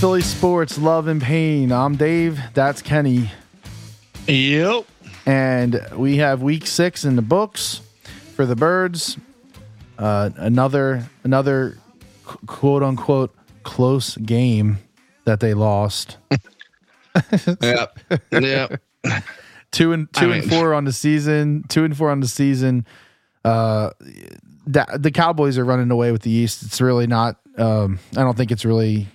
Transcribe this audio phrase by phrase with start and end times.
[0.00, 1.70] Philly Sports Love and Pain.
[1.70, 2.40] I'm Dave.
[2.54, 3.30] That's Kenny.
[4.26, 4.86] Yep.
[5.26, 7.82] And we have week six in the books
[8.34, 9.18] for the birds.
[9.98, 11.76] Uh, another another
[12.46, 14.78] quote unquote close game
[15.26, 16.16] that they lost.
[17.60, 17.98] yep.
[18.32, 18.80] Yep.
[19.70, 21.66] two and two I and four on the season.
[21.68, 22.86] Two and four on the season.
[23.44, 23.90] Uh,
[24.66, 26.62] that, the Cowboys are running away with the East.
[26.62, 27.36] It's really not.
[27.58, 29.06] Um, I don't think it's really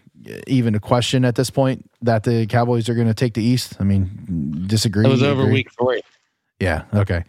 [0.48, 3.76] even a question at this point that the Cowboys are going to take the East.
[3.80, 5.06] I mean, disagree.
[5.06, 5.54] It was over agree?
[5.54, 6.02] week three.
[6.60, 6.84] Yeah.
[6.94, 7.24] Okay.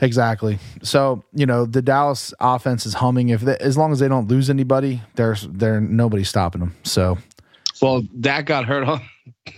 [0.00, 0.58] Exactly.
[0.82, 3.28] So you know the Dallas offense is humming.
[3.28, 6.74] If they, as long as they don't lose anybody, there's there nobody's stopping them.
[6.82, 7.18] So.
[7.82, 9.00] Well, that got hurt on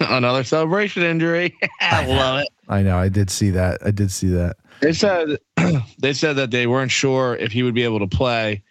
[0.00, 1.56] another celebration injury.
[1.80, 2.48] I love it.
[2.68, 2.98] I know.
[2.98, 3.78] I did see that.
[3.84, 4.56] I did see that.
[4.80, 5.38] They said
[5.98, 8.62] they said that they weren't sure if he would be able to play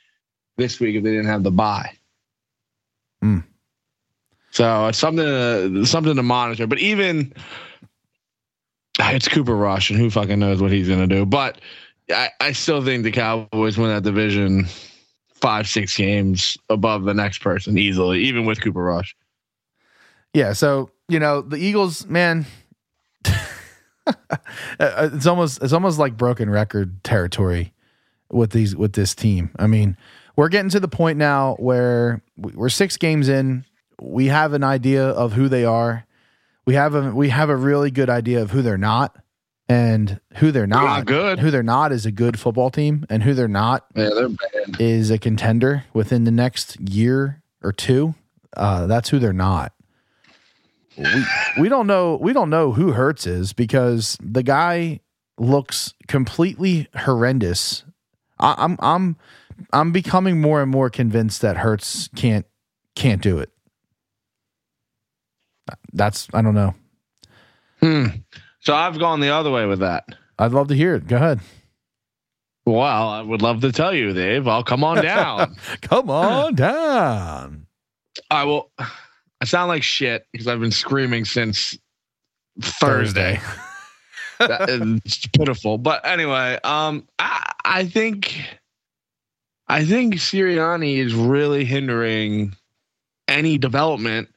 [0.58, 1.92] this week if they didn't have the bye.
[3.22, 3.40] Hmm.
[4.56, 6.66] So it's something to, something to monitor.
[6.66, 7.34] But even
[9.02, 11.26] ah, it's Cooper Rush, and who fucking knows what he's gonna do.
[11.26, 11.60] But
[12.10, 14.66] I, I still think the Cowboys win that division
[15.34, 19.14] five, six games above the next person easily, even with Cooper Rush.
[20.34, 20.54] Yeah.
[20.54, 22.46] So you know the Eagles, man.
[24.80, 27.74] Uh, it's almost it's almost like broken record territory
[28.32, 29.50] with these with this team.
[29.58, 29.98] I mean,
[30.36, 33.66] we're getting to the point now where we're six games in
[34.06, 36.06] we have an idea of who they are.
[36.66, 39.16] We have a we have a really good idea of who they're not,
[39.68, 40.84] and who they're not.
[40.84, 41.40] not good.
[41.40, 44.80] Who they're not is a good football team, and who they're not yeah, they're bad.
[44.80, 48.16] is a contender within the next year or two.
[48.56, 49.74] Uh, that's who they're not.
[50.98, 51.26] We,
[51.60, 55.02] we don't know we don't know who Hurts is because the guy
[55.38, 57.84] looks completely horrendous.
[58.40, 59.18] I, I'm I'm
[59.72, 62.46] I'm becoming more and more convinced that Hurts can't
[62.96, 63.52] can't do it
[65.94, 66.74] that's I don't know.
[67.82, 68.06] Hmm.
[68.60, 70.06] So I've gone the other way with that.
[70.40, 71.08] I'd love to hear it.
[71.08, 71.40] Go ahead.
[72.66, 74.48] Well, I would love to tell you, Dave.
[74.48, 75.56] I'll come on down.
[75.82, 77.68] come on down.
[78.32, 78.72] I will.
[78.80, 81.78] I sound like shit because I've been screaming since
[82.60, 83.40] Thursday.
[84.40, 84.98] Thursday.
[85.06, 88.42] it's pitiful, but anyway, um, I, I think,
[89.68, 92.56] I think Sirianni is really hindering
[93.28, 94.30] any development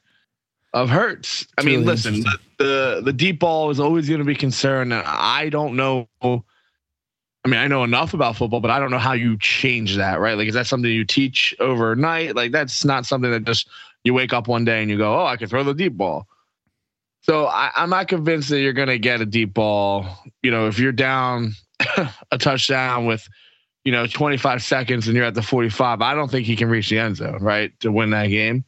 [0.73, 1.47] of Hurts.
[1.57, 4.93] I mean, really listen, the, the, the deep ball is always going to be concerned.
[4.93, 6.07] I don't know.
[6.21, 10.19] I mean, I know enough about football, but I don't know how you change that,
[10.19, 10.37] right?
[10.37, 12.35] Like, is that something you teach overnight?
[12.35, 13.69] Like, that's not something that just
[14.03, 16.27] you wake up one day and you go, "Oh, I can throw the deep ball."
[17.21, 20.05] So I, I'm not convinced that you're going to get a deep ball.
[20.41, 21.53] You know, if you're down
[22.31, 23.27] a touchdown with,
[23.83, 26.89] you know, 25 seconds and you're at the 45, I don't think he can reach
[26.89, 28.63] the end zone, right, to win that game.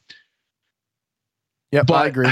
[1.72, 2.30] Yeah, but I agree.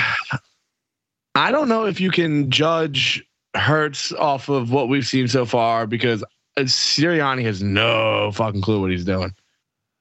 [1.35, 3.23] I don't know if you can judge
[3.55, 6.23] Hurts off of what we've seen so far because
[6.55, 9.33] uh, Sirianni has no fucking clue what he's doing.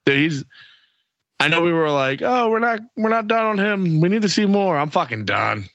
[0.05, 0.45] He's.
[1.41, 4.01] I know we were like, oh, we're not, we're not done on him.
[4.01, 4.77] We need to see more.
[4.77, 5.67] I'm fucking done.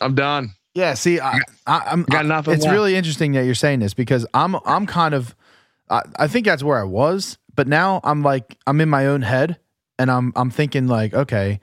[0.00, 0.52] I'm done.
[0.74, 0.94] Yeah.
[0.94, 2.54] See, I, I, am got nothing.
[2.54, 5.34] It's really interesting that you're saying this because I'm, I'm kind of,
[5.90, 9.22] I, I think that's where I was, but now I'm like, I'm in my own
[9.22, 9.58] head
[9.98, 11.58] and I'm, I'm thinking like, okay,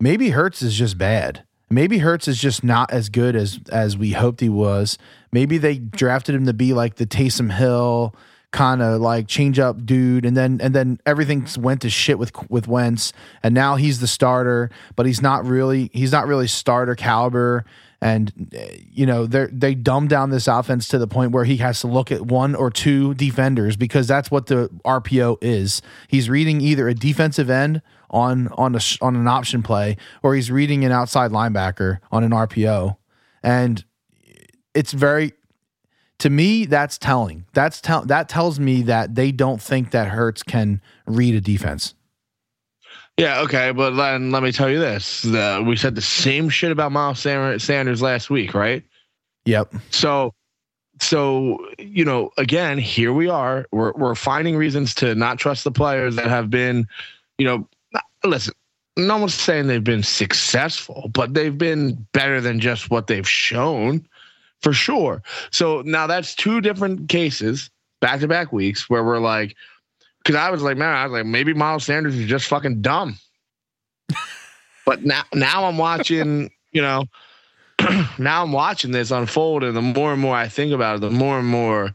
[0.00, 1.44] maybe Hurts is just bad.
[1.68, 4.98] Maybe Hurts is just not as good as as we hoped he was.
[5.30, 8.14] Maybe they drafted him to be like the Taysom Hill
[8.50, 12.32] kind of like change up dude, and then and then everything went to shit with
[12.50, 13.12] with Wentz,
[13.42, 17.64] and now he's the starter, but he's not really he's not really starter caliber.
[18.02, 18.50] And
[18.90, 21.86] you know they they dumb down this offense to the point where he has to
[21.86, 25.82] look at one or two defenders because that's what the RPO is.
[26.08, 30.50] He's reading either a defensive end on on a on an option play or he's
[30.50, 32.96] reading an outside linebacker on an RPO,
[33.42, 33.84] and
[34.74, 35.32] it's very
[36.18, 37.46] to me that's telling.
[37.52, 41.94] That's tell that tells me that they don't think that Hurts can read a defense.
[43.16, 46.72] Yeah, okay, but then let me tell you this: the, we said the same shit
[46.72, 48.82] about Miles Sanders last week, right?
[49.44, 49.74] Yep.
[49.90, 50.32] So,
[51.00, 53.66] so you know, again, here we are.
[53.72, 56.86] We're we're finding reasons to not trust the players that have been,
[57.36, 57.68] you know,
[58.24, 58.54] listen.
[58.96, 64.06] No one's saying they've been successful, but they've been better than just what they've shown,
[64.62, 65.22] for sure.
[65.50, 67.70] So now that's two different cases,
[68.00, 69.56] back to back weeks, where we're like,
[70.22, 73.16] because I was like, man, I was like, maybe Miles Sanders is just fucking dumb.
[74.84, 77.04] but now, now I'm watching, you know,
[78.18, 81.10] now I'm watching this unfold, and the more and more I think about it, the
[81.10, 81.94] more and more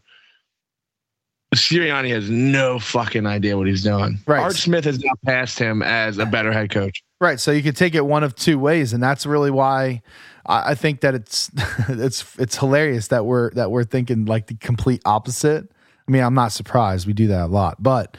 [1.55, 4.19] Sirianni has no fucking idea what he's doing.
[4.25, 4.41] Right.
[4.41, 7.03] Art Smith has now passed him as a better head coach.
[7.19, 7.39] Right.
[7.39, 10.01] So you could take it one of two ways, and that's really why
[10.45, 11.51] I, I think that it's
[11.89, 15.71] it's it's hilarious that we're that we're thinking like the complete opposite.
[16.07, 17.07] I mean, I'm not surprised.
[17.07, 18.17] We do that a lot, but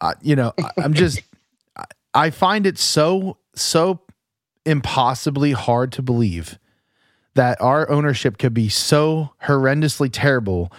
[0.00, 1.22] uh, you know, I'm just
[2.14, 4.00] I find it so so
[4.64, 6.58] impossibly hard to believe
[7.34, 10.72] that our ownership could be so horrendously terrible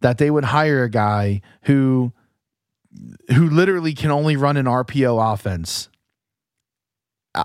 [0.00, 2.12] that they would hire a guy who
[3.34, 5.88] who literally can only run an RPO offense.
[7.34, 7.44] I,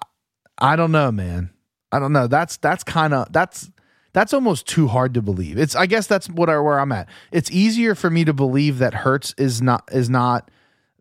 [0.57, 1.49] I don't know, man.
[1.91, 2.27] I don't know.
[2.27, 3.69] That's that's kind of that's
[4.13, 5.57] that's almost too hard to believe.
[5.57, 7.09] It's I guess that's what I, where I'm at.
[7.31, 10.49] It's easier for me to believe that Hurts is not is not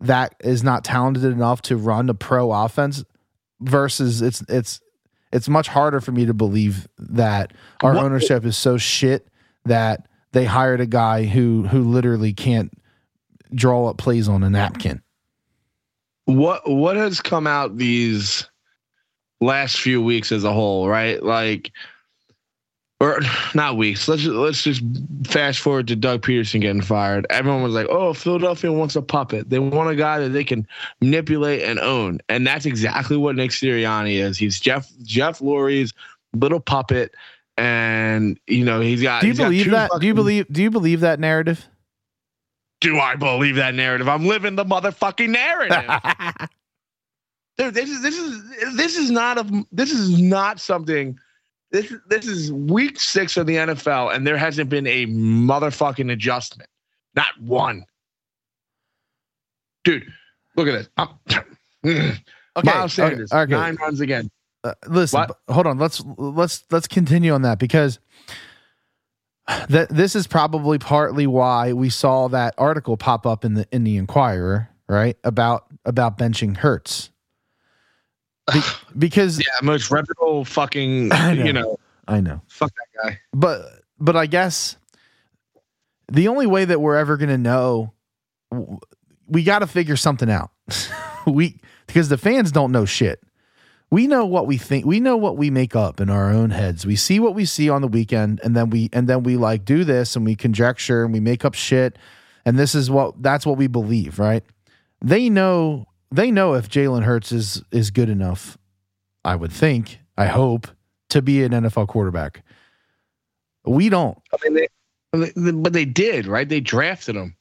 [0.01, 3.05] that is not talented enough to run a pro offense
[3.61, 4.81] versus it's it's
[5.33, 7.53] it's much harder for me to believe that
[7.83, 9.29] our what, ownership is so shit
[9.65, 12.73] that they hired a guy who who literally can't
[13.55, 15.03] draw up plays on a napkin.
[16.27, 18.49] What what has come out these
[19.41, 21.23] last few weeks as a whole, right?
[21.23, 21.73] Like
[23.01, 23.21] or
[23.55, 24.07] not weeks.
[24.07, 24.83] Let's just, let's just
[25.25, 27.27] fast forward to Doug Pederson getting fired.
[27.31, 29.51] Everyone was like, "Oh, Philadelphia wants a puppet.
[29.51, 30.67] They want a guy that they can
[31.01, 34.39] manipulate and own." And that's exactly what Nick Sirianni is.
[34.39, 35.93] He's Jeff Jeff Lurie's
[36.35, 37.15] little puppet,
[37.61, 39.21] and you know he's got.
[39.21, 39.91] Do you believe that?
[39.91, 40.47] Fucking, do you believe?
[40.51, 41.69] Do you believe that narrative?
[42.81, 44.09] Do I believe that narrative?
[44.09, 45.85] I'm living the motherfucking narrative.
[47.59, 51.19] Dude, this is this is this is not a this is not something
[51.71, 56.71] this this is week six of the NFL, and there hasn't been a motherfucking adjustment.
[57.15, 57.85] Not one.
[59.85, 60.07] Dude,
[60.57, 60.89] look at this.
[61.87, 62.17] okay,
[62.65, 63.53] Miles Sanders, okay, okay.
[63.53, 64.31] nine runs again.
[64.63, 65.39] Uh, listen, what?
[65.49, 65.79] hold on.
[65.79, 67.99] Let's let's let's continue on that because
[69.69, 73.85] that this is probably partly why we saw that article pop up in the in
[73.85, 75.17] the Inquirer, right?
[75.25, 77.11] About about benching Hurts.
[78.53, 78.61] Be-
[78.99, 81.79] because yeah, most reputable fucking know, you know.
[82.07, 82.43] I know.
[82.49, 83.21] Fuck that guy.
[83.33, 83.63] But
[83.99, 84.77] but I guess
[86.11, 87.93] the only way that we're ever gonna know,
[89.27, 90.51] we got to figure something out.
[91.27, 93.21] we because the fans don't know shit.
[93.91, 94.87] We know what we think.
[94.87, 96.87] We know what we make up in our own heads.
[96.87, 99.65] We see what we see on the weekend, and then we and then we like
[99.65, 101.99] do this, and we conjecture, and we make up shit,
[102.45, 104.45] and this is what that's what we believe, right?
[105.01, 108.57] They know they know if Jalen Hurts is is good enough,
[109.25, 110.69] I would think, I hope,
[111.11, 112.45] to be an NFL quarterback.
[113.65, 114.17] We don't.
[114.33, 114.69] I mean, they,
[115.53, 116.49] but they did, right?
[116.49, 117.37] They drafted him.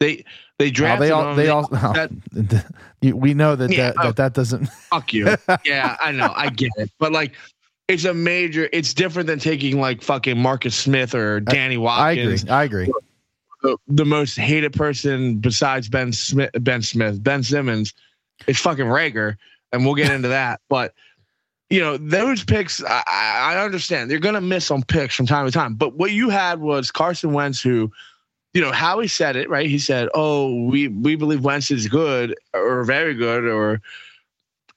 [0.00, 0.24] They
[0.58, 1.72] they drafted oh, they all, him.
[1.72, 1.94] They, all.
[2.42, 2.64] That,
[3.16, 4.66] we know that yeah, that, that oh, that doesn't.
[4.90, 5.36] Fuck you.
[5.64, 6.32] yeah, I know.
[6.34, 7.32] I get it, but like.
[7.86, 8.68] It's a major.
[8.70, 12.44] It's different than taking like fucking Marcus Smith or Danny Watkins.
[12.46, 12.82] I agree.
[12.82, 12.92] I agree
[13.62, 17.94] the, the most hated person besides Ben Smith, Ben Smith, Ben Simmons,
[18.46, 19.36] is fucking Reagor,
[19.72, 20.60] and we'll get into that.
[20.68, 20.94] But
[21.70, 25.52] you know, those picks, I, I understand they're gonna miss on picks from time to
[25.52, 25.74] time.
[25.74, 27.90] But what you had was Carson Wentz, who,
[28.54, 29.68] you know, how he said it, right?
[29.68, 33.80] He said, "Oh, we we believe Wentz is good or very good," or,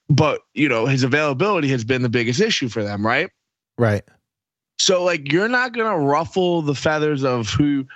[0.08, 3.30] but you know, his availability has been the biggest issue for them, right?
[3.78, 4.02] Right.
[4.78, 7.86] So, like, you're not gonna ruffle the feathers of who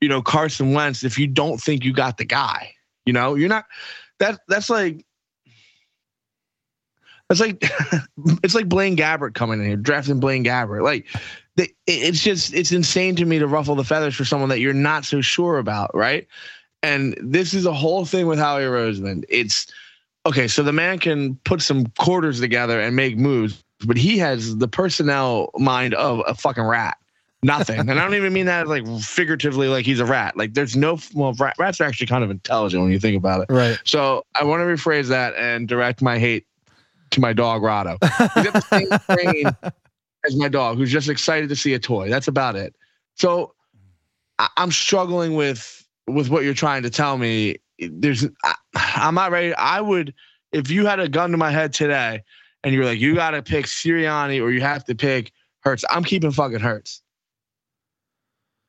[0.00, 2.72] you know, Carson Wentz if you don't think you got the guy.
[3.04, 3.66] You know, you're not
[4.18, 5.04] that that's like
[7.28, 7.62] it's like
[8.42, 10.82] it's like Blaine Gabbert coming in here, drafting Blaine Gabbert.
[10.82, 11.06] Like
[11.56, 15.04] it's just it's insane to me to ruffle the feathers for someone that you're not
[15.04, 16.26] so sure about, right?
[16.82, 19.24] And this is a whole thing with Howie Roseman.
[19.28, 19.66] It's
[20.26, 24.56] okay, so the man can put some quarters together and make moves, but he has
[24.56, 26.96] the personnel mind of a fucking rat.
[27.42, 27.80] Nothing.
[27.80, 30.36] and I don't even mean that like figuratively, like he's a rat.
[30.36, 33.42] Like there's no, well, rat, rats are actually kind of intelligent when you think about
[33.42, 33.52] it.
[33.52, 33.78] Right.
[33.84, 36.46] So I want to rephrase that and direct my hate
[37.12, 37.96] to my dog, Rado.
[38.34, 39.72] He's got the same brain
[40.26, 42.08] as my dog, who's just excited to see a toy.
[42.08, 42.74] That's about it.
[43.16, 43.54] So
[44.38, 47.56] I, am struggling with with what you're trying to tell me.
[47.78, 49.54] There's, I, I'm not ready.
[49.54, 50.12] I would,
[50.52, 52.22] if you had a gun to my head today,
[52.62, 55.84] and you're like, you got to pick Sirianni or you have to pick Hurts.
[55.90, 57.02] I'm keeping fucking Hurts.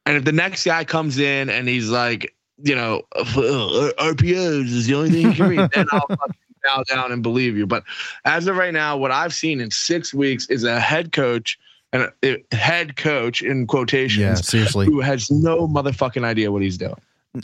[0.05, 4.95] And if the next guy comes in and he's like, you know, RPOs is the
[4.95, 7.65] only thing you can read, then I'll fucking bow down and believe you.
[7.65, 7.83] But
[8.25, 11.57] as of right now, what I've seen in six weeks is a head coach
[11.93, 16.77] and a head coach in quotations, yeah, seriously, who has no motherfucking idea what he's
[16.77, 16.95] doing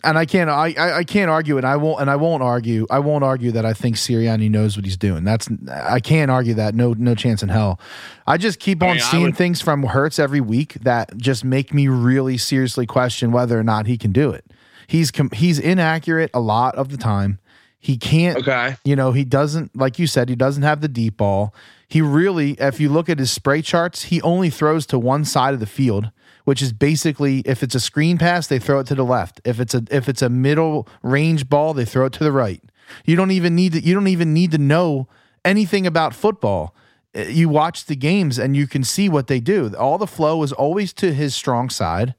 [0.03, 1.63] and I can't I, I can't argue it.
[1.63, 2.86] I won't and I won't argue.
[2.89, 5.24] I won't argue that I think Sirianni knows what he's doing.
[5.24, 6.75] That's I can't argue that.
[6.75, 7.79] No no chance in hell.
[8.25, 11.45] I just keep on I mean, seeing would, things from Hurts every week that just
[11.45, 14.45] make me really seriously question whether or not he can do it.
[14.88, 17.39] He's com- he's inaccurate a lot of the time.
[17.79, 18.39] He can't.
[18.39, 18.75] Okay.
[18.84, 20.29] You know, he doesn't like you said.
[20.29, 21.53] He doesn't have the deep ball.
[21.88, 25.53] He really, if you look at his spray charts, he only throws to one side
[25.53, 26.12] of the field,
[26.43, 29.39] which is basically if it's a screen pass, they throw it to the left.
[29.46, 32.62] If it's a if it's a middle range ball, they throw it to the right.
[33.05, 33.79] You don't even need to.
[33.81, 35.07] You don't even need to know
[35.46, 36.75] anything about football.
[37.15, 39.74] Uh, You watch the games and you can see what they do.
[39.77, 42.15] All the flow is always to his strong side.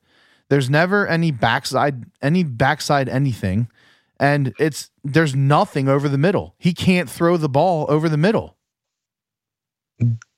[0.49, 3.69] There's never any backside, any backside anything,
[4.21, 6.55] and it's there's nothing over the middle.
[6.59, 8.57] He can't throw the ball over the middle.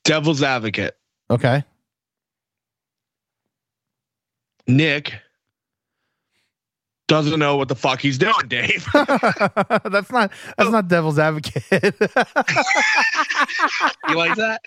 [0.05, 0.97] Devil's advocate.
[1.31, 1.65] Okay.
[4.67, 5.15] Nick
[7.09, 8.87] doesn't know what the fuck he's doing, Dave.
[8.95, 11.65] that's not that's not devil's advocate.
[14.09, 14.61] you like that?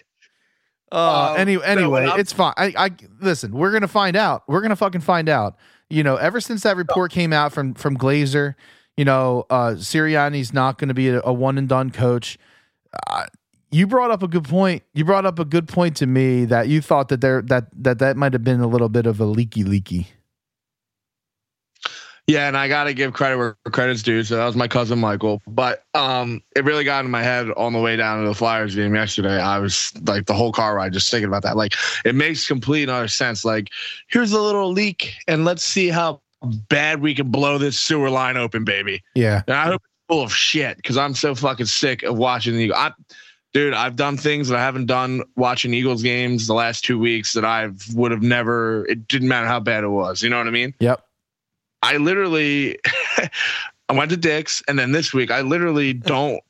[0.91, 2.53] Uh, Um, any, anyway, it's fine.
[2.57, 2.91] I, I
[3.21, 3.51] listen.
[3.53, 4.43] We're gonna find out.
[4.47, 5.55] We're gonna fucking find out.
[5.89, 8.55] You know, ever since that report came out from from Glazer,
[8.97, 12.37] you know, uh, Sirianni's not going to be a, a one and done coach.
[13.07, 13.25] Uh,
[13.71, 14.83] you brought up a good point.
[14.93, 17.99] You brought up a good point to me that you thought that there that that
[17.99, 20.07] that might have been a little bit of a leaky leaky.
[22.27, 24.23] Yeah, and I got to give credit where credit's due.
[24.23, 25.41] So that was my cousin Michael.
[25.45, 28.75] But um, it really got in my head on the way down to the Flyers
[28.75, 29.41] game yesterday.
[29.41, 31.57] I was like the whole car ride just thinking about that.
[31.57, 31.73] Like
[32.05, 33.43] it makes complete and utter sense.
[33.43, 33.71] Like
[34.07, 38.37] here's a little leak, and let's see how bad we can blow this sewer line
[38.37, 39.03] open, baby.
[39.15, 42.55] Yeah, And I hope it's full of shit because I'm so fucking sick of watching
[42.55, 42.63] the.
[42.65, 42.79] Eagles.
[42.79, 42.91] I,
[43.53, 47.33] dude, I've done things that I haven't done watching Eagles games the last two weeks
[47.33, 48.85] that I would have never.
[48.87, 50.21] It didn't matter how bad it was.
[50.21, 50.73] You know what I mean?
[50.79, 51.03] yep.
[51.83, 52.79] I literally
[53.89, 56.41] I went to Dick's and then this week I literally don't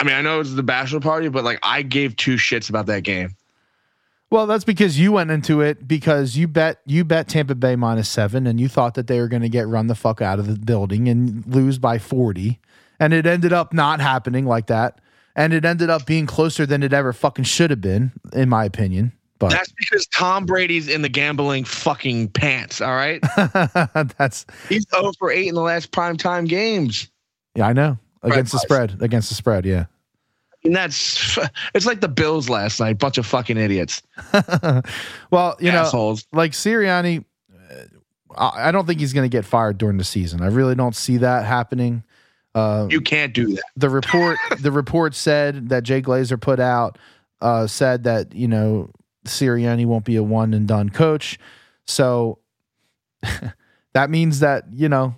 [0.00, 2.86] I mean I know it's the bachelor party but like I gave two shits about
[2.86, 3.36] that game.
[4.30, 8.08] Well, that's because you went into it because you bet you bet Tampa Bay minus
[8.08, 10.46] seven, and you thought that they were going to get run the fuck out of
[10.46, 12.60] the building and lose by forty,
[13.00, 15.00] and it ended up not happening like that,
[15.34, 18.64] and it ended up being closer than it ever fucking should have been, in my
[18.64, 19.12] opinion.
[19.40, 23.22] But That's because Tom Brady's in the gambling fucking pants, all right?
[24.18, 27.08] that's He's 0 for 8 in the last primetime games.
[27.54, 29.86] yeah, I know against the spread, against the spread, yeah.
[30.64, 31.38] And that's
[31.74, 34.02] it's like the Bills last night, bunch of fucking idiots.
[35.30, 36.26] well, you know, assholes.
[36.32, 37.24] like Sirianni,
[37.70, 37.84] uh,
[38.36, 40.42] I I don't think he's going to get fired during the season.
[40.42, 42.02] I really don't see that happening.
[42.54, 43.62] Uh, You can't do that.
[43.76, 46.98] the report the report said that Jay Glazer put out
[47.40, 48.90] uh, said that you know
[49.24, 51.38] Sirianni won't be a one and done coach.
[51.86, 52.38] So
[53.92, 55.14] that means that you know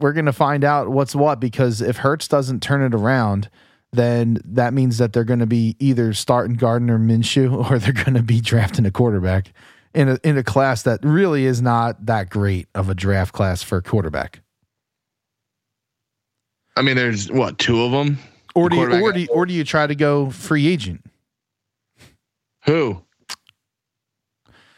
[0.00, 3.50] we're going to find out what's what because if Hurts doesn't turn it around,
[3.92, 8.14] then that means that they're going to be either starting Gardner Minshew or they're going
[8.14, 9.52] to be drafting a quarterback
[9.94, 13.62] in a in a class that really is not that great of a draft class
[13.62, 14.40] for a quarterback.
[16.76, 18.18] I mean, there's what two of them.
[18.54, 21.04] Or do you, or do you, or do you try to go free agent?
[22.64, 23.02] Who?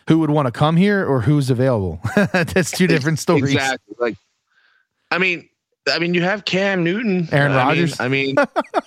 [0.08, 2.00] Who would want to come here or who's available?
[2.32, 3.54] That's two different stories.
[3.54, 3.96] Exactly.
[3.98, 4.16] Like,
[5.10, 5.48] I mean,
[5.88, 8.00] I mean, you have Cam Newton, Aaron Rodgers?
[8.00, 8.36] I mean,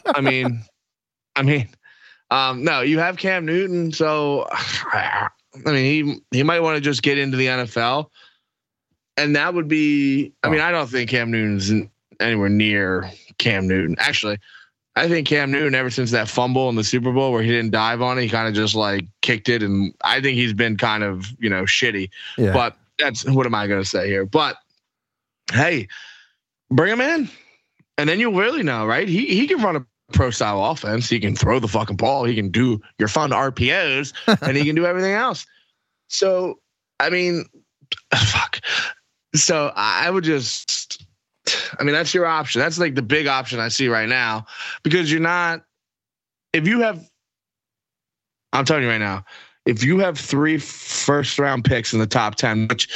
[0.06, 0.64] I mean,
[1.36, 1.68] I mean,
[2.32, 3.92] um, no, you have Cam Newton.
[3.92, 5.30] So, I
[5.66, 5.76] mean,
[6.32, 8.10] he he might want to just get into the NFL,
[9.18, 10.34] and that would be.
[10.44, 11.72] I mean, I don't think Cam Newton's
[12.20, 13.96] anywhere near Cam Newton.
[14.00, 14.40] Actually,
[14.96, 17.72] I think Cam Newton, ever since that fumble in the Super Bowl where he didn't
[17.72, 20.78] dive on it, he kind of just like kicked it, and I think he's been
[20.78, 22.10] kind of you know shitty.
[22.38, 22.54] Yeah.
[22.54, 24.26] But that's what am I going to say here?
[24.26, 24.58] But
[25.52, 25.88] hey,
[26.75, 27.30] bring him in,
[27.98, 29.08] and then you'll really know, right?
[29.08, 31.10] He he can run a pro style offense.
[31.10, 32.25] He can throw the fucking ball.
[32.25, 35.46] He can do your fun RPOs, and he can do everything else.
[36.08, 36.60] So
[37.00, 37.46] I mean,
[38.15, 38.60] fuck.
[39.36, 41.06] So I I would just.
[41.77, 42.62] I mean, that's your option.
[42.62, 44.46] That's like the big option I see right now
[44.84, 45.65] because you're not.
[46.53, 47.06] If you have,
[48.53, 49.25] I'm telling you right now,
[49.65, 52.88] if you have three first round picks in the top 10, which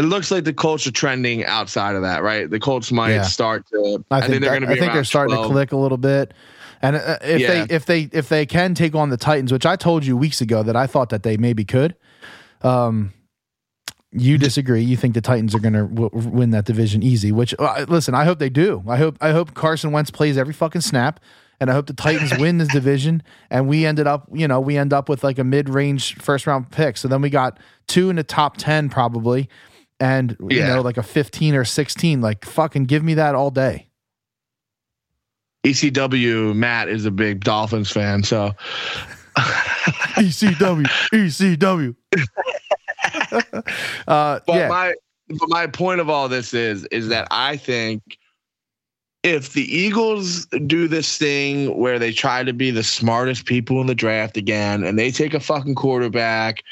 [0.00, 2.48] it looks like the Colts are trending outside of that, right?
[2.50, 3.22] The Colts might Yeah.
[3.22, 4.04] start to.
[4.10, 5.46] I think, they're going to I think they're starting 12.
[5.48, 6.34] to click a little bit.
[6.82, 7.64] And uh, if Yeah.
[7.66, 10.40] they if they if they can take on the Titans, which I told you weeks
[10.40, 11.94] ago that I thought that they maybe could,
[12.62, 13.12] um,
[14.12, 14.82] you disagree.
[14.82, 17.32] You think the Titans are going to w- win that division easy.
[17.32, 18.82] Which uh, listen, I hope they do.
[18.88, 21.20] I hope I hope Carson Wentz plays every fucking snap,
[21.60, 23.22] and I hope the Titans win this division.
[23.50, 26.46] And we ended up, you know, we end up with like a mid range first
[26.46, 26.96] round pick.
[26.96, 29.48] So then we got two in the top ten probably,
[30.00, 30.74] and you Yeah.
[30.74, 32.20] know, like a fifteen or sixteen.
[32.20, 33.86] Like fucking give me that all day.
[35.64, 38.52] ECW Matt is a big Dolphins fan, so
[40.16, 41.94] ECW, ECW.
[44.08, 44.94] uh, But yeah, my
[45.28, 48.02] but my point of all this is is that I think
[49.22, 53.86] if the Eagles do this thing where they try to be the smartest people in
[53.86, 56.62] the draft again and they take a fucking quarterback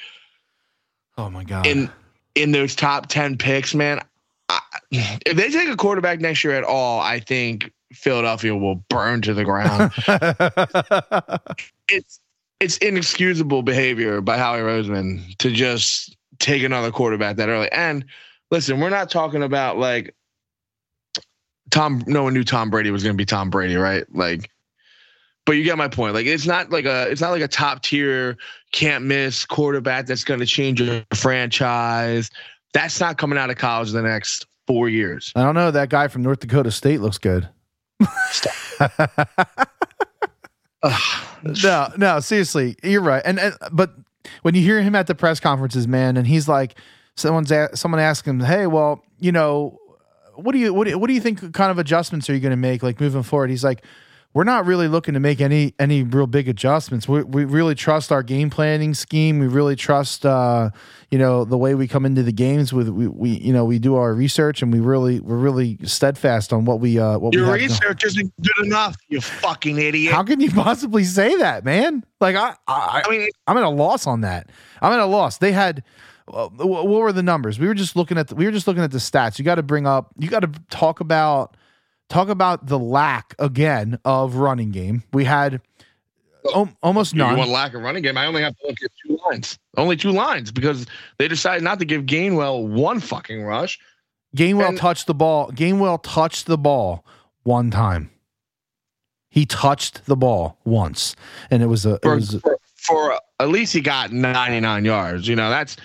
[1.19, 1.67] Oh my god.
[1.67, 1.91] in
[2.39, 4.01] in those top 10 picks, man,
[4.49, 9.23] I, if they take a quarterback next year at all, I think Philadelphia will burn
[9.23, 9.93] to the ground.
[11.89, 12.21] it's
[12.61, 17.71] it's inexcusable behavior by Howie Roseman to just take another quarterback that early.
[17.71, 18.05] And
[18.51, 20.15] listen, we're not talking about like
[21.71, 22.03] Tom.
[22.07, 24.05] No one knew Tom Brady was going to be Tom Brady, right?
[24.15, 24.51] Like,
[25.49, 26.13] but you get my point.
[26.13, 28.37] Like, it's not like a it's not like a top tier
[28.73, 32.31] can't miss quarterback that's going to change your franchise.
[32.75, 35.33] That's not coming out of college the next four years.
[35.35, 35.71] I don't know.
[35.71, 37.49] That guy from North Dakota State looks good.
[41.43, 43.23] no, no, seriously, you're right.
[43.25, 43.95] And, and but
[44.43, 46.75] when you hear him at the press conferences, man, and he's like,
[47.17, 49.79] someone's a, someone asking him, "Hey, well, you know,
[50.35, 52.41] what do you what do you, what do you think kind of adjustments are you
[52.41, 53.83] going to make like moving forward?" He's like,
[54.35, 57.09] "We're not really looking to make any any real big adjustments.
[57.09, 59.39] We we really trust our game planning scheme.
[59.39, 60.71] We really trust uh,
[61.11, 63.79] you know the way we come into the games with we, we you know we
[63.79, 67.47] do our research and we really we're really steadfast on what we uh what Your
[67.53, 70.13] we research isn't good enough, you fucking idiot.
[70.13, 72.05] How can you possibly say that, man?
[72.21, 74.51] Like I I, I mean I'm at a loss on that.
[74.83, 75.39] I'm at a loss.
[75.39, 75.83] They had
[76.33, 77.59] uh, what were the numbers?
[77.59, 79.39] We were just looking at the, we were just looking at the stats.
[79.39, 81.57] You got to bring up you got to talk about
[82.09, 85.03] talk about the lack again of running game.
[85.13, 85.61] We had
[86.47, 87.37] o- almost You none.
[87.39, 88.17] want lack of running game?
[88.17, 89.59] I only have to look at two lines.
[89.77, 90.87] Only two lines because
[91.19, 93.79] they decided not to give Gainwell one fucking rush.
[94.37, 95.51] Gainwell and- touched the ball.
[95.53, 97.05] Gainwell touched the ball
[97.45, 98.11] one time.
[99.31, 101.15] He touched the ball once,
[101.51, 105.29] and it was a it For, was for, for at least he got 99 yards.
[105.29, 105.77] You know, that's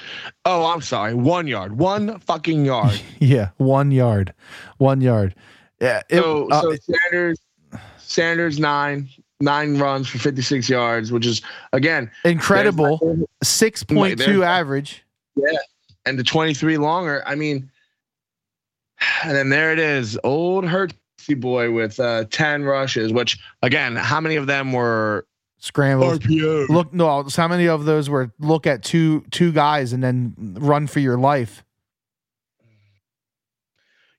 [0.45, 2.99] oh, I'm sorry, one yard, one fucking yard.
[3.19, 4.33] yeah one yard,
[4.77, 5.35] one yard.
[5.83, 7.39] Yeah, it, so, uh, so Sanders,
[7.97, 9.09] Sanders nine,
[9.41, 11.41] nine runs for 56 yards, which is
[11.73, 12.99] again incredible.
[13.01, 15.03] there's my- Six point two there's- average.
[16.05, 17.21] and the 23 longer.
[17.25, 17.69] I mean,
[19.23, 24.21] and then there it is, old Hertzy boy with uh, 10 rushes, which again, how
[24.21, 25.25] many of them were
[25.59, 26.19] Scrambles.
[26.19, 26.69] RPO?
[26.69, 27.23] Look, no.
[27.35, 31.17] How many of those were look at two two guys and then run for your
[31.17, 31.63] life?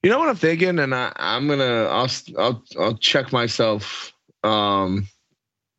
[0.05, 4.13] You know what I'm thinking, and I, I'm gonna I'll I'll I'll check myself.
[4.43, 5.09] Um,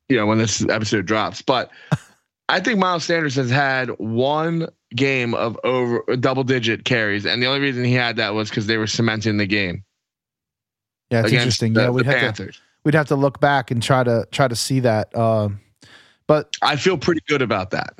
[0.09, 1.69] you know when this episode drops, but
[2.49, 7.45] I think Miles Sanders has had one game of over double digit carries, and the
[7.45, 9.83] only reason he had that was because they were cementing the game
[11.11, 11.73] Yeah, it's interesting.
[11.73, 12.51] the, yeah, we'd have to
[12.83, 15.15] we'd have to look back and try to try to see that.
[15.15, 15.59] Um,
[16.25, 17.93] but I feel pretty good about that.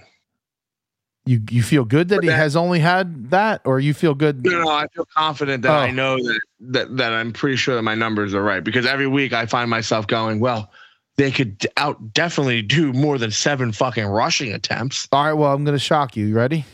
[1.26, 4.46] You you feel good that But he has only had that, or you feel good?
[4.46, 5.80] No, no, I feel confident that Oh.
[5.80, 9.08] I know that, that that I'm pretty sure that my numbers are right because every
[9.08, 10.72] week I find myself going, well,
[11.18, 15.08] they could out definitely do more than seven fucking rushing attempts.
[15.12, 15.34] All right.
[15.34, 16.26] Well, I'm going to shock you.
[16.26, 16.66] You ready?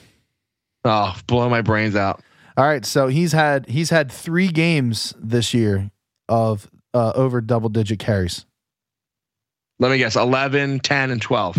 [0.83, 2.21] Oh, blow my brains out.
[2.57, 2.85] All right.
[2.85, 5.91] So he's had he's had three games this year
[6.27, 8.45] of uh, over double digit carries.
[9.79, 11.55] Let me guess 11, 10, and 12.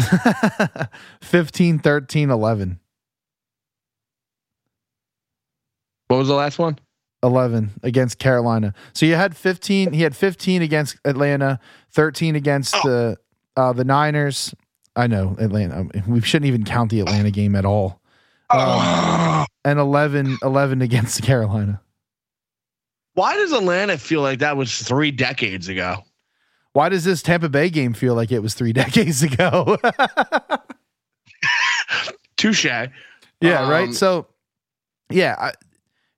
[1.22, 2.78] 15, 13, 11.
[6.12, 6.78] What was the last one?
[7.22, 8.74] 11 against Carolina.
[8.92, 11.58] So you had 15, he had 15 against Atlanta,
[11.92, 12.80] 13 against Oh.
[12.88, 13.16] the
[13.56, 14.54] uh the Niners.
[14.96, 15.86] I know Atlanta.
[16.06, 18.00] We shouldn't even count the Atlanta game at all.
[18.50, 21.80] Um, and 11 11 against Carolina.
[23.14, 25.98] Why does Atlanta feel like that was three decades ago?
[26.74, 29.78] Why does this Tampa Bay game feel like it was 3 decades ago?
[32.36, 32.64] Touche.
[32.64, 32.88] yeah,
[33.42, 33.94] Um, right?
[33.94, 34.26] So
[35.10, 35.52] yeah, I,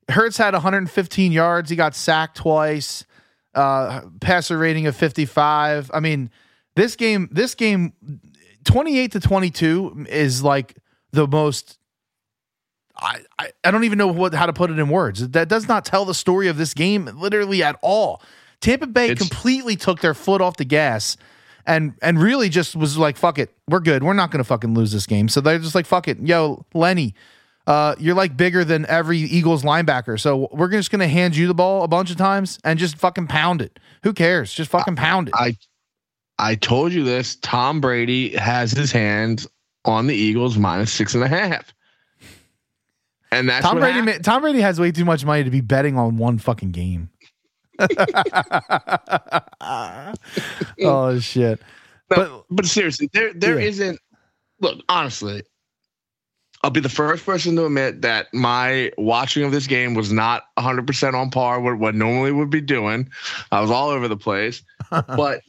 [0.09, 3.05] Hurts had 115 yards, he got sacked twice.
[3.55, 5.91] Uh passer rating of 55.
[5.95, 6.31] I mean,
[6.75, 7.93] this game this game
[8.65, 10.77] 28 to 22 is like
[11.13, 11.79] the most
[12.97, 15.29] I, I, I don't even know what how to put it in words.
[15.31, 18.23] That does not tell the story of this game literally at all.
[18.61, 21.17] Tampa Bay It's- completely took their foot off the gas
[21.67, 24.03] and and really just was like, fuck it, we're good.
[24.03, 25.29] We're not gonna fucking lose this game.
[25.29, 27.15] So they're just like, fuck it, yo, Lenny,
[27.67, 30.21] uh, you're like bigger than every Eagles linebacker.
[30.21, 33.27] So we're just gonna hand you the ball a bunch of times and just fucking
[33.27, 33.79] pound it.
[34.03, 34.53] Who cares?
[34.53, 35.35] Just fucking pound it.
[35.37, 35.57] I
[36.39, 37.37] I told you this.
[37.37, 39.47] Tom Brady has his hands
[39.85, 41.73] on the Eagles minus six and a half.
[43.33, 45.97] And that's Tom Brady, ma- Tom Brady has way too much money to be betting
[45.99, 47.11] on one fucking game.
[50.81, 51.61] oh shit!
[52.11, 53.91] No, But but seriously, there there Yeah.
[53.91, 53.97] not
[54.61, 55.43] Look, honestly,
[56.65, 60.45] I'll be the first person to admit that my watching of this game was not
[60.57, 63.11] 100% on par with what normally would be doing.
[63.53, 64.63] I was all over the place.
[64.91, 65.43] but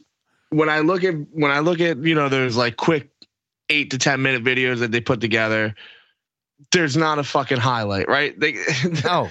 [0.50, 3.08] when I look at when I look at, you know, there's like quick
[3.70, 5.74] 8 to 10 minute videos that they put together,
[6.70, 8.38] there's not a fucking highlight, right?
[8.38, 8.58] They
[9.02, 9.30] No.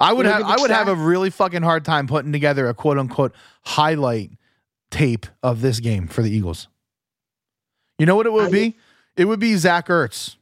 [0.00, 2.96] I would have I would have a really fucking hard time putting together a quote
[2.96, 4.30] unquote highlight
[4.90, 6.68] tape of this game for the Eagles.
[7.98, 8.78] You know what it would be?
[9.14, 10.36] It would be Zach Ertz.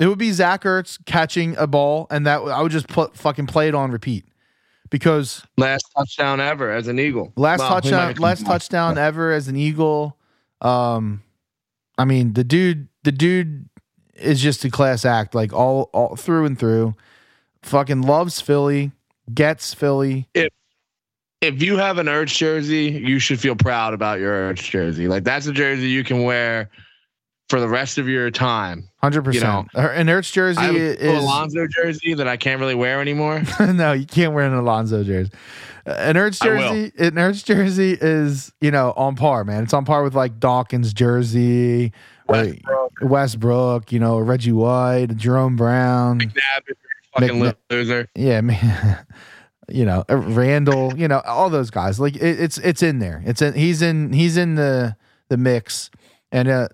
[0.00, 3.46] It would be Zach Ertz catching a ball, and that I would just put fucking
[3.46, 4.24] play it on repeat
[4.90, 7.32] because last touchdown ever as an Eagle.
[7.36, 10.16] Last touchdown, last touchdown ever as an Eagle.
[10.60, 11.22] Um,
[11.96, 13.68] I mean the dude, the dude
[14.14, 16.94] is just a class act, like all all through and through.
[17.62, 18.92] Fucking loves Philly,
[19.32, 20.28] gets Philly.
[20.34, 20.52] If
[21.40, 25.08] if you have an Ertz jersey, you should feel proud about your Ertz jersey.
[25.08, 26.70] Like that's a jersey you can wear
[27.48, 28.88] for the rest of your time.
[28.98, 29.68] Hundred percent.
[29.74, 33.42] An Ertz jersey I is Alonso jersey that I can't really wear anymore.
[33.60, 35.30] no, you can't wear an Alonso jersey.
[35.86, 39.64] An Ertz jersey, an Ertz jersey is you know on par, man.
[39.64, 41.92] It's on par with like Dawkins jersey,
[42.28, 46.62] Westbrook, Westbrook you know Reggie White, Jerome Brown, McNabb,
[47.14, 48.08] fucking McNabb, loser.
[48.14, 49.06] Yeah, man.
[49.68, 52.00] you know Randall, you know all those guys.
[52.00, 53.22] Like it, it's it's in there.
[53.26, 54.96] It's in he's in he's in the
[55.28, 55.90] the mix.
[56.32, 56.66] And uh,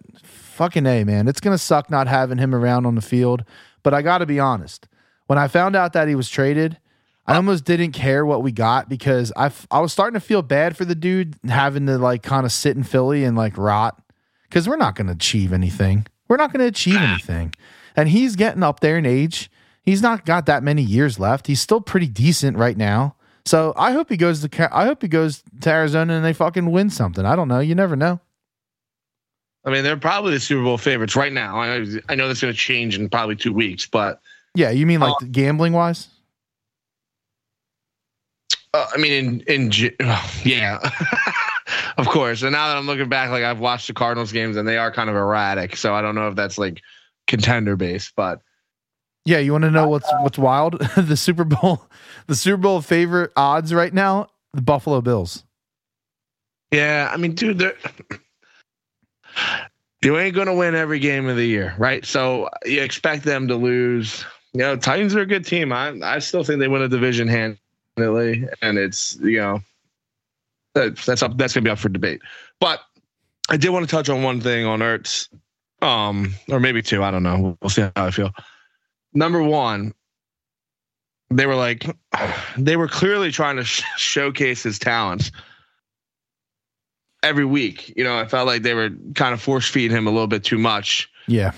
[0.61, 1.27] fucking A, man.
[1.27, 3.45] It's going to suck not having him around on the field.
[3.83, 4.87] But I got to be honest.
[5.27, 6.79] When I found out that he was traded,
[7.27, 10.43] I almost didn't care what we got because I, f- I was starting to feel
[10.43, 14.03] bad for the dude having to like kind of sit in Philly and like rot
[14.51, 16.07] because we're not going to achieve anything.
[16.29, 17.55] We're not going to achieve anything.
[17.97, 19.51] And he's getting up there in age.
[19.83, 21.47] He's not got that many years left.
[21.47, 23.17] He's still pretty decent right now.
[23.47, 26.71] So I hope he goes to I hope he goes to Arizona and they fucking
[26.71, 27.25] win something.
[27.25, 27.61] I don't know.
[27.61, 28.21] You never know.
[29.65, 31.61] I mean, they're probably the Super Bowl favorites right now.
[31.61, 34.21] I, I know that's going to change in probably two weeks, but
[34.55, 36.09] yeah, you mean like uh, gambling wise?
[38.73, 39.73] Uh, I mean, in in
[40.45, 40.79] yeah,
[41.99, 42.43] of course.
[42.43, 44.91] And now that I'm looking back, like I've watched the Cardinals games and they are
[44.91, 46.81] kind of erratic, so I don't know if that's like
[47.27, 48.41] contender base, but
[49.25, 50.81] yeah, you want to know what's what's wild?
[50.97, 51.87] the Super Bowl,
[52.27, 55.45] the Super Bowl favorite odds right now, the Buffalo Bills.
[56.73, 57.77] Yeah, I mean, dude, they're
[60.03, 62.05] you ain't gonna win every game of the year, right?
[62.05, 64.25] So you expect them to lose.
[64.53, 65.73] You know, Titans are a good team.
[65.73, 69.61] I I still think they win a division handily, and it's you know
[70.75, 72.23] that's up that's gonna be up for debate.
[72.61, 72.81] But
[73.49, 75.29] I did want to touch on one thing on Ertz,
[75.83, 77.03] um, or maybe two.
[77.03, 77.57] I don't know.
[77.61, 78.33] We'll see how I feel.
[79.13, 79.93] Number one,
[81.31, 81.85] they were like,
[82.57, 85.31] they were clearly trying to sh- showcase his talents
[87.23, 87.93] every week.
[87.97, 90.45] You know, I felt like they were kind of force feeding him a little bit
[90.45, 91.11] too much.
[91.27, 91.53] Yeah.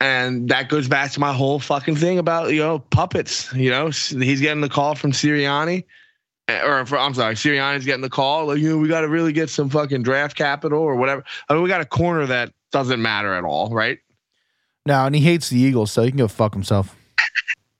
[0.00, 3.52] And that goes back to my whole fucking thing about, you know, puppets.
[3.54, 5.84] You know, he's getting the call from Sirianni.
[6.48, 8.46] Eh, or for, I'm sorry, Sirianni's getting the call.
[8.46, 11.24] Like, you know, we got to really get some fucking draft capital or whatever.
[11.48, 13.98] I mean, we got a corner that doesn't matter at all, right?
[14.84, 16.94] No, and he hates the Eagles, so he can go fuck himself.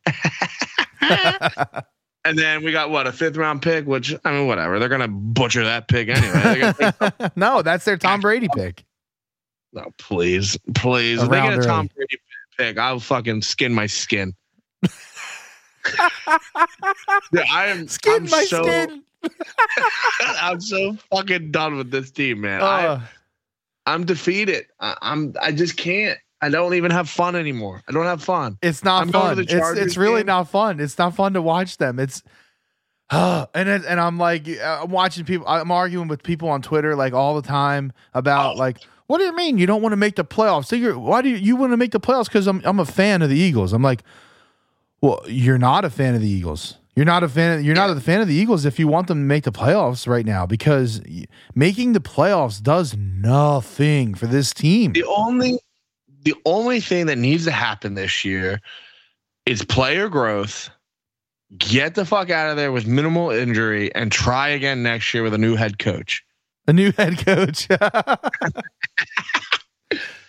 [2.26, 4.80] And then we got what a fifth round pick, which I mean, whatever.
[4.80, 6.72] They're gonna butcher that pick anyway.
[7.36, 8.84] no, that's their Tom Brady pick.
[9.72, 11.22] No, please, please.
[11.22, 12.18] If they get a Tom Brady
[12.58, 14.34] pick, I'll fucking skin my skin.
[14.82, 14.90] yeah,
[17.52, 19.04] I am skin I'm my so, skin.
[20.20, 22.60] I'm so fucking done with this team, man.
[22.60, 24.66] Uh, I, I'm defeated.
[24.80, 25.32] I, I'm.
[25.40, 26.18] I just can't.
[26.46, 27.82] I don't even have fun anymore.
[27.88, 28.56] I don't have fun.
[28.62, 29.40] It's not I'm fun.
[29.40, 30.26] It's, it's really game.
[30.26, 30.78] not fun.
[30.78, 31.98] It's not fun to watch them.
[31.98, 32.22] It's
[33.10, 35.46] uh, and it, and I'm like I'm watching people.
[35.48, 38.58] I'm arguing with people on Twitter like all the time about oh.
[38.58, 38.78] like,
[39.08, 40.66] what do you mean you don't want to make the playoffs?
[40.66, 42.26] So you're, why do you, you want to make the playoffs?
[42.26, 43.72] Because I'm I'm a fan of the Eagles.
[43.72, 44.04] I'm like,
[45.00, 46.76] well, you're not a fan of the Eagles.
[46.94, 47.58] You're not a fan.
[47.58, 49.52] Of, you're not a fan of the Eagles if you want them to make the
[49.52, 51.02] playoffs right now because
[51.56, 54.92] making the playoffs does nothing for this team.
[54.92, 55.58] The only
[56.26, 58.60] the only thing that needs to happen this year
[59.46, 60.68] is player growth.
[61.56, 65.34] Get the fuck out of there with minimal injury and try again next year with
[65.34, 66.24] a new head coach.
[66.66, 67.68] A new head coach.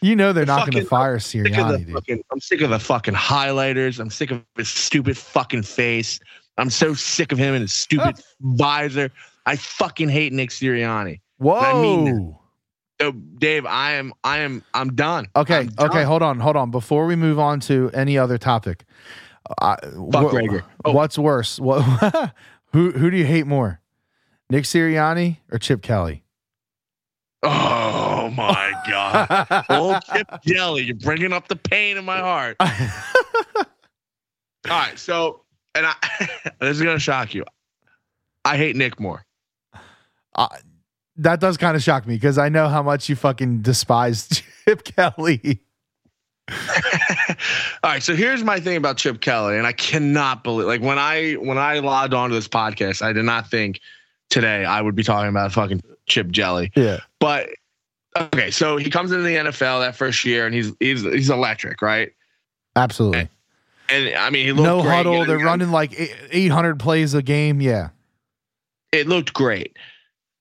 [0.04, 1.92] you know they're not going to fire Sirianni.
[1.92, 4.00] Fucking, I'm sick of the fucking highlighters.
[4.00, 6.20] I'm sick of his stupid fucking face.
[6.60, 9.10] I'm so sick of him and his stupid visor.
[9.48, 11.22] I fucking hate Nick Sirianni.
[11.40, 12.40] Whoa.
[13.00, 15.28] So, Dave, I am, I am, I'm done.
[15.36, 15.90] Okay, I'm done.
[15.90, 16.72] okay, hold on, hold on.
[16.72, 18.86] Before we move on to any other topic,
[19.62, 19.76] uh,
[20.12, 20.92] Fuck wh- oh.
[20.92, 21.60] what's worse?
[21.60, 21.82] What,
[22.74, 23.82] who who do you hate more,
[24.50, 26.24] Nick Sirianni or Chip Kelly?
[27.44, 32.58] Oh Oh my god, old Chip Kelly, you're bringing up the pain in my heart.
[32.60, 33.66] All
[34.68, 35.96] right, so and I,
[36.60, 37.46] this is gonna shock you.
[38.44, 39.24] I hate Nick more.
[40.36, 40.48] Uh,
[41.18, 44.28] that does kind of shock me because I know how much you fucking despise
[44.66, 45.62] Chip Kelly.
[47.84, 50.98] All right, so here's my thing about Chip Kelly, and I cannot believe like when
[50.98, 53.82] I when I logged onto this podcast, I did not think
[54.30, 56.72] today I would be talking about fucking Chip Jelly.
[56.76, 57.00] Yeah.
[57.20, 57.50] But
[58.18, 61.82] okay, so he comes into the NFL that first year and he's he's he's electric,
[61.82, 62.14] right?
[62.76, 63.28] Absolutely.
[63.90, 64.94] And, and I mean, he looked no great.
[64.94, 65.26] huddle.
[65.26, 65.94] They're running like
[66.32, 67.60] 800 plays a game.
[67.62, 67.90] Yeah.
[68.92, 69.78] It looked great.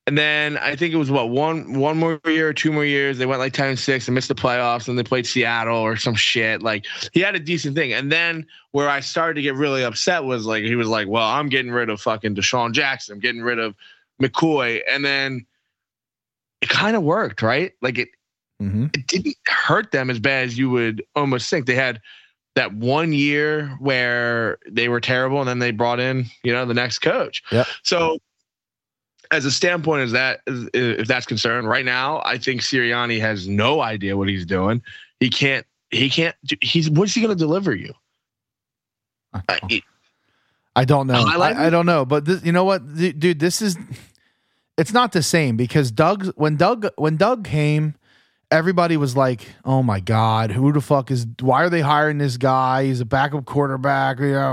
[0.06, 3.18] And then I think it was what one one more year or two more years.
[3.18, 5.96] They went like ten and six and missed the playoffs, and they played Seattle or
[5.96, 6.62] some shit.
[6.62, 7.92] Like he had a decent thing.
[7.92, 11.26] And then where I started to get really upset was like he was like, "Well,
[11.26, 13.14] I'm getting rid of fucking DeSean Jackson.
[13.14, 13.74] I'm getting rid of
[14.22, 15.44] McCoy." And then
[16.60, 17.72] it kind of worked, right?
[17.82, 18.10] Like it
[18.62, 18.86] mm-hmm.
[18.94, 21.66] it didn't hurt them as bad as you would almost think.
[21.66, 22.00] They had
[22.54, 26.74] that one year where they were terrible, and then they brought in you know the
[26.74, 27.42] next coach.
[27.50, 27.64] Yeah.
[27.82, 28.18] So
[29.30, 33.80] as a standpoint as that if that's concerned right now i think sirianni has no
[33.80, 34.82] idea what he's doing.
[35.20, 37.94] He can't he can't he's what's he going to deliver you?
[39.32, 39.82] I don't,
[40.74, 41.14] I don't know.
[41.14, 43.76] I, I, don't know but this, you know what dude this is
[44.76, 47.94] it's not the same because doug when doug when doug came
[48.50, 52.36] everybody was like oh my god who the fuck is why are they hiring this
[52.36, 52.84] guy?
[52.84, 54.52] He's a backup quarterback yeah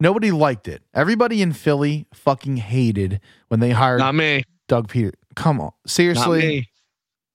[0.00, 0.82] Nobody liked it.
[0.94, 4.44] Everybody in Philly fucking hated when they hired Not me.
[4.68, 5.12] Doug Peter.
[5.34, 5.72] Come on.
[5.86, 6.68] Seriously.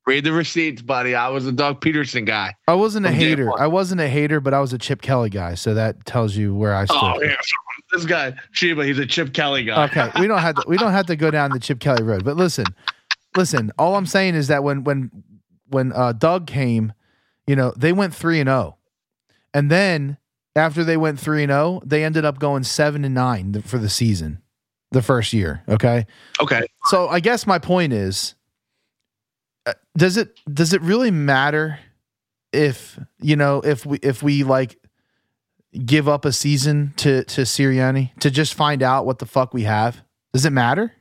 [0.07, 1.13] Read the receipts, buddy.
[1.13, 2.55] I was a Doug Pederson guy.
[2.67, 3.51] I wasn't a hater.
[3.59, 5.53] I wasn't a hater, but I was a Chip Kelly guy.
[5.53, 6.97] So that tells you where I stood.
[6.97, 7.35] Oh, yeah.
[7.91, 9.83] This guy, Sheba, he's a Chip Kelly guy.
[9.83, 10.09] Okay.
[10.17, 12.23] We don't have to we don't have to go down the Chip Kelly road.
[12.23, 12.63] But listen,
[13.35, 15.11] listen, all I'm saying is that when when
[15.67, 16.93] when uh, Doug came,
[17.47, 18.77] you know, they went three and zero.
[18.77, 19.33] Oh.
[19.53, 20.17] And then
[20.55, 23.89] after they went 3 and 0, they ended up going 7 and 9 for the
[23.89, 24.41] season
[24.91, 26.05] the first year, okay?
[26.39, 26.65] Okay.
[26.85, 28.35] So I guess my point is
[29.65, 31.79] uh, does it does it really matter
[32.51, 34.77] if, you know, if we if we like
[35.85, 39.63] give up a season to to Sirianni to just find out what the fuck we
[39.63, 40.01] have?
[40.33, 40.93] Does it matter?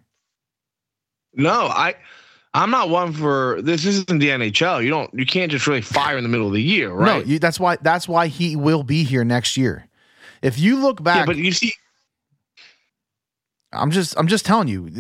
[1.34, 1.94] No, I
[2.52, 3.84] I'm not one for this.
[3.84, 4.82] Isn't the NHL.
[4.82, 5.12] You don't.
[5.14, 7.24] You can't just really fire in the middle of the year, right?
[7.24, 7.76] No, you, that's why.
[7.76, 9.86] That's why he will be here next year.
[10.42, 11.72] If you look back, yeah, but you see,
[13.72, 14.14] I'm just.
[14.18, 14.90] I'm just telling you.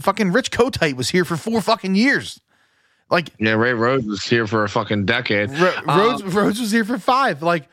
[0.00, 2.40] Fucking Rich Kotite was here for four fucking years.
[3.08, 5.50] Like yeah, Ray Rhodes was here for a fucking decade.
[5.50, 7.40] Rhodes, um, Rhodes was here for five.
[7.40, 7.68] Like,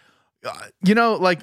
[0.45, 1.39] uh, you know, like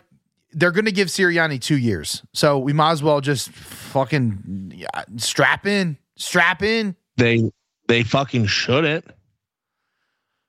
[0.52, 4.86] they're going to give Sirianni two years, so we might as well just fucking yeah,
[5.16, 6.94] strap in, strap in.
[7.16, 7.50] They
[7.90, 9.04] they fucking shouldn't.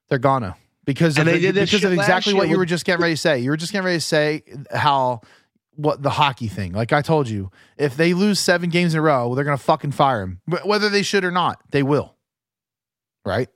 [0.10, 3.22] They're gonna because of, the, because of exactly what you were just getting ready to
[3.22, 3.40] say.
[3.40, 5.22] You were just getting ready to say how
[5.76, 6.74] what the hockey thing.
[6.74, 9.92] Like I told you, if they lose seven games in a row, they're gonna fucking
[9.92, 11.60] fire him, whether they should or not.
[11.72, 12.16] They will,
[13.26, 13.50] right?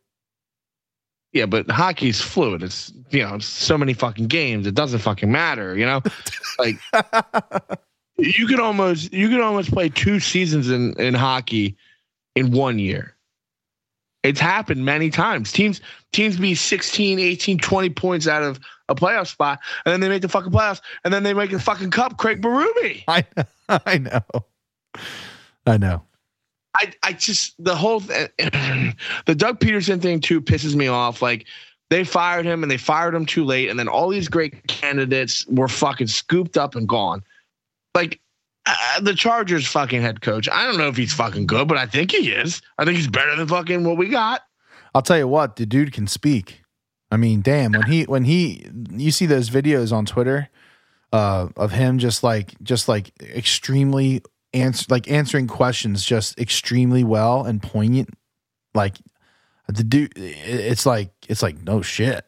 [1.34, 2.64] Yeah, but hockey's fluid.
[2.64, 4.66] It's you know so many fucking games.
[4.66, 5.78] It doesn't fucking matter.
[5.78, 6.02] You know,
[6.60, 6.80] like
[8.18, 11.76] you could almost you could almost play two seasons in in hockey
[12.36, 13.15] in one year.
[14.26, 15.52] It's happened many times.
[15.52, 18.60] Teams teams be 16, 18, 20 points out of
[18.90, 21.60] a playoff spot, and then they make the fucking playoffs, and then they make the
[21.60, 22.18] fucking cup.
[22.18, 23.04] Craig Berube.
[23.08, 23.24] I
[23.70, 24.46] I know.
[25.66, 26.04] I know.
[26.76, 31.22] I I just the whole th- the Doug Pederson thing too pisses me off.
[31.22, 31.46] Like
[31.90, 35.46] they fired him and they fired him too late, and then all these great candidates
[35.48, 37.24] were fucking scooped up and gone.
[37.94, 38.20] Like
[38.66, 40.50] uh, the Chargers fucking head coach.
[40.50, 42.62] I don't know if he's fucking good, but I think he is.
[42.78, 44.42] I think he's better than fucking what we got.
[44.94, 46.62] I'll tell you what, the dude can speak.
[47.12, 50.50] I mean, damn, when he when he you see those videos on Twitter
[51.14, 54.22] uh of him just like just like extremely
[54.54, 58.10] answer like answering questions just extremely well and poignant
[58.74, 58.98] like
[59.68, 62.26] the dude it's like it's like no shit.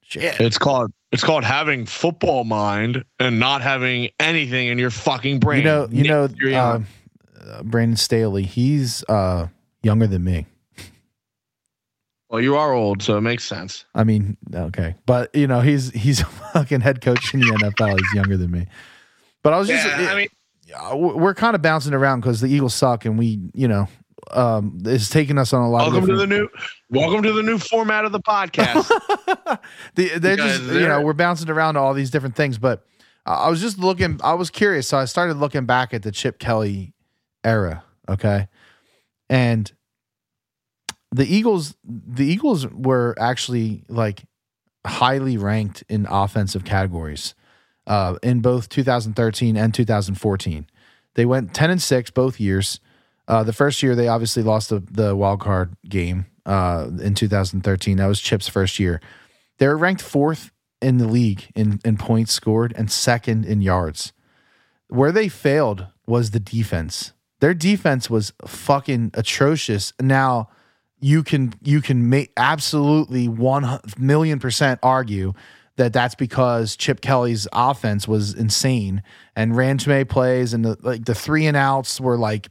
[0.00, 0.40] Shit.
[0.40, 5.60] It's called it's called having football mind and not having anything in your fucking brain.
[5.60, 6.80] You know, you know, uh,
[7.46, 8.42] uh, Brandon Staley.
[8.42, 9.48] He's uh,
[9.82, 10.46] younger than me.
[12.28, 13.84] Well, you are old, so it makes sense.
[13.94, 17.98] I mean, okay, but you know, he's he's a fucking head coach in the NFL.
[17.98, 18.66] He's younger than me.
[19.42, 22.48] But I was just, yeah, it, I mean, we're kind of bouncing around because the
[22.48, 23.86] Eagles suck, and we, you know,
[24.30, 25.90] um, is taking us on a lot.
[25.90, 26.48] Welcome to the new.
[26.90, 28.88] Welcome to the new format of the podcast.
[29.94, 32.86] the, they're just they're, you know we're bouncing around all these different things, but
[33.24, 34.20] I was just looking.
[34.22, 36.94] I was curious, so I started looking back at the Chip Kelly
[37.44, 37.84] era.
[38.08, 38.48] Okay,
[39.28, 39.70] and
[41.12, 44.24] the Eagles the Eagles were actually like
[44.86, 47.34] highly ranked in offensive categories
[47.86, 50.66] uh, in both 2013 and 2014.
[51.14, 52.80] They went 10 and 6 both years.
[53.28, 57.96] Uh, the first year they obviously lost the, the wild card game uh, in 2013.
[57.96, 59.00] That was Chip's first year.
[59.58, 64.12] They were ranked fourth in the league in, in points scored and second in yards.
[64.88, 67.12] Where they failed was the defense.
[67.40, 69.92] Their defense was fucking atrocious.
[70.00, 70.48] Now
[71.00, 75.34] you can you can make absolutely one million percent argue
[75.76, 79.02] that that's because Chip Kelly's offense was insane
[79.34, 82.48] and ran too plays and the like the three and outs were like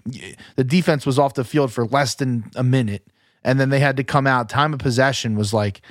[0.55, 3.07] the defense was off the field for less than a minute
[3.43, 5.81] and then they had to come out time of possession was like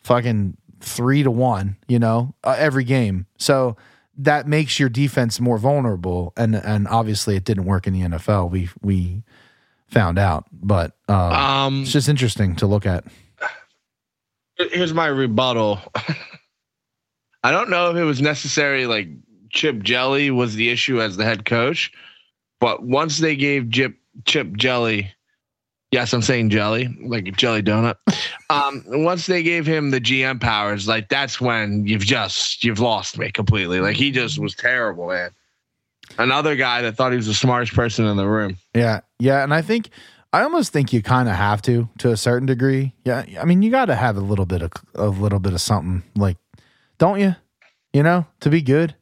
[0.00, 3.26] fucking 3 to 1, you know, uh, every game.
[3.38, 3.76] So
[4.18, 8.50] that makes your defense more vulnerable and and obviously it didn't work in the NFL.
[8.50, 9.22] We we
[9.88, 13.04] found out, but um, um it's just interesting to look at.
[14.56, 15.80] Here's my rebuttal.
[17.42, 19.08] I don't know if it was necessary like
[19.50, 21.92] Chip Jelly was the issue as the head coach,
[22.60, 25.12] but once they gave Chip Chip Jelly
[25.92, 27.96] Yes, I'm saying jelly, like a jelly donut.
[28.50, 33.16] Um, once they gave him the GM powers, like that's when you've just you've lost
[33.16, 33.80] me completely.
[33.80, 35.30] Like he just was terrible, man.
[36.18, 38.58] Another guy that thought he was the smartest person in the room.
[38.74, 39.88] Yeah, yeah, and I think
[40.34, 42.92] I almost think you kind of have to to a certain degree.
[43.06, 45.62] Yeah, I mean you got to have a little bit of a little bit of
[45.62, 46.36] something, like,
[47.02, 47.34] don't you?
[47.92, 48.94] You know, to be good.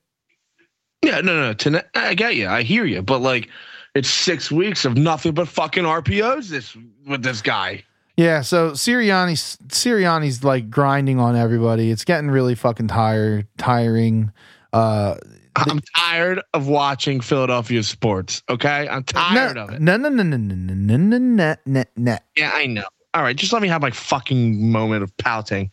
[1.03, 1.53] Yeah, no, no.
[1.53, 2.49] To, I get you.
[2.49, 3.51] I hear you, but like
[3.95, 6.75] it's six weeks of nothing but fucking RPOs this
[7.07, 7.85] with this guy.
[8.17, 11.91] Yeah, so Sirianni's Sirianni's like grinding on everybody.
[11.91, 14.33] It's getting really fucking tired, tiring.
[14.73, 15.17] Uh,
[15.57, 18.43] I'm tired of watching Philadelphia sports.
[18.49, 19.83] Okay, I'm tired no, of it.
[19.83, 22.19] No, no, no, no, no, no, no, no, no, no.
[22.35, 22.85] Yeah, I know.
[23.13, 25.71] All right, just let me have my fucking moment of pouting.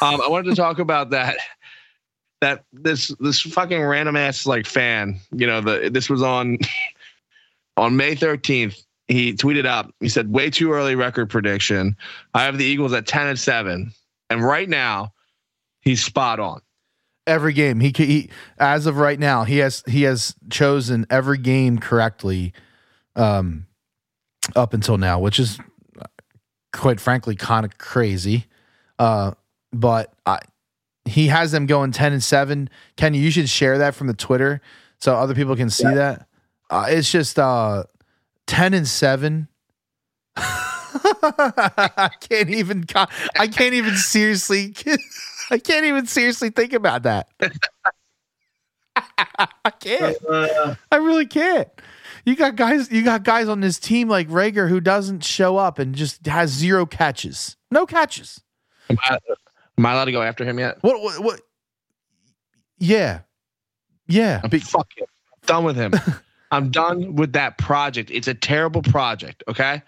[0.00, 1.36] um, I wanted to talk about that.
[2.40, 6.58] That this this fucking random ass like fan, you know, the this was on
[7.76, 11.96] on May 13th, he tweeted out, he said, way too early record prediction.
[12.34, 13.92] I have the Eagles at 10 and 7.
[14.30, 15.12] And right now,
[15.80, 16.60] he's spot on.
[17.26, 17.80] Every game.
[17.80, 22.52] He, he as of right now, he has he has chosen every game correctly
[23.16, 23.66] um
[24.54, 25.58] up until now, which is
[26.72, 28.46] quite frankly kind of crazy.
[29.00, 29.32] Uh
[29.72, 30.38] but I
[31.06, 32.68] he has them going 10 and 7.
[32.96, 34.60] Kenny, you should share that from the Twitter
[34.98, 35.94] so other people can see yeah.
[35.94, 36.26] that.
[36.70, 37.84] Uh, it's just uh,
[38.46, 39.48] ten and seven.
[40.36, 42.84] I can't even.
[43.38, 44.74] I can't even seriously.
[45.50, 47.28] I can't even seriously think about that.
[48.96, 50.16] I can't.
[50.90, 51.68] I really can't.
[52.24, 52.90] You got guys.
[52.90, 56.50] You got guys on this team like Reagor who doesn't show up and just has
[56.50, 57.56] zero catches.
[57.70, 58.40] No catches.
[59.78, 60.78] Am I, allowed to go after him yet?
[60.82, 61.02] What?
[61.02, 61.22] What?
[61.22, 61.40] what?
[62.78, 63.20] Yeah.
[64.06, 64.40] Yeah.
[64.42, 65.06] I'm fuck him.
[65.46, 65.92] Done with him.
[66.50, 68.10] I'm done with that project.
[68.10, 69.42] It's a terrible project.
[69.48, 69.82] Okay.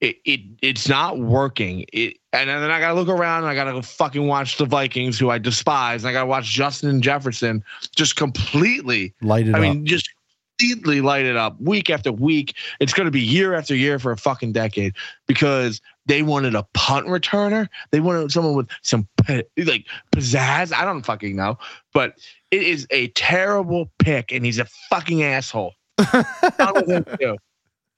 [0.00, 1.84] It, it it's not working.
[1.92, 5.30] It and then I gotta look around and I gotta fucking watch the Vikings, who
[5.30, 7.62] I despise, and I gotta watch Justin Jefferson
[7.94, 9.62] just completely light it I up.
[9.62, 10.10] mean, just
[10.58, 12.54] completely light it up week after week.
[12.80, 14.94] It's gonna be year after year for a fucking decade
[15.26, 17.68] because they wanted a punt returner.
[17.90, 20.72] They wanted someone with some like pizzazz.
[20.72, 21.58] I don't fucking know,
[21.92, 22.14] but
[22.50, 25.74] it is a terrible pick, and he's a fucking asshole.
[25.98, 27.04] him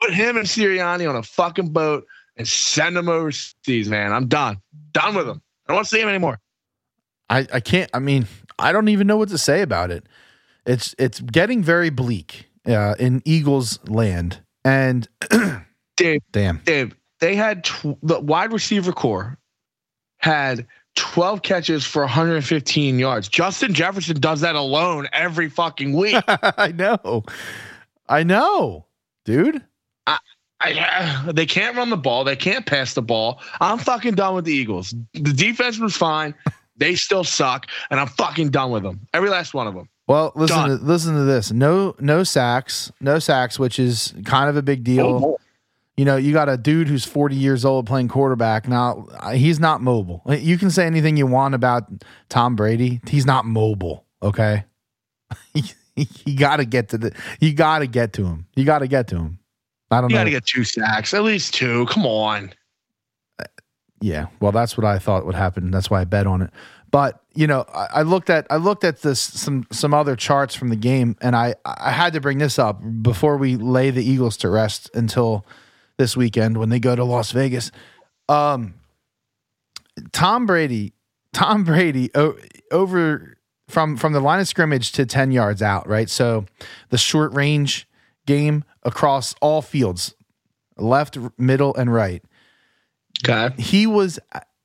[0.00, 2.04] Put him and Sirianni on a fucking boat
[2.36, 4.12] and send them overseas, man.
[4.12, 4.60] I'm done.
[4.92, 5.40] Done with them.
[5.66, 6.40] I don't want to see him anymore.
[7.30, 7.90] I, I can't.
[7.94, 8.26] I mean,
[8.58, 10.04] I don't even know what to say about it.
[10.66, 14.40] It's it's getting very bleak uh, in Eagles land.
[14.64, 15.08] And
[15.96, 19.38] Dave, damn, Dave, they had tw- the wide receiver core
[20.18, 23.28] had 12 catches for 115 yards.
[23.28, 26.16] Justin Jefferson does that alone every fucking week.
[26.28, 27.24] I know.
[28.08, 28.86] I know,
[29.24, 29.62] dude.
[30.06, 30.18] I,
[30.60, 32.24] I, they can't run the ball.
[32.24, 33.40] They can't pass the ball.
[33.60, 34.94] I'm fucking done with the Eagles.
[35.12, 36.34] The defense was fine.
[36.76, 39.06] They still suck, and I'm fucking done with them.
[39.12, 39.88] Every last one of them.
[40.06, 41.50] Well, listen to listen to this.
[41.50, 45.06] No, no sacks, no sacks, which is kind of a big deal.
[45.06, 45.38] Oh,
[45.96, 48.66] you know, you got a dude who's 40 years old playing quarterback.
[48.66, 50.22] Now, he's not mobile.
[50.26, 51.84] You can say anything you want about
[52.28, 53.00] Tom Brady.
[53.06, 54.04] He's not mobile.
[54.20, 54.64] Okay.
[55.54, 57.12] you got to get to the.
[57.40, 58.46] You got to get to him.
[58.56, 59.38] You got to get to him.
[59.90, 60.20] I don't you know.
[60.22, 61.86] You got to get two sacks, at least two.
[61.86, 62.52] Come on.
[64.00, 65.70] Yeah, well, that's what I thought would happen.
[65.70, 66.50] That's why I bet on it.
[66.94, 70.54] But you know, I, I looked at I looked at this some some other charts
[70.54, 74.04] from the game, and I I had to bring this up before we lay the
[74.04, 75.44] Eagles to rest until
[75.96, 77.72] this weekend when they go to Las Vegas.
[78.28, 78.74] Um,
[80.12, 80.92] Tom Brady,
[81.32, 82.38] Tom Brady o-
[82.70, 86.08] over from from the line of scrimmage to 10 yards out, right?
[86.08, 86.46] So
[86.90, 87.88] the short range
[88.24, 90.14] game across all fields,
[90.76, 92.22] left, middle, and right.
[93.28, 93.60] Okay.
[93.60, 94.20] He was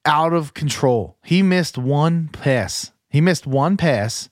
[0.06, 1.18] out of control.
[1.24, 2.92] He missed one pass.
[3.10, 4.30] He missed one pass.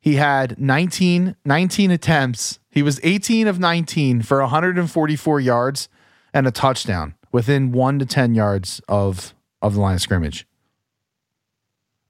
[0.00, 2.60] He had 19, 19 attempts.
[2.70, 5.88] He was 18 of 19 for 144 yards
[6.32, 10.46] and a touchdown within one to 10 yards of, of the line of scrimmage.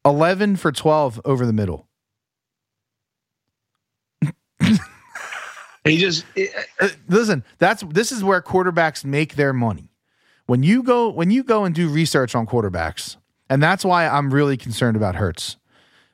[0.05, 1.89] 11 for 12 over the middle.
[5.85, 6.25] he just
[6.81, 9.93] uh, listen, that's this is where quarterbacks make their money.
[10.49, 13.19] When you go when you go and do research on quarterbacks,
[13.51, 15.59] and that's why I'm really concerned about Hurts.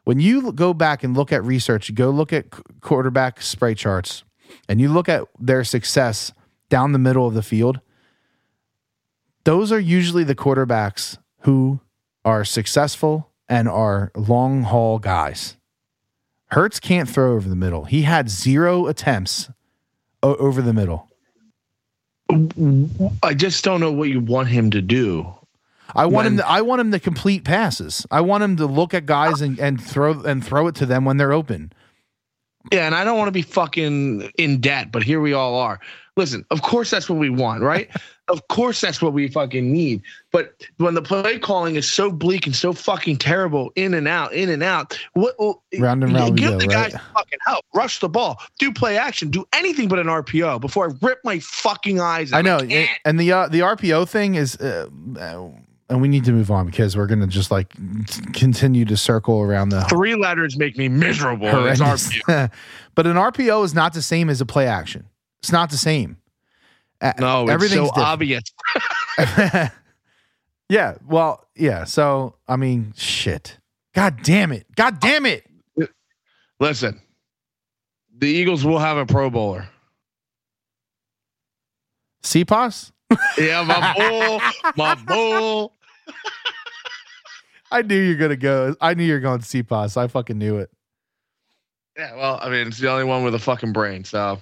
[0.02, 2.46] When you go back and look at research, you go look at
[2.80, 4.24] quarterback spray charts,
[4.68, 6.32] and you look at their success
[6.68, 7.78] down the middle of the field,
[9.44, 11.78] those are usually the quarterbacks who
[12.24, 15.56] are successful and are long haul guys.
[16.46, 17.84] Hurts can't throw over the middle.
[17.84, 19.48] He had zero attempts
[20.24, 21.08] over the middle.
[23.22, 25.32] I just don't know what you want him to do.
[25.94, 26.36] I want when, him.
[26.38, 28.06] To, I want him to complete passes.
[28.10, 31.04] I want him to look at guys and, and throw and throw it to them
[31.04, 31.72] when they're open.
[32.72, 35.80] Yeah, and I don't want to be fucking in debt, but here we all are.
[36.16, 37.90] Listen, of course that's what we want, right?
[38.28, 40.02] of course that's what we fucking need.
[40.32, 44.32] But when the play calling is so bleak and so fucking terrible, in and out,
[44.32, 45.36] in and out, what
[45.78, 46.92] round and round give go, the right?
[46.92, 50.90] guys fucking help, rush the ball, do play action, do anything but an RPO before
[50.90, 52.32] I rip my fucking eyes.
[52.32, 52.38] Out.
[52.38, 54.56] I know, I and the uh, the RPO thing is.
[54.56, 54.88] Uh,
[55.90, 57.74] and we need to move on because we're going to just like
[58.32, 61.46] continue to circle around the three letters make me miserable.
[62.94, 65.06] but an RPO is not the same as a play action.
[65.42, 66.16] It's not the same.
[67.00, 68.42] Uh, no, everything's so obvious.
[70.68, 71.84] yeah, well, yeah.
[71.84, 73.58] So I mean, shit.
[73.94, 74.66] God damn it!
[74.74, 75.46] God damn it!
[76.58, 77.00] Listen,
[78.16, 79.68] the Eagles will have a Pro Bowler.
[82.22, 82.92] Cephas?
[83.38, 85.72] yeah, my bull, my bull.
[87.70, 88.74] I knew you're gonna go.
[88.80, 89.96] I knew you're going Cephas.
[89.96, 90.70] I fucking knew it.
[91.96, 94.04] Yeah, well, I mean, it's the only one with a fucking brain.
[94.04, 94.40] So,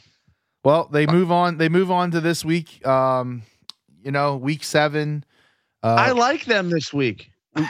[0.64, 1.58] well, they move on.
[1.58, 2.86] They move on to this week.
[2.86, 3.42] Um,
[4.02, 5.24] you know, week seven.
[5.82, 7.30] Uh, I like them this week.
[7.56, 7.68] it's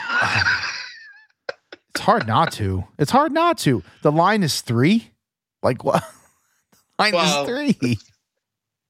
[1.97, 2.83] hard not to.
[2.99, 3.83] It's hard not to.
[4.01, 5.11] The line is three.
[5.61, 6.03] Like what?
[6.99, 7.97] line well, is three.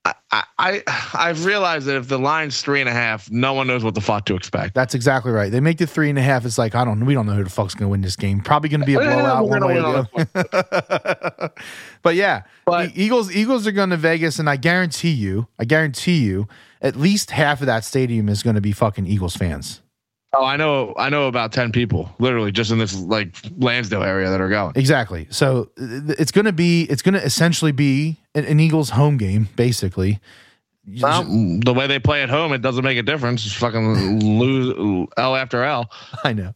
[0.06, 0.84] I, I
[1.14, 4.01] I've realized that if the line's three and a half, no one knows what the
[4.01, 4.74] fuck to expect.
[4.74, 5.49] That's exactly right.
[5.49, 6.45] They make the three and a half.
[6.45, 7.06] It's like I don't.
[7.06, 8.41] We don't know who the fuck's going to win this game.
[8.41, 11.54] Probably going to be a blowout one way or the other.
[12.01, 16.18] but yeah, but, Eagles Eagles are going to Vegas, and I guarantee you, I guarantee
[16.18, 16.49] you,
[16.82, 19.83] at least half of that stadium is going to be fucking Eagles fans.
[20.36, 20.96] Oh, I know.
[20.98, 24.74] I know about ten people, literally, just in this like Lansdale area that are going.
[24.76, 25.28] Exactly.
[25.30, 26.84] So it's going to be.
[26.84, 30.20] It's going to essentially be an, an, Eagles home game, basically.
[31.00, 33.46] Well, the way they play at home, it doesn't make a difference.
[33.46, 35.92] It's fucking lose L after L.
[36.24, 36.54] I know,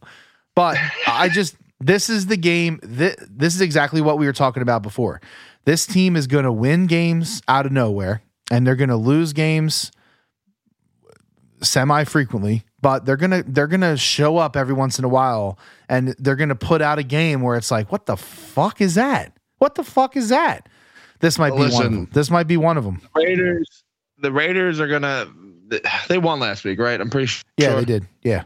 [0.56, 0.76] but
[1.06, 2.80] I just this is the game.
[2.82, 5.20] This, this is exactly what we were talking about before.
[5.66, 9.32] This team is going to win games out of nowhere, and they're going to lose
[9.32, 9.92] games
[11.62, 15.58] semi frequently but they're gonna they're gonna show up every once in a while
[15.88, 19.36] and they're gonna put out a game where it's like what the fuck is that?
[19.58, 20.68] What the fuck is that?
[21.20, 22.08] This might well, be listen, one of them.
[22.12, 23.02] This might be one of them.
[23.14, 23.82] Raiders
[24.18, 25.28] the raiders are gonna
[26.08, 27.00] they won last week right?
[27.00, 28.06] I'm pretty sure yeah they did.
[28.22, 28.44] Yeah.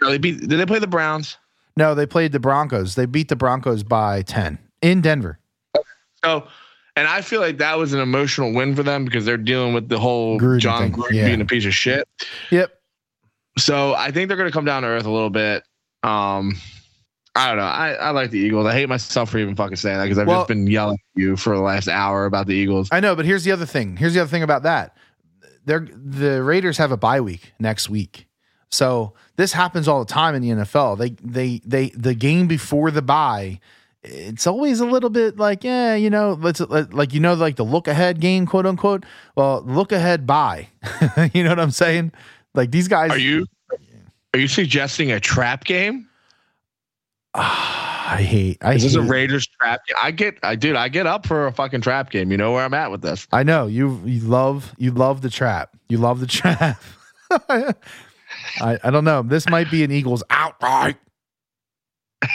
[0.00, 1.36] They beat did they play the browns?
[1.76, 2.94] No they played the broncos.
[2.94, 5.38] They beat the broncos by 10 in denver.
[6.24, 6.46] So
[6.96, 9.88] and I feel like that was an emotional win for them because they're dealing with
[9.88, 11.26] the whole Gruden Jon Gruden yeah.
[11.26, 12.06] being a piece of shit.
[12.50, 12.79] Yep.
[13.58, 15.64] So I think they're going to come down to earth a little bit.
[16.02, 16.56] Um,
[17.34, 17.64] I don't know.
[17.64, 18.66] I, I like the Eagles.
[18.66, 21.20] I hate myself for even fucking saying that because I've well, just been yelling at
[21.20, 22.88] you for the last hour about the Eagles.
[22.90, 23.96] I know, but here's the other thing.
[23.96, 24.96] Here's the other thing about that.
[25.64, 28.26] They're the Raiders have a bye week next week.
[28.70, 30.98] So this happens all the time in the NFL.
[30.98, 33.60] They they they the game before the bye,
[34.02, 37.64] it's always a little bit like, yeah, you know, let's like you know, like the
[37.64, 39.04] look ahead game, quote unquote.
[39.36, 40.68] Well, look ahead bye.
[41.34, 42.12] you know what I'm saying?
[42.54, 43.10] Like these guys.
[43.10, 43.46] Are you
[44.34, 46.08] are you suggesting a trap game?
[47.34, 48.58] Ah, I hate.
[48.60, 49.00] I is this hate.
[49.00, 49.86] a Raiders trap?
[49.86, 49.96] Game?
[50.00, 50.38] I get.
[50.42, 50.76] I dude.
[50.76, 52.30] I get up for a fucking trap game.
[52.30, 53.26] You know where I'm at with this.
[53.32, 54.00] I know you.
[54.04, 54.74] You love.
[54.78, 55.76] You love the trap.
[55.88, 56.82] You love the trap.
[57.30, 57.74] I.
[58.60, 59.22] I don't know.
[59.22, 60.96] This might be an Eagles outright.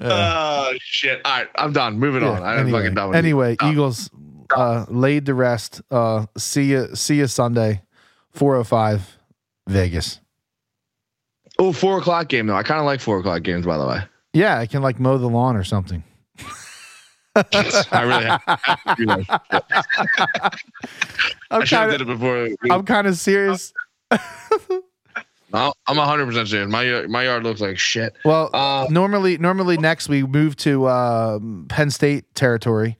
[0.00, 0.70] Uh.
[0.72, 1.20] oh shit!
[1.24, 1.98] All right, I'm done.
[1.98, 2.42] Moving yeah, on.
[2.44, 3.14] I'm anyway, fucking done.
[3.16, 4.10] anyway, Eagles
[4.54, 5.82] uh, laid to rest.
[5.90, 7.82] Uh, see you, see you Sunday,
[8.30, 9.16] four oh five,
[9.68, 10.20] Vegas.
[11.58, 12.54] Oh, four o'clock game though.
[12.56, 14.00] I kind of like four o'clock games, by the way.
[14.32, 16.02] Yeah, I can like mow the lawn or something.
[17.36, 20.54] I really have to do that.
[21.50, 22.48] I'm I should have kind did of, it before.
[22.70, 23.72] I'm kind of serious.
[25.52, 26.68] I'm 100 percent serious.
[26.70, 28.16] My yard- my yard looks like shit.
[28.24, 31.38] Well, Uh, normally, normally next we move to uh,
[31.68, 32.98] Penn State territory.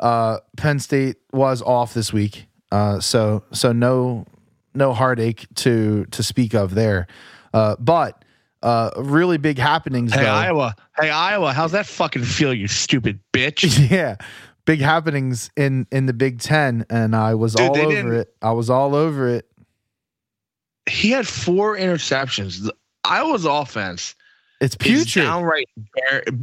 [0.00, 4.26] Uh, Penn State was off this week, uh, so so no
[4.74, 7.06] no heartache to to speak of there.
[7.52, 8.24] Uh, but
[8.62, 10.12] uh, really big happenings.
[10.12, 10.32] Hey though.
[10.32, 13.90] Iowa, hey Iowa, how's that fucking feel, you stupid bitch?
[13.90, 14.16] yeah,
[14.66, 18.34] big happenings in in the Big Ten, and I was Dude, all over it.
[18.42, 19.46] I was all over it.
[20.88, 22.62] he had four interceptions.
[22.64, 22.74] The-
[23.04, 24.14] Iowa's offense
[24.60, 25.24] It's putrid.
[25.24, 25.68] downright.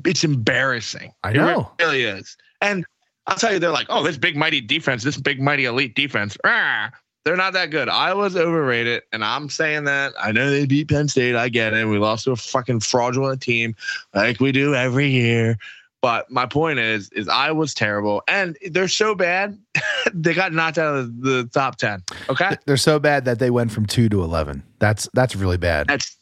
[0.05, 1.13] It's embarrassing.
[1.23, 1.71] I know.
[1.77, 2.35] It really is.
[2.61, 2.85] And
[3.27, 6.37] I'll tell you, they're like, oh, this big mighty defense, this big mighty elite defense.
[6.43, 6.89] Rah.
[7.23, 7.89] They're not that good.
[7.89, 10.13] Iowa's overrated, and I'm saying that.
[10.19, 11.35] I know they beat Penn State.
[11.35, 11.85] I get it.
[11.85, 13.75] We lost to a fucking fraudulent team,
[14.13, 15.57] like we do every year.
[16.03, 19.57] But my point is, is Iowa's terrible, and they're so bad
[20.13, 22.03] they got knocked out of the top ten.
[22.29, 24.61] Okay, They're so bad that they went from two to eleven.
[24.77, 25.87] That's that's really bad.
[25.87, 26.15] that's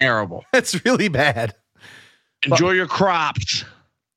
[0.00, 0.42] terrible.
[0.52, 1.54] That's really bad.
[2.44, 3.64] Enjoy your crops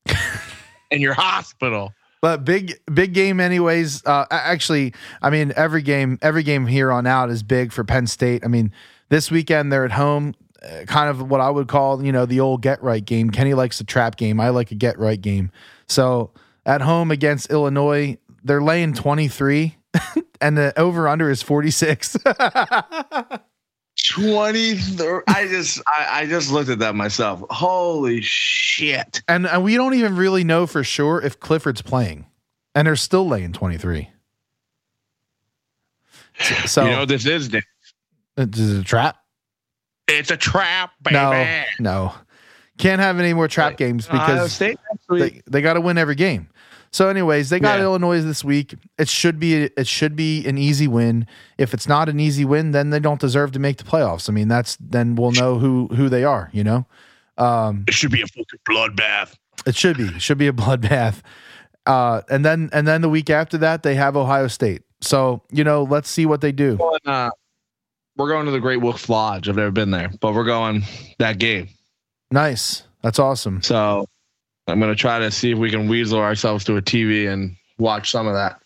[0.91, 1.93] and your hospital.
[2.21, 4.05] But big big game anyways.
[4.05, 8.07] Uh, actually, I mean every game every game here on out is big for Penn
[8.07, 8.43] State.
[8.43, 8.71] I mean
[9.09, 12.39] this weekend they're at home, uh, kind of what I would call you know the
[12.39, 13.29] old get right game.
[13.29, 14.39] Kenny likes a trap game.
[14.39, 15.51] I like a get right game.
[15.87, 16.31] So
[16.65, 19.77] at home against Illinois, they're laying twenty three,
[20.41, 21.71] and the over under is forty
[24.05, 24.15] six.
[24.15, 29.75] 23 i just I, I just looked at that myself holy shit and and we
[29.75, 32.25] don't even really know for sure if Clifford's playing,
[32.75, 34.09] and they're still laying twenty three.
[36.65, 37.59] So you know this is uh,
[38.37, 39.17] is a trap?
[40.07, 42.13] it's a trap baby No, no,
[42.77, 44.75] can't have any more trap games because they,
[45.45, 46.49] they got to win every game.
[46.91, 47.85] So, anyways, they got Yeah.
[47.85, 48.75] Illinois this week.
[48.97, 51.27] It should be it should be an easy win.
[51.57, 54.29] If it's not an easy win, then they don't deserve to make the playoffs.
[54.29, 56.49] I mean, that's then we'll know who who they are.
[56.51, 56.85] You know,
[57.37, 59.35] um, it should be a fucking bloodbath
[59.65, 61.21] it should be it should be a bloodbath.
[61.85, 64.83] Uh, and then and then the week after that, they have Ohio State.
[65.01, 66.77] So you know, let's see what they do.
[66.77, 67.31] Going, uh,
[68.17, 69.47] we're going to the Great Wolf Lodge.
[69.47, 70.83] I've never been there, but we're going
[71.19, 71.69] that game.
[72.31, 73.61] Nice, that's awesome.
[73.61, 74.07] So
[74.69, 78.11] I'm gonna try to see if we can weasel ourselves to a TV and watch
[78.11, 78.61] some of that.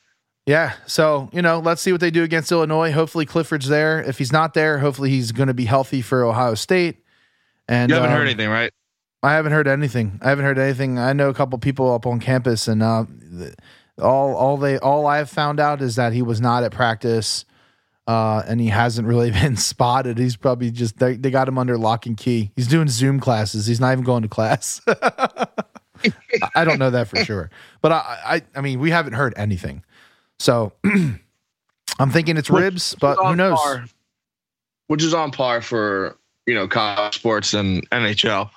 [0.46, 0.74] Yeah.
[0.88, 2.92] So, you know, let's see what they do against Illinois.
[2.92, 4.02] Hopefully Clifford's there.
[4.02, 6.98] If he's not there, hopefully he's going to be healthy for Ohio State.
[7.68, 8.72] And You haven't um, heard anything, right?
[9.22, 10.20] I haven't heard anything.
[10.22, 11.00] I haven't heard anything.
[11.00, 13.06] I know a couple people up on campus and uh,
[14.02, 17.46] all all they all I have found out is that he was not at practice.
[18.06, 20.18] Uh, and he hasn't really been spotted.
[20.18, 22.52] He's probably just they, they got him under lock and key.
[22.58, 23.66] He's doing Zoom classes.
[23.66, 24.82] He's not even going to class.
[26.56, 27.50] I don't know that for sure,
[27.82, 29.84] but I, I I mean we haven't heard anything.
[30.40, 33.60] So I'm thinking it's ribs, but who knows?
[33.60, 33.86] par-
[34.88, 38.50] which is on par for you know college sports and NHL.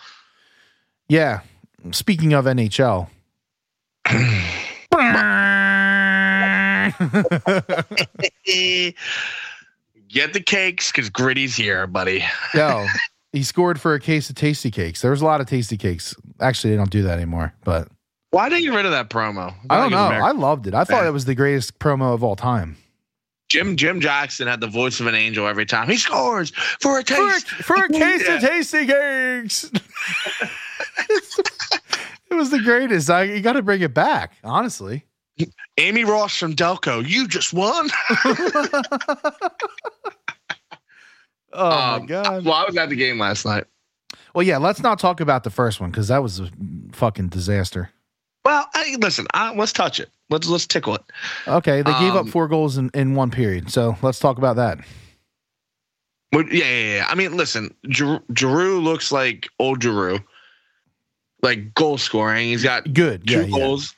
[1.09, 1.41] Yeah.
[1.93, 3.09] Speaking of NHL,
[10.09, 12.25] Get the cakes because Gritty's here, buddy.
[12.55, 12.87] yo,
[13.37, 15.03] he scored for a case of Tastykakes.
[15.03, 16.17] There was a lot of Tastykakes.
[16.41, 17.89] Actually, they don't do that anymore, but
[18.31, 19.55] Why did you get rid of that promo?
[19.69, 19.99] I don't know.
[19.99, 20.75] I loved it.
[20.75, 22.79] I thought it was the greatest promo of all time.
[23.49, 27.05] Jim Jim Jackson had the voice of an angel every time he scores for a
[27.05, 29.81] For a, for a case of Tastykakes.
[32.31, 33.11] it was the greatest.
[33.11, 35.05] I, you got to bring it back, honestly.
[35.77, 37.91] Amy Ross from Delco, you just won.
[41.57, 42.45] Oh Um, my god.
[42.45, 43.65] Well, I was at the game last night.
[44.35, 44.59] Well, yeah.
[44.59, 46.51] Let's not talk about the first one because that was a
[46.93, 47.91] fucking disaster.
[48.45, 50.11] Well, I, listen, I, let's touch it.
[50.31, 51.03] Let's let's tickle it.
[51.49, 53.71] Okay, they gave up Um, four goals in, in one period.
[53.71, 54.79] So let's talk about that.
[56.33, 57.07] Well, Yeah, yeah, yeah.
[57.09, 60.19] I mean, listen, Giroux Giroux looks like old Giroux,
[61.43, 62.49] like goal scoring.
[62.49, 63.27] He's got Good.
[63.27, 63.57] two Yeah, yeah.
[63.59, 63.95] goals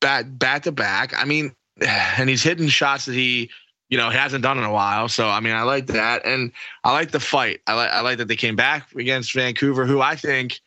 [0.00, 1.12] back back to back.
[1.16, 3.50] I mean, and he's hitting shots that he,
[3.90, 5.08] you know, he hasn't done in a while.
[5.08, 6.52] So I mean, I like that, and
[6.84, 7.60] I like the fight.
[7.66, 10.60] I like I like that they came back against Vancouver, who I think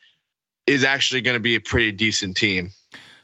[0.68, 2.72] is actually going to be a pretty decent team.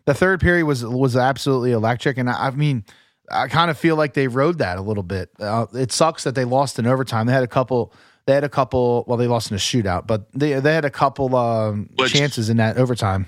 [0.05, 2.85] The third period was was absolutely electric, and I, I mean,
[3.29, 5.29] I kind of feel like they rode that a little bit.
[5.37, 7.27] Uh, it sucks that they lost in overtime.
[7.27, 7.93] They had a couple.
[8.25, 9.03] They had a couple.
[9.05, 12.57] Well, they lost in a shootout, but they they had a couple um, chances in
[12.57, 13.27] that overtime.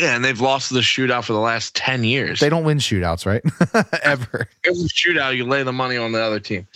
[0.00, 2.40] Yeah, and they've lost the shootout for the last ten years.
[2.40, 3.42] They don't win shootouts, right?
[4.02, 4.48] Ever.
[4.64, 6.66] A shootout, you lay the money on the other team.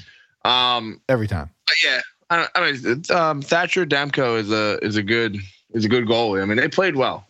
[0.44, 1.50] Um, Every time.
[1.66, 2.00] But yeah,
[2.30, 5.36] I, I mean, um, Thatcher Demko is a is a good
[5.72, 6.42] is a good goalie.
[6.42, 7.26] I mean, they played well.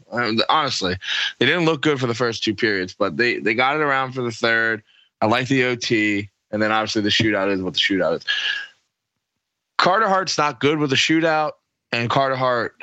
[0.49, 0.97] Honestly,
[1.39, 4.13] they didn't look good for the first two periods, but they they got it around
[4.13, 4.83] for the third.
[5.21, 8.25] I like the OT, and then obviously the shootout is what the shootout is.
[9.79, 11.53] Carter Hart's not good with the shootout,
[11.93, 12.75] and Carter Hart,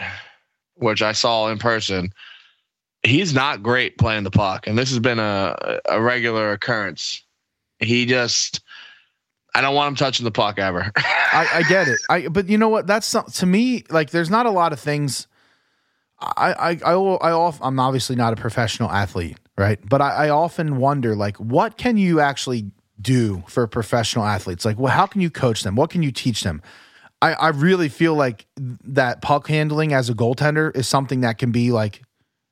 [0.75, 2.11] which I saw in person,
[3.07, 7.23] he's not great playing the puck, and this has been a a regular occurrence.
[7.79, 8.61] He just
[9.55, 10.91] I don't want him touching the puck ever.
[10.97, 11.99] I, I, get it.
[12.09, 12.85] I but you know what?
[12.85, 15.27] That's to me like there's not a lot of things.
[16.19, 19.79] I I I, I off, I'm obviously not a professional athlete, right?
[19.87, 24.65] But I, I often wonder like what can you actually do for professional athletes?
[24.65, 25.75] Like, well, how can you coach them?
[25.75, 26.61] What can you teach them?
[27.21, 31.51] I, I really feel like that puck handling as a goaltender is something that can
[31.51, 32.01] be like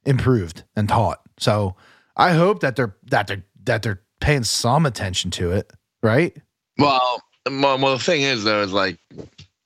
[0.06, 1.20] improved and taught.
[1.38, 1.76] So
[2.16, 6.36] I hope that they're that they're that they're paying some attention to it, right?
[6.78, 8.98] Well, well, the thing is though, is like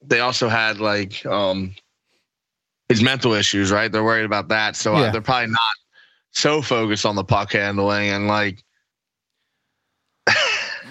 [0.01, 1.75] they also had like um
[2.87, 3.91] his mental issues, right?
[3.91, 5.05] They're worried about that, so uh, yeah.
[5.07, 5.75] uh, they're probably not
[6.31, 8.63] so focused on the puck handling and like.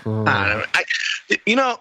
[0.07, 0.85] I I,
[1.45, 1.79] you know,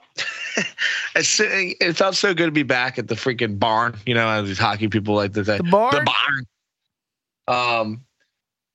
[1.15, 3.95] it felt so good to be back at the freaking barn.
[4.05, 5.95] You know, as these hockey people like to say, the barn.
[5.95, 6.45] The barn.
[7.47, 8.03] Um,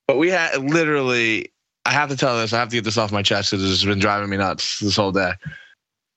[0.06, 1.52] but we had literally
[1.84, 2.52] I have to tell this.
[2.52, 4.96] I have to get this off my chest because it's been driving me nuts this
[4.96, 5.32] whole day.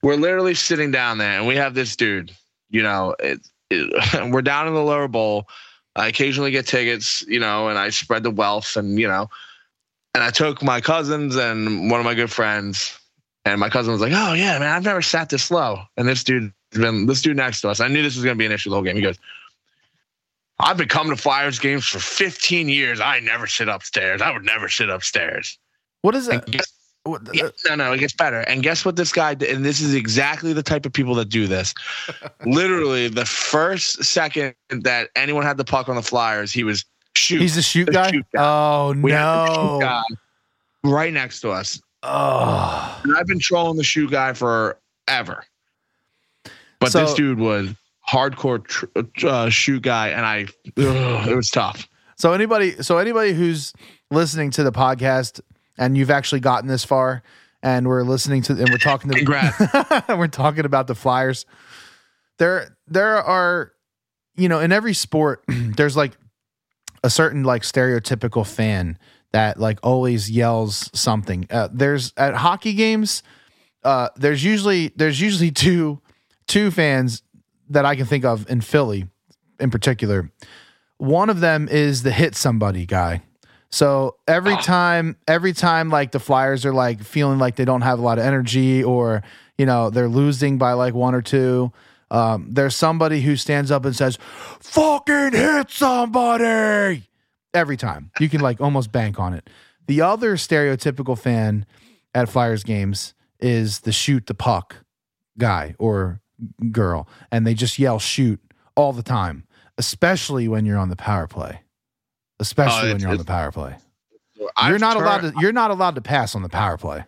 [0.04, 2.32] We're literally sitting down there, and we have this dude.
[2.70, 5.48] You know, it, it, we're down in the lower bowl.
[5.96, 9.30] I occasionally get tickets, you know, and I spread the wealth, and you know,
[10.14, 13.00] and I took my cousins and one of my good friends,
[13.44, 16.24] and my cousin was like, "Oh yeah, man, I've never sat this low." And this
[16.24, 17.80] dude been this dude next to us.
[17.80, 18.96] I knew this was going to be an issue the whole game.
[18.96, 19.18] He goes,
[20.60, 23.00] I've been coming to Flyers games for 15 years.
[23.00, 24.22] I never sit upstairs.
[24.22, 25.58] I would never sit upstairs.
[26.02, 26.46] What is that?
[26.46, 26.72] Guess,
[27.34, 28.40] yeah, no, no, it gets better.
[28.42, 29.56] And guess what this guy did?
[29.56, 31.74] And this is exactly the type of people that do this.
[32.46, 36.86] Literally, the first second that anyone had the puck on the Flyers, he was
[37.16, 37.42] shoot.
[37.42, 38.12] He's the shoot, guy?
[38.12, 38.44] shoot guy?
[38.44, 39.80] Oh, we no.
[39.82, 40.04] Guy
[40.86, 41.82] right next to us.
[42.04, 43.02] Oh.
[43.04, 45.46] And I've been trolling the shoot guy forever.
[46.80, 47.70] But so, this dude was
[48.08, 50.46] hardcore tr- uh, shoot guy, and I
[50.78, 51.88] ugh, it was tough.
[52.18, 53.74] So anybody, so anybody who's
[54.12, 55.42] listening to the podcast
[55.78, 57.24] and you've actually gotten this far,
[57.62, 60.08] and we're listening to and we're talking to Congrats.
[60.10, 61.46] we're talking about the Flyers.
[62.38, 63.72] There, there are,
[64.36, 66.18] you know, in every sport, there's like
[67.04, 68.98] a certain like stereotypical fan
[69.32, 71.48] that like always yells something.
[71.50, 73.24] Uh, there's at hockey games,
[73.84, 76.02] uh, there's usually there's usually two
[76.48, 77.22] two fans
[77.70, 79.08] that I can think of in Philly
[79.60, 80.32] in particular.
[80.98, 83.22] One of them is the hit somebody guy.
[83.70, 84.62] So every oh.
[84.62, 88.18] time, every time like the Flyers are like feeling like they don't have a lot
[88.18, 89.24] of energy or,
[89.58, 91.74] you know, they're losing by like one or two,
[92.12, 94.18] um, there's somebody who stands up and says,
[94.60, 97.10] fucking hit somebody
[97.54, 98.12] every time.
[98.20, 99.50] You can like almost bank on it.
[99.88, 101.66] The other stereotypical fan
[102.14, 104.78] at Flyers games is the shoot the puck
[105.38, 106.22] guy or
[106.72, 108.40] girl, and they just yell shoot
[108.76, 109.46] all the time,
[109.78, 111.62] especially when you're on the power play.
[112.40, 113.78] Especially uh, when you're on the power play.
[114.58, 117.06] I've you're not turned, allowed to you're not allowed to pass on the power play.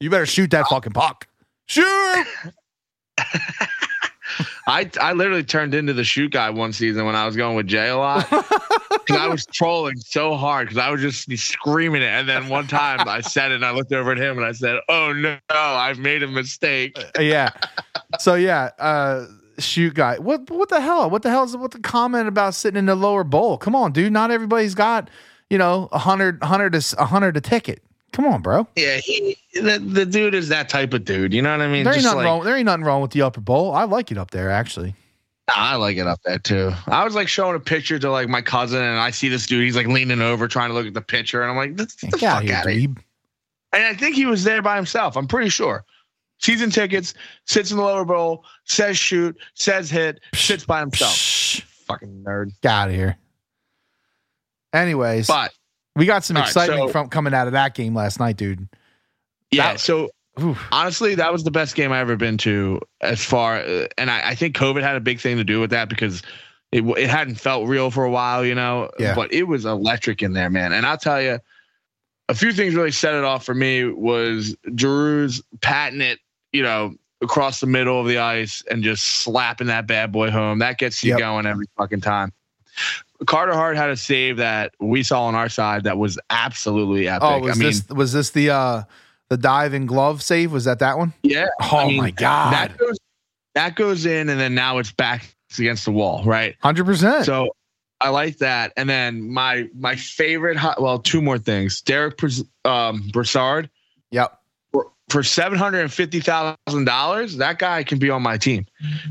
[0.00, 1.26] You better shoot that fucking puck.
[1.66, 2.26] Shoot.
[4.66, 7.66] I I literally turned into the shoot guy one season when I was going with
[7.66, 8.28] Jay a lot.
[8.30, 12.08] Because I was trolling so hard because I was just screaming it.
[12.08, 14.52] And then one time I said it and I looked over at him and I
[14.52, 16.98] said, Oh no, I've made a mistake.
[16.98, 17.50] Uh, yeah.
[18.20, 19.26] So yeah, uh
[19.58, 20.18] shoot guy.
[20.18, 21.10] What what the hell?
[21.10, 23.58] What the hell is what the comment about sitting in the lower bowl?
[23.58, 24.12] Come on, dude.
[24.12, 25.10] Not everybody's got,
[25.50, 27.82] you know, a hundred hundred a hundred a ticket.
[28.12, 28.66] Come on, bro.
[28.76, 31.34] Yeah, he the, the dude is that type of dude.
[31.34, 31.84] You know what I mean?
[31.84, 32.44] There ain't nothing like, wrong.
[32.44, 33.72] There ain't nothing wrong with the upper bowl.
[33.72, 34.94] I like it up there, actually.
[35.48, 36.72] I like it up there too.
[36.86, 39.64] I was like showing a picture to like my cousin, and I see this dude.
[39.64, 42.08] He's like leaning over, trying to look at the picture, and I'm like, "Get the
[42.08, 42.94] fuck out of here!"
[43.72, 45.16] And I think he was there by himself.
[45.16, 45.84] I'm pretty sure.
[46.44, 47.14] Season tickets,
[47.46, 51.16] sits in the lower bowl, says shoot, says hit, sits by himself.
[51.86, 52.50] Fucking nerd.
[52.60, 53.16] Get out of here.
[54.74, 55.54] Anyways, but
[55.96, 58.68] we got some excitement right, so, from coming out of that game last night, dude.
[59.52, 59.72] Yeah.
[59.72, 60.62] That, so oof.
[60.70, 62.78] honestly, that was the best game I ever been to.
[63.00, 65.70] As far, uh, and I, I, think COVID had a big thing to do with
[65.70, 66.20] that because
[66.72, 68.90] it it hadn't felt real for a while, you know.
[68.98, 69.14] Yeah.
[69.14, 70.74] But it was electric in there, man.
[70.74, 71.38] And I'll tell you,
[72.28, 74.56] a few things really set it off for me was
[75.62, 76.18] patting it,
[76.54, 80.60] you know, across the middle of the ice and just slapping that bad boy home.
[80.60, 81.18] That gets you yep.
[81.18, 82.32] going every fucking time.
[83.26, 87.22] Carter Hart had a save that we saw on our side that was absolutely epic.
[87.28, 88.82] Oh, was I this mean, was this the uh
[89.30, 90.52] the dive and glove save?
[90.52, 91.12] Was that that one?
[91.22, 91.46] Yeah.
[91.60, 92.52] Oh I mean, my god.
[92.52, 92.98] That goes
[93.54, 96.56] that goes in, and then now it's back against the wall, right?
[96.60, 97.24] Hundred percent.
[97.24, 97.50] So
[98.00, 98.72] I like that.
[98.76, 101.80] And then my my favorite, well, two more things.
[101.80, 102.20] Derick
[102.64, 103.70] um, Brassard.
[104.10, 104.38] Yep
[105.10, 108.66] for seven hundred and fifty thousand dollars, that guy can be on my team.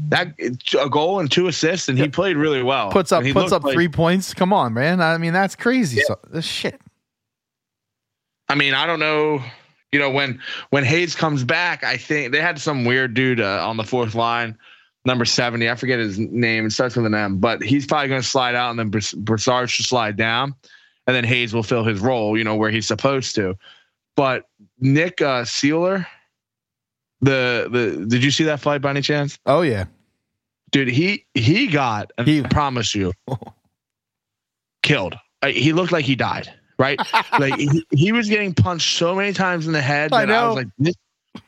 [0.09, 0.33] That
[0.79, 2.89] a goal and two assists, and he played really well.
[2.91, 4.33] Puts up puts up like, three points.
[4.33, 5.01] Come on, man.
[5.01, 5.97] I mean, that's crazy.
[5.97, 6.03] Yeah.
[6.07, 6.81] So, this shit.
[8.49, 9.41] I mean, I don't know.
[9.91, 10.41] You know, when
[10.71, 14.15] when Hayes comes back, I think they had some weird dude uh, on the fourth
[14.15, 14.57] line,
[15.05, 15.69] number seventy.
[15.69, 16.65] I forget his name.
[16.65, 19.69] It starts with an M, but he's probably going to slide out, and then Brassard
[19.69, 20.55] should slide down,
[21.05, 22.35] and then Hayes will fill his role.
[22.35, 23.55] You know, where he's supposed to.
[24.15, 24.47] But
[24.79, 26.05] Nick uh, Seeler,
[27.21, 29.37] the the did you see that fight by any chance?
[29.45, 29.85] Oh yeah,
[30.71, 30.89] dude.
[30.89, 32.11] He he got.
[32.25, 33.13] He I promise you,
[34.83, 35.15] killed.
[35.45, 36.53] he looked like he died.
[36.79, 36.99] Right,
[37.39, 40.33] like he, he, was getting punched so many times in the head that I, know.
[40.33, 40.95] I was like, this,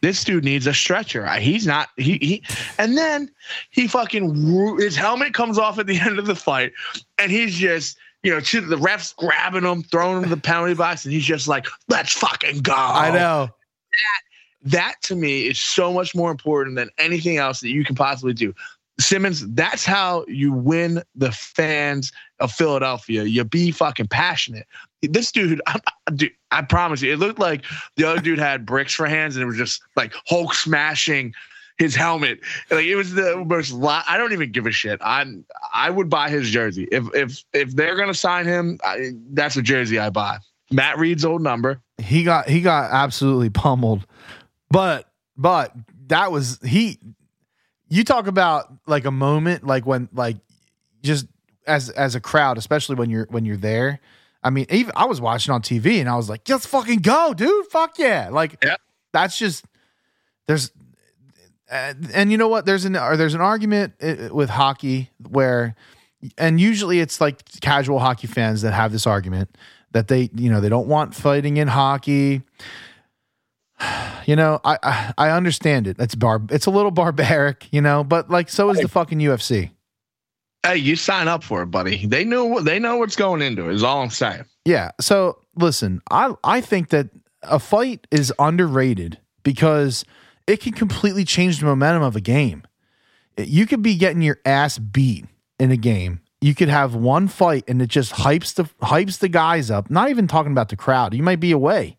[0.01, 1.27] this dude needs a stretcher.
[1.33, 2.43] He's not he he
[2.77, 3.29] and then
[3.69, 6.73] he fucking his helmet comes off at the end of the fight
[7.17, 11.05] and he's just you know, the refs grabbing him, throwing him to the penalty box,
[11.05, 13.49] and he's just like, "Let's fucking go." I know.
[13.91, 17.95] That that to me is so much more important than anything else that you can
[17.95, 18.51] possibly do.
[18.99, 23.25] Simmons, that's how you win the fans of Philadelphia.
[23.25, 24.65] You be fucking passionate.
[25.03, 25.79] This dude, I,
[26.15, 27.63] dude, I promise you, it looked like
[27.95, 31.35] the other dude had bricks for hands, and it was just like Hulk smashing
[31.77, 32.39] his helmet.
[32.71, 33.73] Like it was the most.
[33.83, 35.01] I don't even give a shit.
[35.01, 35.25] I
[35.73, 38.79] I would buy his jersey if if if they're gonna sign him.
[38.83, 40.37] I, that's a jersey I buy.
[40.71, 41.81] Matt Read's old number.
[41.97, 44.05] He got he got absolutely pummeled,
[44.69, 45.73] but but
[46.07, 46.99] that was he.
[47.87, 50.37] You talk about like a moment like when like
[51.03, 51.27] just
[51.67, 53.99] as as a crowd, especially when you're when you're there.
[54.43, 57.33] I mean, even I was watching on TV and I was like, "Let's fucking go,
[57.33, 57.65] dude!
[57.67, 58.75] Fuck yeah!" Like yeah.
[59.11, 59.65] that's just
[60.47, 60.71] there's
[61.69, 62.65] and, and you know what?
[62.65, 65.75] There's an or there's an argument uh, with hockey where,
[66.37, 69.57] and usually it's like casual hockey fans that have this argument
[69.91, 72.41] that they you know they don't want fighting in hockey.
[74.27, 75.97] You know, I, I, I understand it.
[75.99, 76.41] It's bar.
[76.49, 79.69] It's a little barbaric, you know, but like so is the fucking UFC.
[80.65, 82.07] Hey, you sign up for it, buddy.
[82.07, 83.75] They know they know what's going into it.
[83.75, 84.45] Is all I'm saying.
[84.65, 84.89] Yeah.
[84.99, 87.09] So listen, I I think that
[87.43, 90.03] a fight is underrated because
[90.47, 92.63] it can completely change the momentum of a game.
[93.37, 95.25] You could be getting your ass beat
[95.59, 96.21] in a game.
[96.41, 99.89] You could have one fight and it just hypes the hypes the guys up.
[99.89, 101.13] Not even talking about the crowd.
[101.13, 101.97] You might be away.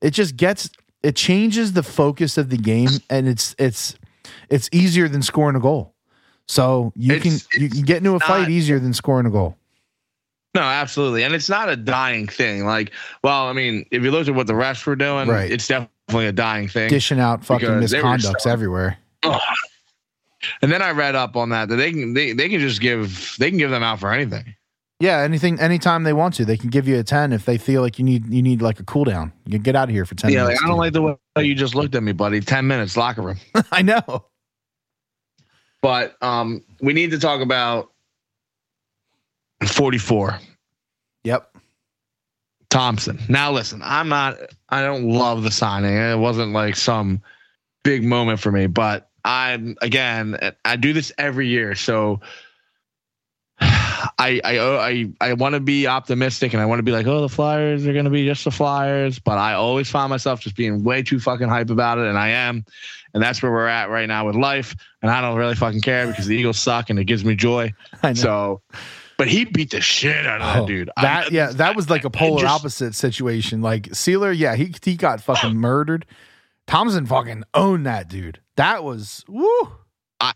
[0.00, 0.70] It just gets
[1.02, 3.96] it changes the focus of the game and it's it's
[4.48, 5.94] it's easier than scoring a goal.
[6.48, 9.26] So you it's, can it's you can get into a not, fight easier than scoring
[9.26, 9.56] a goal.
[10.54, 11.22] No, absolutely.
[11.22, 12.64] And it's not a dying thing.
[12.64, 15.50] Like, well, I mean, if you look at what the refs were doing, right.
[15.50, 16.88] it's definitely definitely a dying thing.
[16.88, 18.98] Dishing out fucking misconducts everywhere.
[20.62, 23.36] And then I read up on that that they can they, they can just give
[23.38, 24.54] they can give them out for anything.
[25.00, 26.44] Yeah, anything anytime they want to.
[26.44, 28.80] They can give you a 10 if they feel like you need you need like
[28.80, 29.32] a cool down.
[29.44, 30.50] You can get out of here for 10 yeah, minutes.
[30.50, 31.02] Yeah, like, I don't like the
[31.36, 32.40] way you just looked at me, buddy.
[32.40, 33.38] 10 minutes locker room.
[33.72, 34.26] I know.
[35.82, 37.90] But um we need to talk about
[39.64, 40.38] 44.
[42.76, 43.18] Thompson.
[43.30, 44.36] Now listen, I'm not
[44.68, 45.94] I don't love the signing.
[45.94, 47.22] It wasn't like some
[47.84, 52.20] big moment for me, but I'm again, I do this every year, so
[53.60, 57.22] I I I I want to be optimistic and I want to be like, oh,
[57.22, 60.54] the Flyers are going to be just the Flyers, but I always find myself just
[60.54, 62.62] being way too fucking hype about it, and I am,
[63.14, 66.08] and that's where we're at right now with life, and I don't really fucking care
[66.08, 67.72] because the Eagles suck and it gives me joy.
[68.14, 68.60] So
[69.18, 70.90] but he beat the shit out of that oh, dude.
[70.96, 73.62] That I, yeah, that was like a polar just, opposite situation.
[73.62, 76.06] Like Seeler, yeah, he he got fucking murdered.
[76.66, 78.40] Thompson fucking owned that dude.
[78.56, 79.46] That was woo.
[80.20, 80.32] I,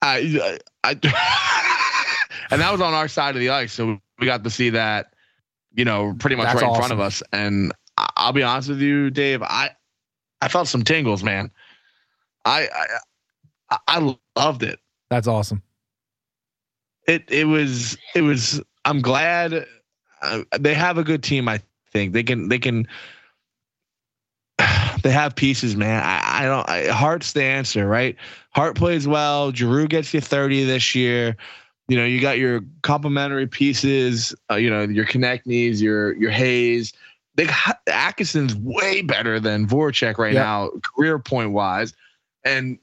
[0.00, 0.90] I, I,
[2.50, 5.14] and that was on our side of the ice, so we got to see that.
[5.74, 6.82] You know, pretty much That's right awesome.
[6.82, 7.22] in front of us.
[7.32, 9.42] And I'll be honest with you, Dave.
[9.42, 9.70] I,
[10.42, 11.50] I felt some tingles, man.
[12.44, 12.68] I,
[13.70, 14.80] I, I loved it.
[15.08, 15.62] That's awesome
[17.06, 18.60] it it was it was.
[18.84, 19.66] I'm glad
[20.22, 21.48] uh, they have a good team.
[21.48, 21.60] I
[21.92, 22.86] think they can they can.
[25.02, 26.00] They have pieces, man.
[26.00, 26.68] I, I don't.
[26.68, 28.14] I, Hart's the answer, right?
[28.50, 29.52] Hart plays well.
[29.52, 31.36] Giroux gets you 30 this year.
[31.88, 34.32] You know, you got your complementary pieces.
[34.48, 36.92] Uh, you know, your Konecny's, your your Hayes.
[37.34, 37.48] They
[37.88, 40.44] Atkinson's way better than Voracek right yep.
[40.44, 41.94] now, career point wise,
[42.44, 42.78] and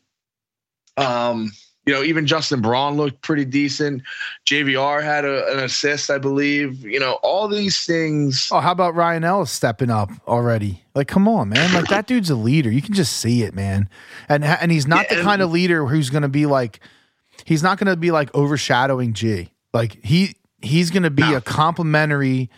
[0.97, 1.51] um,
[1.89, 4.03] you know, even Justin Braun looked pretty decent.
[4.45, 6.85] JVR had a, an assist, I believe.
[6.85, 8.47] You know, all these things.
[8.51, 10.83] Oh, how about Ryan Ellis stepping up already?
[10.93, 11.73] Like, come on, man!
[11.73, 12.69] Like that dude's a leader.
[12.69, 13.89] You can just see it, man.
[14.27, 16.79] And and he's not yeah, the kind of leader who's going to be like,
[17.43, 19.49] he's not going to be like overshadowing G.
[19.73, 21.37] Like he he's going to be no.
[21.37, 22.51] a complimentary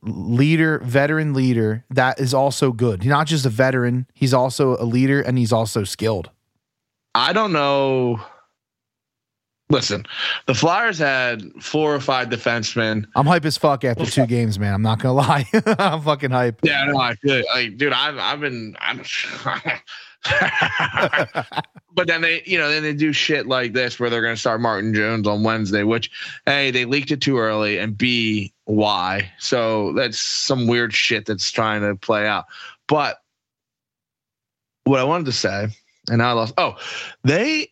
[0.00, 3.02] leader, veteran leader that is also good.
[3.02, 6.30] He's not just a veteran; he's also a leader, and he's also skilled.
[7.14, 8.22] I don't know
[9.70, 10.06] Listen,
[10.46, 13.06] the Flyers had four or five defensemen.
[13.14, 14.72] I'm hype as fuck after two games, man.
[14.72, 15.46] I'm not gonna lie.
[15.78, 16.60] I'm fucking hype.
[16.62, 17.92] Yeah, no, I feel like, dude.
[17.92, 18.76] I've I've been.
[18.80, 19.02] I'm,
[21.94, 24.62] but then they, you know, then they do shit like this where they're gonna start
[24.62, 26.10] Martin Jones on Wednesday, which
[26.46, 29.30] a they leaked it too early, and b why?
[29.38, 32.46] So that's some weird shit that's trying to play out.
[32.86, 33.18] But
[34.84, 35.68] what I wanted to say,
[36.08, 36.54] and I lost.
[36.56, 36.76] Oh,
[37.22, 37.70] they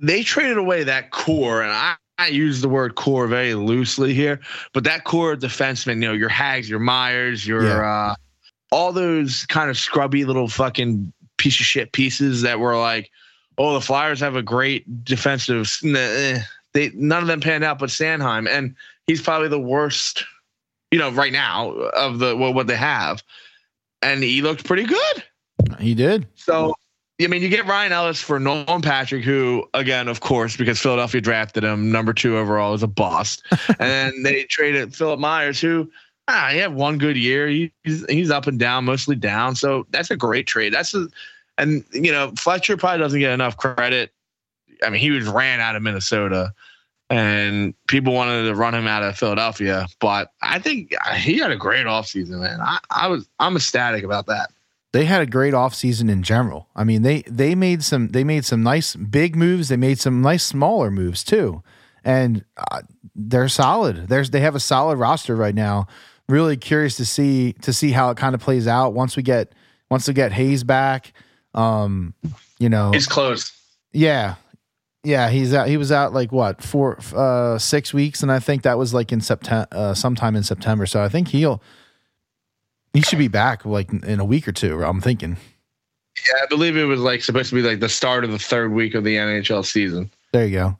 [0.00, 4.40] they traded away that core, and I, I use the word core very loosely here,
[4.72, 8.10] but that core of defensemen, you know, your Haggs, your Myers, your yeah.
[8.10, 8.14] uh,
[8.70, 13.10] all those kind of scrubby little fucking piece of shit pieces that were like,
[13.56, 15.70] oh, the Flyers have a great defensive.
[15.84, 16.40] Eh,
[16.74, 18.74] they none of them panned out, but Sanheim, and
[19.06, 20.24] he's probably the worst,
[20.90, 23.22] you know, right now of the well, what they have,
[24.02, 25.24] and he looked pretty good.
[25.80, 26.26] He did.
[26.34, 26.74] So
[27.20, 31.20] I mean, you get Ryan Ellis for Nolan Patrick, who, again, of course, because Philadelphia
[31.20, 33.42] drafted him number two overall, is a bust.
[33.80, 35.90] and they traded Philippe Myers, who,
[36.28, 37.48] ah, he had one good year.
[37.48, 39.56] He, he's he's up and down, mostly down.
[39.56, 40.72] So that's a great trade.
[40.72, 41.08] That's a,
[41.56, 44.12] and you know, Fletcher probably doesn't get enough credit.
[44.84, 46.52] I mean, he was ran out of Minnesota,
[47.10, 49.88] and people wanted to run him out of Philadelphia.
[49.98, 52.60] But I think he had a great offseason, man.
[52.60, 54.50] I, I was I'm ecstatic about that
[54.92, 56.68] they had a great offseason in general.
[56.74, 59.68] I mean, they they made some they made some nice big moves.
[59.68, 61.62] They made some nice smaller moves too,
[62.04, 62.82] and uh,
[63.14, 64.08] they're solid.
[64.08, 65.86] There's they have a solid roster right now.
[66.28, 69.54] Really curious to see to see how it kind of plays out once we get
[69.90, 71.12] once we get Hayes back.
[71.54, 72.14] Um,
[72.58, 73.52] you know, he's close.
[73.92, 74.36] Yeah,
[75.04, 75.68] yeah, he's out.
[75.68, 79.12] He was out like what four, uh, six weeks, and I think that was like
[79.12, 80.86] in September, uh, sometime in September.
[80.86, 81.62] So I think he'll
[82.98, 84.82] he should be back like in a week or two.
[84.82, 85.36] I'm thinking.
[86.26, 88.72] Yeah, I believe it was like supposed to be like the start of the third
[88.72, 90.10] week of the NHL season.
[90.32, 90.78] There you go.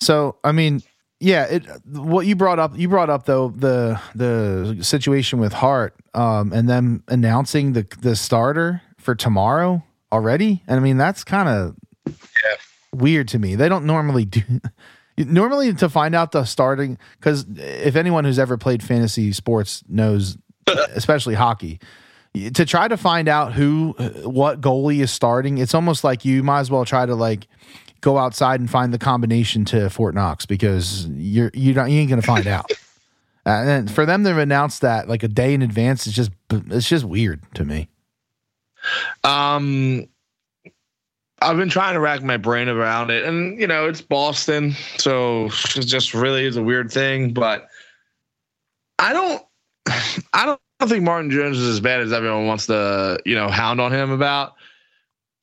[0.00, 0.82] So I mean,
[1.18, 5.94] yeah, it what you brought up you brought up though the the situation with Hart
[6.12, 9.82] um and them announcing the the starter for tomorrow
[10.12, 10.62] already.
[10.66, 11.76] And I mean that's kind of
[12.06, 12.56] yeah.
[12.94, 13.54] weird to me.
[13.54, 14.42] They don't normally do
[15.16, 20.36] normally to find out the starting cuz if anyone who's ever played fantasy sports knows
[20.94, 21.80] especially hockey.
[22.34, 26.60] To try to find out who, what goalie is starting, it's almost like you might
[26.60, 27.48] as well try to like
[28.00, 32.10] go outside and find the combination to Fort Knox because you're you don't you ain't
[32.10, 32.70] gonna find out.
[33.44, 37.04] and for them to announce that like a day in advance is just it's just
[37.04, 37.88] weird to me.
[39.24, 40.08] Um,
[41.42, 45.46] I've been trying to rack my brain around it, and you know it's Boston, so
[45.76, 47.32] it just really is a weird thing.
[47.32, 47.68] But
[48.98, 49.42] I don't
[50.32, 53.80] I don't think Martin Jones is as bad as everyone wants to, you know, hound
[53.80, 54.54] on him about.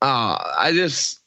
[0.01, 1.19] Uh, I just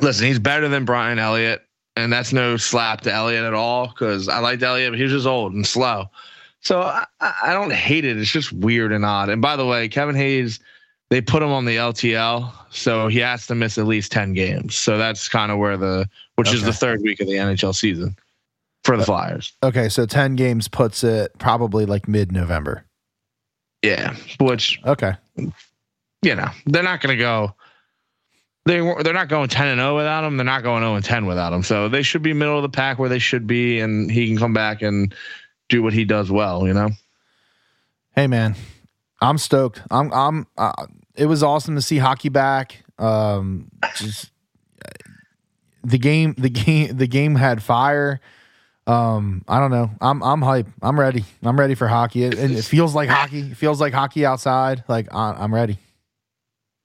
[0.00, 0.26] listen.
[0.26, 1.62] He's better than Brian Elliott,
[1.96, 5.12] and that's no slap to Elliott at all because I liked Elliott, but he was
[5.12, 6.10] just old and slow.
[6.60, 8.16] So I, I don't hate it.
[8.16, 9.28] It's just weird and odd.
[9.28, 10.58] And by the way, Kevin Hayes,
[11.10, 14.74] they put him on the LTL, so he has to miss at least ten games.
[14.74, 16.56] So that's kind of where the, which okay.
[16.56, 18.16] is the third week of the NHL season
[18.84, 19.52] for the Flyers.
[19.62, 22.84] Okay, so 10 games puts it probably like mid November.
[23.82, 27.54] Yeah, which okay, you know they're not going to go.
[28.64, 30.38] They they're not going 10 and 0 without him.
[30.38, 31.62] They're not going 0 and 10 without him.
[31.62, 34.38] So they should be middle of the pack where they should be, and he can
[34.38, 35.14] come back and
[35.68, 36.66] do what he does well.
[36.66, 36.90] You know.
[38.14, 38.54] Hey man,
[39.20, 39.82] I'm stoked.
[39.90, 40.46] I'm I'm.
[40.56, 42.84] Uh, it was awesome to see hockey back.
[42.98, 44.30] Um, just
[45.84, 48.20] the game, the game, the game had fire
[48.86, 49.90] um, I don't know.
[50.00, 50.66] I'm I'm hype.
[50.82, 51.24] I'm ready.
[51.42, 52.24] I'm ready for hockey.
[52.24, 53.40] It, and it feels like hockey.
[53.40, 54.84] It feels like hockey outside.
[54.88, 55.78] Like I'm ready.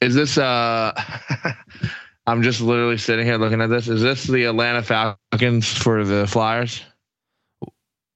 [0.02, 0.93] Is this uh
[2.28, 3.89] I'm just literally sitting here looking at this.
[3.89, 6.82] Is this the Atlanta Falcons for the Flyers?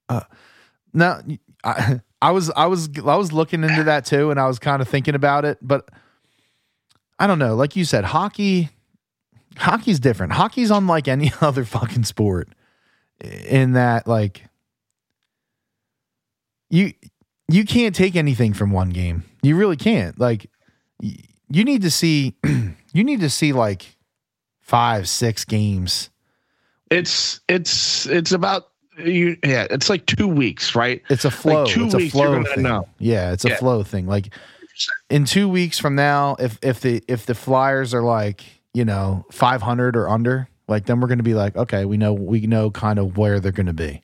[0.07, 0.21] Uh
[0.93, 1.19] no
[1.65, 4.81] I I was I was I was looking into that too and I was kind
[4.81, 5.89] of thinking about it, but
[7.19, 7.55] I don't know.
[7.55, 8.69] Like you said, hockey
[9.57, 10.31] hockey's different.
[10.31, 12.47] Hockey's unlike any other fucking sport
[13.21, 14.43] in that like
[16.69, 16.93] you
[17.47, 19.23] you can't take anything from one game.
[19.41, 20.19] You really can't.
[20.19, 20.49] Like
[20.99, 22.35] you need to see
[22.93, 23.95] you need to see like
[24.61, 26.09] five, six games.
[26.89, 31.01] It's it's it's about you yeah, it's like two weeks, right?
[31.09, 31.63] It's a flow.
[31.63, 32.63] Like two it's weeks, a flow thing.
[32.63, 32.87] Know.
[32.99, 33.57] Yeah, it's a yeah.
[33.57, 34.07] flow thing.
[34.07, 34.33] Like
[35.09, 38.43] in two weeks from now, if if the if the Flyers are like
[38.73, 41.97] you know five hundred or under, like then we're going to be like, okay, we
[41.97, 44.01] know we know kind of where they're going to be.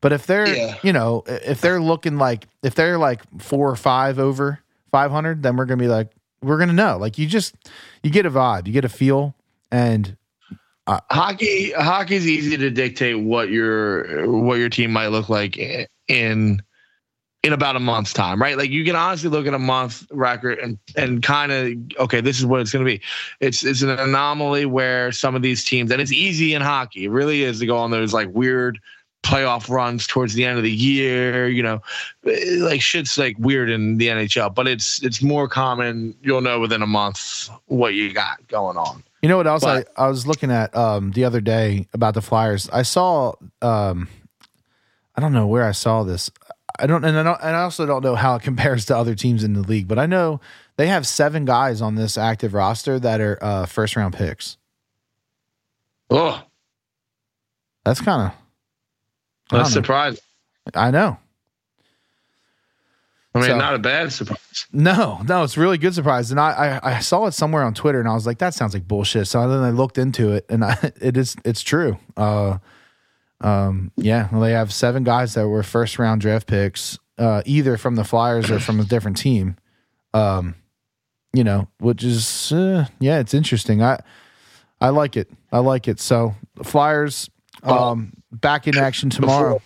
[0.00, 0.76] But if they're yeah.
[0.82, 5.42] you know if they're looking like if they're like four or five over five hundred,
[5.42, 6.96] then we're going to be like we're going to know.
[6.98, 7.54] Like you just
[8.02, 9.34] you get a vibe, you get a feel,
[9.70, 10.16] and
[10.86, 15.58] uh, hockey hockey's easy to dictate what your what your team might look like
[16.08, 16.62] in
[17.46, 18.58] in about a month's time, right?
[18.58, 22.40] Like you can honestly look at a month record and and kind of okay, this
[22.40, 23.00] is what it's going to be.
[23.38, 27.04] It's it's an anomaly where some of these teams and it's easy in hockey.
[27.04, 28.80] It really is to go on those like weird
[29.22, 31.46] playoff runs towards the end of the year.
[31.46, 31.82] You know,
[32.24, 36.16] like shit's like weird in the NHL, but it's it's more common.
[36.22, 39.04] You'll know within a month what you got going on.
[39.22, 42.14] You know what else but, I, I was looking at um, the other day about
[42.14, 42.68] the Flyers.
[42.72, 44.08] I saw um,
[45.16, 46.30] I don't know where I saw this.
[46.78, 49.14] I don't and I don't, and I also don't know how it compares to other
[49.14, 50.40] teams in the league, but I know
[50.76, 54.56] they have seven guys on this active roster that are uh, first round picks.
[56.10, 56.42] Oh,
[57.84, 58.38] that's kind of
[59.50, 60.20] that's surprising.
[60.74, 61.18] I know.
[63.36, 64.66] I mean, so, not a bad surprise.
[64.72, 66.30] No, no, it's really good surprise.
[66.30, 68.72] And I, I, I, saw it somewhere on Twitter, and I was like, that sounds
[68.72, 69.28] like bullshit.
[69.28, 71.98] So then I looked into it, and I, it is, it's true.
[72.16, 72.58] Uh,
[73.40, 77.76] um, yeah, well, they have seven guys that were first round draft picks, uh, either
[77.76, 79.56] from the Flyers or from a different team.
[80.14, 80.54] Um,
[81.32, 83.82] you know, which is, uh, yeah, it's interesting.
[83.82, 84.00] I,
[84.80, 85.30] I like it.
[85.52, 86.00] I like it.
[86.00, 87.28] So Flyers,
[87.62, 89.60] um, back in action tomorrow.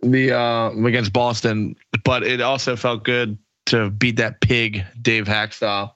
[0.00, 1.74] The uh against Boston,
[2.04, 3.36] but it also felt good
[3.66, 5.92] to beat that pig, Dave Hackstall.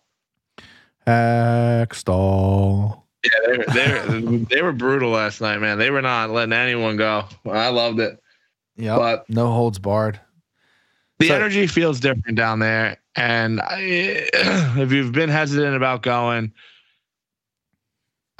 [1.06, 3.01] Hakstol.
[3.24, 3.30] Yeah,
[3.72, 5.78] they were, they were, brutal last night, man.
[5.78, 7.24] They were not letting anyone go.
[7.48, 8.20] I loved it.
[8.76, 10.18] Yeah, but no holds barred.
[11.18, 16.52] The so, energy feels different down there, and I, if you've been hesitant about going,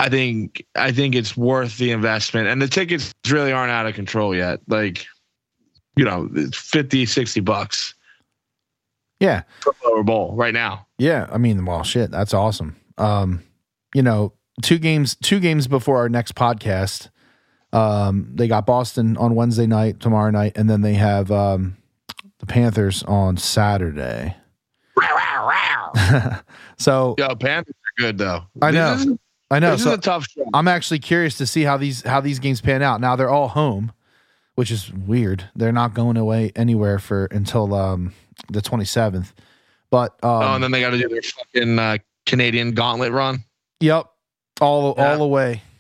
[0.03, 2.49] I think I think it's worth the investment.
[2.49, 4.59] And the tickets really aren't out of control yet.
[4.67, 5.07] Like,
[5.95, 7.95] you know, 50, 60 bucks.
[9.21, 9.43] Yeah.
[9.61, 10.89] For lower bowl right now.
[10.99, 11.29] Yeah.
[11.31, 12.75] I mean, well, shit, that's awesome.
[12.99, 13.45] Um,
[13.95, 14.33] you know,
[14.63, 17.11] two games two games before our next podcast.
[17.73, 21.79] Um, they got Boston on Wednesday night, tomorrow night, and then they have um,
[22.39, 24.37] the Panthers on Saturday.
[26.79, 28.43] so, yo, Panthers are good though.
[28.61, 29.19] I know.
[29.51, 29.73] I know.
[29.73, 30.45] This so is a tough show.
[30.55, 33.01] I'm actually curious to see how these how these games pan out.
[33.01, 33.93] Now they're all home,
[34.55, 35.45] which is weird.
[35.55, 38.15] They're not going away anywhere for until um,
[38.51, 39.33] the 27th.
[39.91, 43.45] But um, oh, and then they got to do their fucking uh, Canadian gauntlet run.
[43.81, 44.07] Yep,
[44.63, 45.13] all yeah.
[45.13, 45.63] all the way.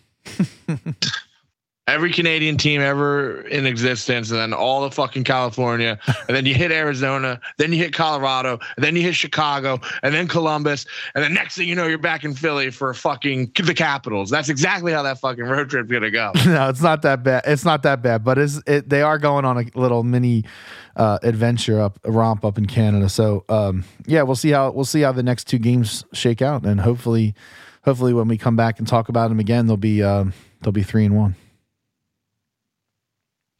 [1.88, 6.54] every Canadian team ever in existence, and then all of fucking California, and then you
[6.54, 11.24] hit Arizona, then you hit Colorado, and then you hit Chicago, and then Columbus, and
[11.24, 14.30] the next thing you know, you're back in Philly for fucking the Capitals.
[14.30, 16.32] That's exactly how that fucking road trip's gonna go.
[16.46, 17.42] no, it's not that bad.
[17.46, 18.88] It's not that bad, but it's it.
[18.88, 20.44] They are going on a little mini
[20.96, 23.08] uh, adventure up, romp up in Canada.
[23.08, 26.64] So um, yeah, we'll see how we'll see how the next two games shake out,
[26.64, 27.34] and hopefully,
[27.84, 30.82] hopefully when we come back and talk about them again, they'll be um, they'll be
[30.82, 31.36] three and one.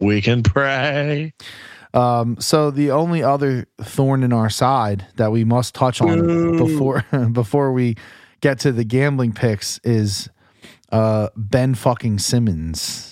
[0.01, 1.33] We can pray.
[1.95, 6.59] Um, so the only other thorn in our side that we must touch on Ooh.
[6.59, 7.97] before before we
[8.41, 10.29] get to the gambling picks is
[10.91, 13.12] uh, Ben fucking Simmons.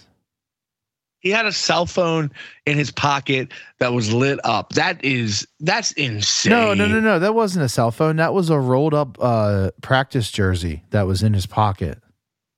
[1.21, 2.31] He had a cell phone
[2.67, 4.73] in his pocket that was lit up.
[4.73, 6.51] That is that's insane.
[6.51, 7.19] No, no, no, no.
[7.19, 8.17] That wasn't a cell phone.
[8.17, 11.99] That was a rolled up uh, practice jersey that was in his pocket.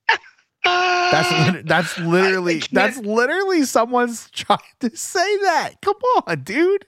[0.65, 5.75] That's that's literally that's literally someone's trying to say that.
[5.83, 5.97] Come
[6.27, 6.87] on, dude.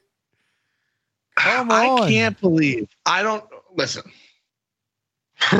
[1.36, 2.02] Come on.
[2.04, 2.88] I can't believe.
[3.04, 3.44] I don't
[3.74, 4.10] listen.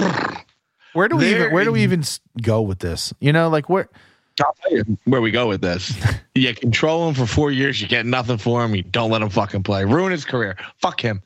[0.94, 2.04] where do we there, even where do we even
[2.40, 3.12] go with this?
[3.20, 3.88] You know, like where
[4.40, 5.94] I'll tell you where we go with this.
[6.34, 9.30] you control him for four years, you get nothing for him, you don't let him
[9.30, 9.84] fucking play.
[9.84, 10.56] Ruin his career.
[10.80, 11.22] Fuck him.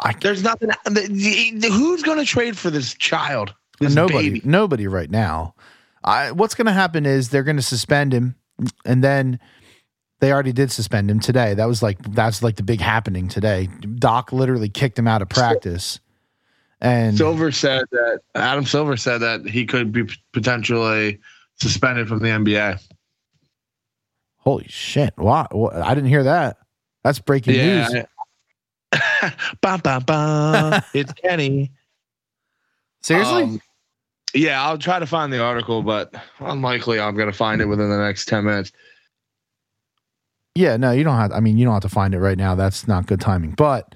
[0.00, 0.70] I, There's nothing.
[0.70, 3.54] Uh, the, who's going to trade for this child?
[3.80, 4.30] This nobody.
[4.30, 4.42] Baby?
[4.44, 5.54] Nobody right now.
[6.02, 8.34] I, what's going to happen is they're going to suspend him,
[8.84, 9.38] and then
[10.20, 11.54] they already did suspend him today.
[11.54, 13.68] That was like that's like the big happening today.
[13.96, 16.00] Doc literally kicked him out of practice.
[16.80, 21.18] And Silver said that Adam Silver said that he could be potentially
[21.60, 22.80] suspended from the NBA.
[24.38, 25.16] Holy shit!
[25.18, 26.56] Wow, I didn't hear that.
[27.04, 28.04] That's breaking yeah, news.
[29.60, 30.82] bum, bum, bum.
[30.94, 31.70] it's Kenny.
[33.02, 33.42] Seriously?
[33.42, 33.62] Um,
[34.34, 37.90] Yeah, I'll try to find the article, but unlikely I'm going to find it within
[37.90, 38.72] the next 10 minutes.
[40.54, 41.32] Yeah, no, you don't have.
[41.32, 42.54] I mean, you don't have to find it right now.
[42.54, 43.52] That's not good timing.
[43.52, 43.94] But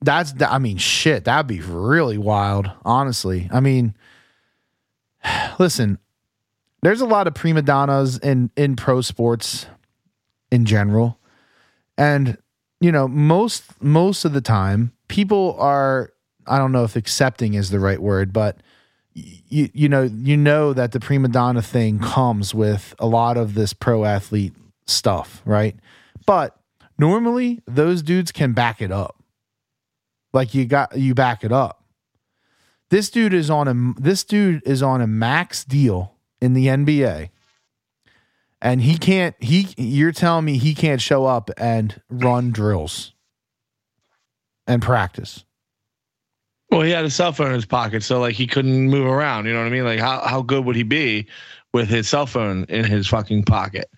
[0.00, 0.34] that's.
[0.40, 1.24] I mean, shit.
[1.24, 2.70] That'd be really wild.
[2.84, 3.94] Honestly, I mean,
[5.58, 5.98] listen.
[6.86, 9.66] There's a lot of prima donnas in in pro sports
[10.52, 11.18] in general,
[11.98, 12.38] and
[12.80, 16.12] you know most most of the time people are.
[16.46, 18.58] I don't know if accepting is the right word, but
[19.14, 23.54] you you know you know that the prima donna thing comes with a lot of
[23.54, 24.54] this pro athlete
[24.86, 25.74] stuff, right?
[26.24, 26.56] But
[27.00, 29.20] normally those dudes can back it up.
[30.32, 31.82] Like you got you back it up.
[32.90, 37.30] This dude is on a this dude is on a max deal in the NBA.
[38.62, 43.12] And he can't he you're telling me he can't show up and run drills
[44.66, 45.44] and practice.
[46.70, 49.46] Well, he had a cell phone in his pocket, so like he couldn't move around.
[49.46, 49.84] You know what I mean?
[49.84, 51.26] Like how how good would he be
[51.72, 53.88] with his cell phone in his fucking pocket?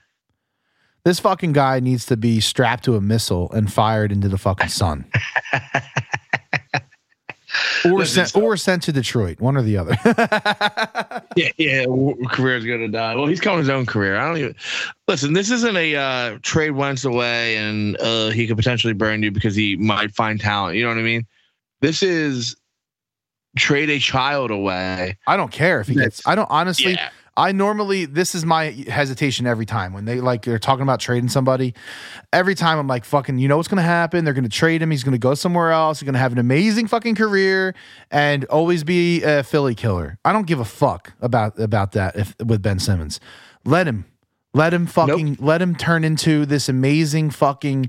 [1.04, 4.68] This fucking guy needs to be strapped to a missile and fired into the fucking
[4.68, 5.06] sun.
[7.84, 9.96] or sent or sent to Detroit, one or the other.
[11.36, 11.86] yeah, yeah,
[12.30, 13.14] career's gonna die.
[13.14, 14.16] Well, he's calling his own career.
[14.16, 14.54] I don't even
[15.06, 15.32] listen.
[15.32, 19.54] This isn't a uh, trade Wentz away, and uh, he could potentially burn you because
[19.54, 20.76] he might find talent.
[20.76, 21.26] You know what I mean?
[21.80, 22.56] This is
[23.56, 25.16] trade a child away.
[25.26, 26.26] I don't care if he gets.
[26.26, 26.92] I don't honestly.
[26.92, 27.10] Yeah.
[27.38, 31.28] I normally this is my hesitation every time when they like they're talking about trading
[31.28, 31.72] somebody.
[32.32, 34.24] Every time I'm like, fucking, you know what's gonna happen?
[34.24, 34.90] They're gonna trade him.
[34.90, 36.00] He's gonna go somewhere else.
[36.00, 37.76] He's gonna have an amazing fucking career
[38.10, 40.18] and always be a Philly killer.
[40.24, 43.20] I don't give a fuck about about that if with Ben Simmons.
[43.64, 44.04] Let him,
[44.52, 45.38] let him fucking, nope.
[45.40, 47.88] let him turn into this amazing fucking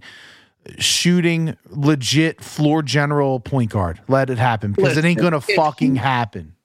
[0.78, 4.00] shooting legit floor general point guard.
[4.08, 6.56] Let it happen because it ain't gonna fucking he, happen.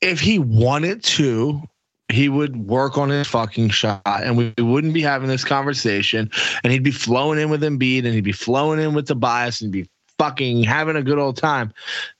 [0.00, 1.62] If he wanted to,
[2.10, 6.30] he would work on his fucking shot and we wouldn't be having this conversation
[6.64, 9.70] and he'd be flowing in with Embiid and he'd be flowing in with Tobias and
[9.70, 9.86] be
[10.18, 11.72] fucking having a good old time.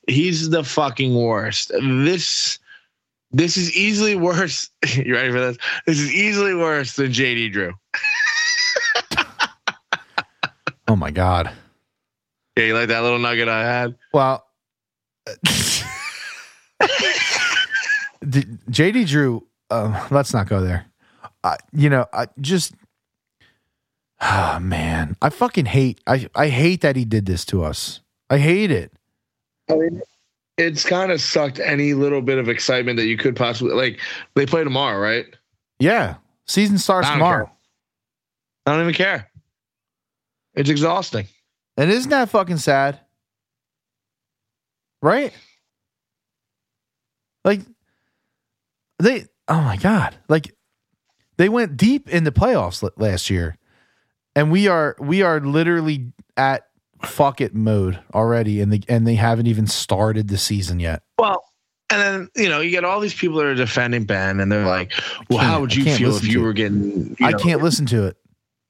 [0.07, 1.73] He's the fucking worst.
[1.81, 2.59] This
[3.31, 4.71] this is easily worse.
[4.95, 5.59] You ready for this?
[5.87, 7.75] This is easily worse than JD Drew.
[10.89, 11.51] oh my god.
[12.57, 13.95] Yeah, you like that little nugget I had?
[14.13, 14.45] Well,
[18.25, 20.87] JD Drew um, let's not go there.
[21.45, 22.75] Uh, you know, I just,
[24.21, 26.01] oh man, I fucking hate.
[26.07, 28.01] I I hate that he did this to us.
[28.31, 28.93] I hate it.
[29.71, 30.03] I mean,
[30.57, 34.01] it's kind of sucked any little bit of excitement that you could possibly like.
[34.35, 35.27] They play tomorrow, right?
[35.79, 36.17] Yeah,
[36.47, 37.47] season starts tomorrow.
[37.47, 37.55] Care.
[38.67, 39.31] I don't even care.
[40.55, 41.27] It's exhausting.
[41.77, 42.99] And isn't that fucking sad?
[45.01, 45.33] Right?
[47.45, 47.61] Like
[48.99, 50.55] they oh my god, like
[51.37, 53.57] they went deep in the playoffs last year,
[54.35, 56.65] and we are we are literally at
[57.03, 61.03] fuck it mode already, and they and they haven't even started the season yet.
[61.19, 61.45] Well,
[61.91, 64.67] and then you know you get all these people that are defending Ben, and they're
[64.67, 64.93] like,
[65.31, 68.17] "Well, how would you feel if you were getting?" You I can't listen to it.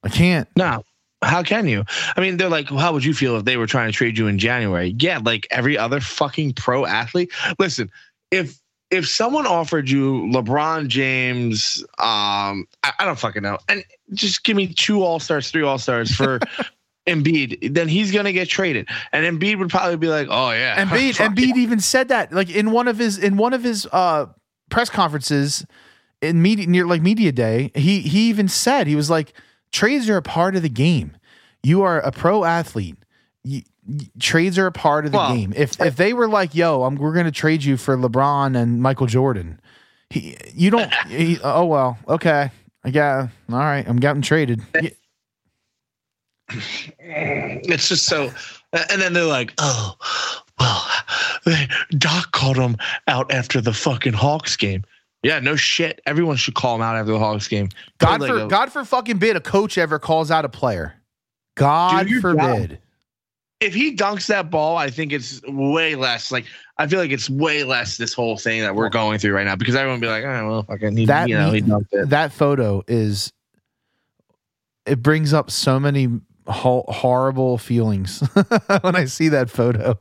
[0.05, 0.49] I can't.
[0.57, 0.85] No,
[1.23, 1.85] how can you?
[2.17, 4.17] I mean, they're like, well, how would you feel if they were trying to trade
[4.17, 4.95] you in January?
[4.99, 7.33] Yeah, like every other fucking pro athlete.
[7.59, 7.91] Listen,
[8.31, 8.59] if
[8.91, 13.85] if someone offered you LeBron James, um, I, I don't fucking know, and
[14.15, 16.41] just give me two All Stars, three All Stars for
[17.07, 21.17] Embiid, then he's gonna get traded, and Embiid would probably be like, "Oh yeah." Embiid,
[21.17, 24.27] Embiid even said that, like in one of his in one of his uh,
[24.71, 25.67] press conferences
[26.23, 29.33] in media near like media day, he he even said he was like,
[29.73, 31.17] "Trades are a part of the game.
[31.63, 32.97] You are a pro athlete."
[33.45, 33.63] You,
[34.19, 35.53] trades are a part of the well, game.
[35.57, 38.83] If if they were like, "Yo, I'm, we're going to trade you for LeBron and
[38.83, 39.61] Michael Jordan,"
[40.11, 40.93] he, you don't.
[41.09, 42.51] He, oh well, okay,
[42.85, 43.31] I got.
[43.51, 44.63] All right, I'm getting traded.
[46.51, 48.33] It's just so,
[48.73, 49.97] and then they're like, "Oh,
[50.59, 54.83] well, Doc called him out after the fucking Hawks game."
[55.23, 56.01] Yeah, no shit.
[56.07, 57.69] Everyone should call him out after the Hawks game.
[57.99, 60.95] God for God for fucking bid a coach ever calls out a player.
[61.55, 62.79] God forbid
[63.61, 66.31] if he dunks that ball, I think it's way less.
[66.31, 69.47] Like I feel like it's way less this whole thing that we're going through right
[69.47, 72.11] now because everyone be like, oh well, fucking he, that, you know, he dunked it.
[72.11, 73.33] That photo is
[74.87, 76.09] it brings up so many
[76.47, 78.21] ho- horrible feelings
[78.81, 79.99] when I see that photo.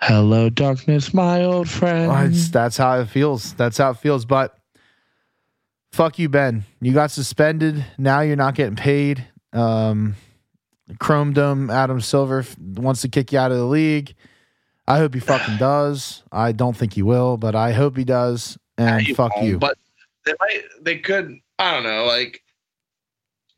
[0.00, 2.08] Hello, darkness, my old friend.
[2.08, 3.54] Well, that's how it feels.
[3.54, 4.24] That's how it feels.
[4.24, 4.56] But
[5.92, 6.64] fuck you, Ben.
[6.80, 7.84] You got suspended.
[7.98, 9.24] Now you're not getting paid.
[9.52, 10.16] Um,
[10.98, 14.14] Chrome Dome Adam Silver wants to kick you out of the league.
[14.86, 16.22] I hope he fucking does.
[16.32, 18.58] I don't think he will, but I hope he does.
[18.76, 19.58] And fuck you.
[19.58, 19.78] But
[20.26, 20.62] they might.
[20.80, 21.38] They could.
[21.58, 22.04] I don't know.
[22.04, 22.42] Like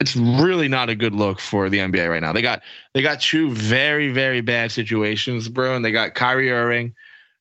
[0.01, 2.33] it's really not a good look for the NBA right now.
[2.33, 2.63] They got
[2.93, 6.95] they got two very very bad situations, bro, and they got Kyrie Irving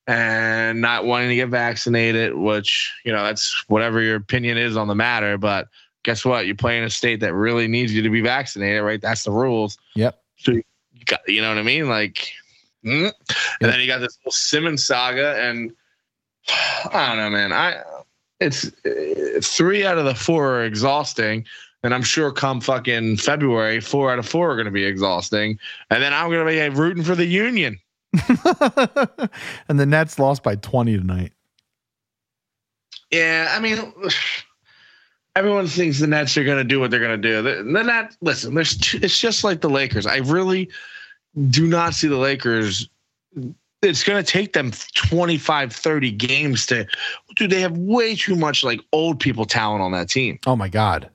[0.07, 4.87] and not wanting to get vaccinated, which you know that's whatever your opinion is on
[4.87, 5.37] the matter.
[5.37, 5.67] But
[6.03, 6.45] guess what?
[6.45, 9.01] You play in a state that really needs you to be vaccinated, right?
[9.01, 9.77] That's the rules.
[9.95, 10.21] Yep.
[10.37, 10.63] So you
[11.05, 11.89] got, you know what I mean?
[11.89, 12.31] Like,
[12.85, 13.11] mm.
[13.61, 15.73] and then you got this whole Simmons saga, and
[16.91, 17.53] I don't know, man.
[17.53, 17.81] I
[18.43, 21.45] it's three out of the four are exhausting.
[21.83, 25.59] And I'm sure come fucking February, four out of four are going to be exhausting.
[25.89, 27.77] And then I'm going to be rooting for the Union.
[29.67, 31.33] and the Nets lost by 20 tonight.
[33.11, 33.93] Yeah, I mean,
[35.35, 37.41] everyone thinks the Nets are going to do what they're going to do.
[37.41, 40.05] The, the Nets, listen, there's two, it's just like the Lakers.
[40.05, 40.69] I really
[41.49, 42.89] do not see the Lakers.
[43.81, 46.85] It's going to take them 25, 30 games to,
[47.35, 50.39] dude, they have way too much like old people talent on that team.
[50.45, 51.09] Oh my God.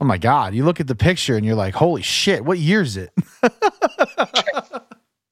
[0.00, 0.54] Oh my God.
[0.54, 3.12] You look at the picture and you're like, holy shit, what year is it?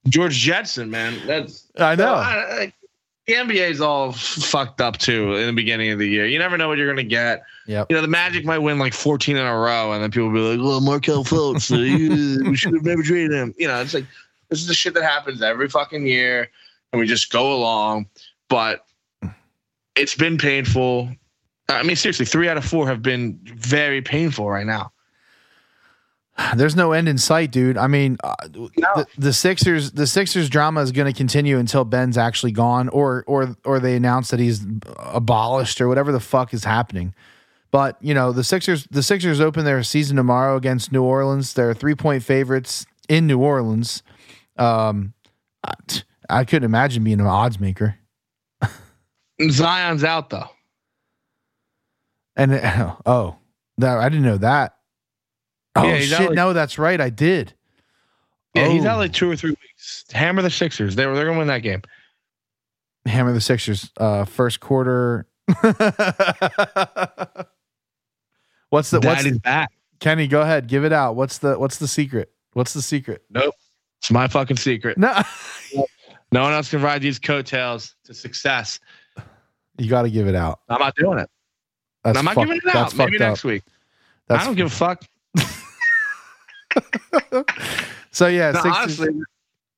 [0.09, 1.19] George Jetson, man.
[1.27, 2.15] That's I know.
[2.15, 2.73] I, I,
[3.29, 6.27] the NBA is all fucked up too in the beginning of the year.
[6.27, 7.43] You never know what you're gonna get.
[7.67, 7.85] Yeah.
[7.91, 10.57] You know, the Magic might win like 14 in a row, and then people will
[10.57, 11.71] be like, "Well, Markelle Fultz,
[12.49, 14.07] we should have never traded him." You know, it's like
[14.49, 16.49] this is the shit that happens every fucking year,
[16.93, 18.07] and we just go along.
[18.49, 18.87] But
[19.95, 21.11] it's been painful.
[21.69, 24.91] I mean, seriously, three out of four have been very painful right now.
[26.57, 27.77] There's no end in sight, dude.
[27.77, 28.69] I mean, uh, no.
[28.77, 33.25] the, the, Sixers, the Sixers drama is going to continue until Ben's actually gone, or
[33.27, 34.65] or or they announce that he's
[34.99, 37.13] abolished, or whatever the fuck is happening.
[37.71, 41.55] But you know, the Sixers, the Sixers open their season tomorrow against New Orleans.
[41.55, 44.03] They're three point favorites in New Orleans.
[44.57, 45.15] Um,
[45.65, 45.73] I,
[46.31, 47.99] I couldn't imagine being an odds maker.
[49.51, 50.51] Zion's out though,
[52.37, 52.53] and
[53.07, 53.37] oh,
[53.79, 54.78] that I didn't know that.
[55.79, 56.29] Oh yeah, shit!
[56.29, 57.01] Like, no, that's right.
[57.01, 57.55] I did.
[58.55, 58.71] Yeah, oh.
[58.71, 60.05] he's out like two or three weeks.
[60.11, 60.97] Hammer the Sixers.
[60.97, 61.83] They were they're gonna win that game.
[63.07, 63.91] Hammer the Sixers.
[63.97, 65.27] Uh, first quarter.
[68.71, 69.71] what's the what's the, back?
[70.01, 70.67] Kenny, go ahead.
[70.67, 71.17] Give it out.
[71.17, 72.33] What's the what's the secret?
[72.53, 73.25] What's the secret?
[73.31, 73.55] Nope.
[74.01, 74.99] It's my fucking secret.
[74.99, 75.23] No.
[76.33, 78.81] no one else can ride these coattails to success.
[79.77, 80.61] You got to give it out.
[80.69, 81.31] I'm not doing it.
[82.05, 82.95] That's I'm not fuck, giving it out.
[82.95, 83.63] Maybe next week.
[84.27, 85.05] That's I don't give a fuck.
[88.11, 89.09] so yeah, no, honestly,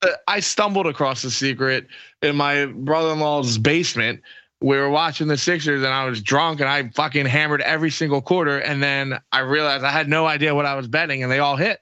[0.03, 1.87] uh, I stumbled across the secret
[2.23, 4.23] in my brother-in-law's basement.
[4.61, 8.21] We were watching the Sixers and I was drunk and I fucking hammered every single
[8.21, 8.59] quarter.
[8.59, 11.57] And then I realized I had no idea what I was betting and they all
[11.57, 11.81] hit.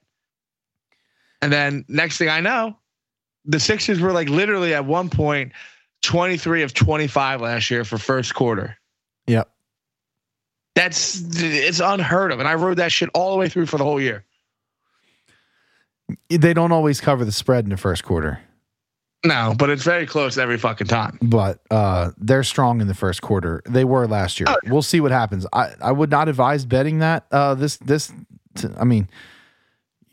[1.42, 2.76] And then next thing I know,
[3.44, 5.52] the Sixers were like literally at one point
[6.02, 8.76] 23 of 25 last year for first quarter.
[9.26, 9.50] Yep.
[10.74, 12.38] That's it's unheard of.
[12.38, 14.24] And I rode that shit all the way through for the whole year
[16.28, 18.40] they don't always cover the spread in the first quarter.
[19.24, 21.18] No, but it's very close every fucking time.
[21.20, 23.62] But uh, they're strong in the first quarter.
[23.66, 24.46] They were last year.
[24.48, 24.56] Oh.
[24.66, 25.44] We'll see what happens.
[25.52, 27.26] I, I would not advise betting that.
[27.32, 28.12] Uh, this this,
[28.54, 29.08] t- I mean,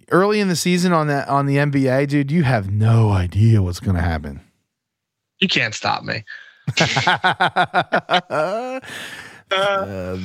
[0.09, 3.80] early in the season on that on the NBA, dude, you have no idea what's
[3.80, 4.41] going to happen.
[5.39, 6.23] You can't stop me.
[9.51, 10.17] uh,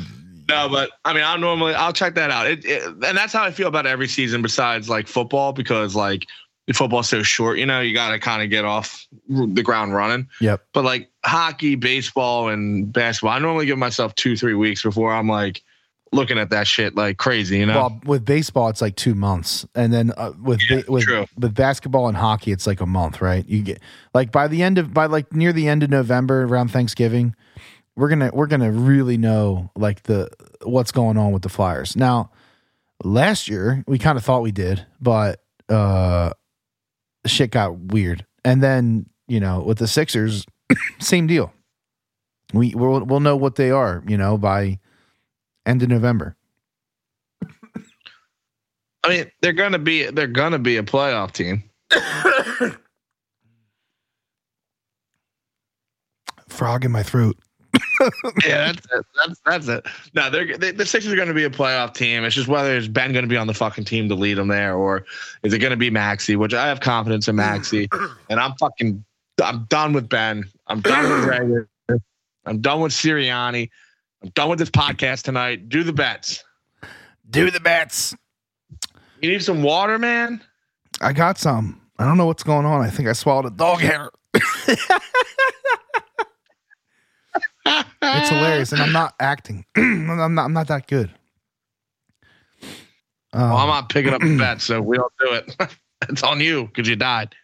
[0.51, 2.47] no, but I mean, I'll normally I'll check that out.
[2.47, 6.27] It, it, and that's how I feel about every season, besides like football, because like
[6.75, 7.59] football's so short.
[7.59, 10.29] You know, you got to kind of get off the ground running.
[10.41, 10.65] Yep.
[10.73, 15.29] But like hockey, baseball, and basketball, I normally give myself two, three weeks before I'm
[15.29, 15.63] like
[16.13, 17.59] looking at that shit like crazy.
[17.59, 17.75] You know.
[17.75, 21.27] Well, with baseball, it's like two months, and then uh, with yeah, ba- with true.
[21.39, 23.47] with basketball and hockey, it's like a month, right?
[23.49, 23.81] You get
[24.15, 27.35] like by the end of by like near the end of November, around Thanksgiving
[28.01, 30.31] we're gonna we're gonna really know like the
[30.63, 31.95] what's going on with the Flyers.
[31.97, 32.31] Now,
[33.05, 36.31] last year we kind of thought we did, but uh,
[37.27, 38.25] shit got weird.
[38.43, 40.47] And then you know with the Sixers,
[40.99, 41.53] same deal.
[42.55, 44.79] We we'll, we'll know what they are, you know, by
[45.67, 46.37] end of November.
[49.05, 51.65] I mean, they're gonna be they're gonna be a playoff team.
[56.49, 57.39] Frog in my throat.
[58.47, 59.07] Yeah, that's it.
[59.15, 59.87] That's that's it.
[60.15, 62.25] No, they're they, the Sixers are going to be a playoff team.
[62.25, 64.49] It's just whether is Ben going to be on the fucking team to lead them
[64.49, 65.05] there, or
[65.43, 66.37] is it going to be Maxey?
[66.37, 67.89] Which I have confidence in Maxey,
[68.31, 69.05] and I'm fucking
[69.43, 70.45] I'm done with Ben.
[70.67, 71.67] I'm done with Reagor.
[72.47, 73.71] I'm done with Sirianni.
[74.23, 75.69] I'm done with this podcast tonight.
[75.69, 76.45] Do the bets.
[77.29, 78.15] Do the bets.
[79.21, 80.41] You need some water, man.
[81.01, 81.81] I got some.
[81.99, 82.81] I don't know what's going on.
[82.81, 84.11] I think I swallowed a dog hair.
[87.67, 89.65] it's hilarious, and I'm not acting.
[89.77, 90.45] I'm not.
[90.45, 91.11] I'm not that good.
[93.33, 95.77] Um, well, I'm not picking up the bet, so we don't do it.
[96.09, 97.35] it's on you because you died.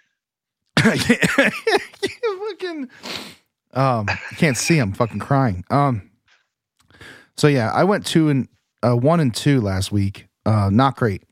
[0.79, 2.89] fucking,
[3.73, 4.07] um,
[4.37, 4.79] can't see.
[4.79, 5.65] I'm fucking crying.
[5.71, 6.11] Um,
[7.37, 8.49] so yeah, I went two and
[8.83, 10.29] uh, one and two last week.
[10.45, 11.23] Uh, not great.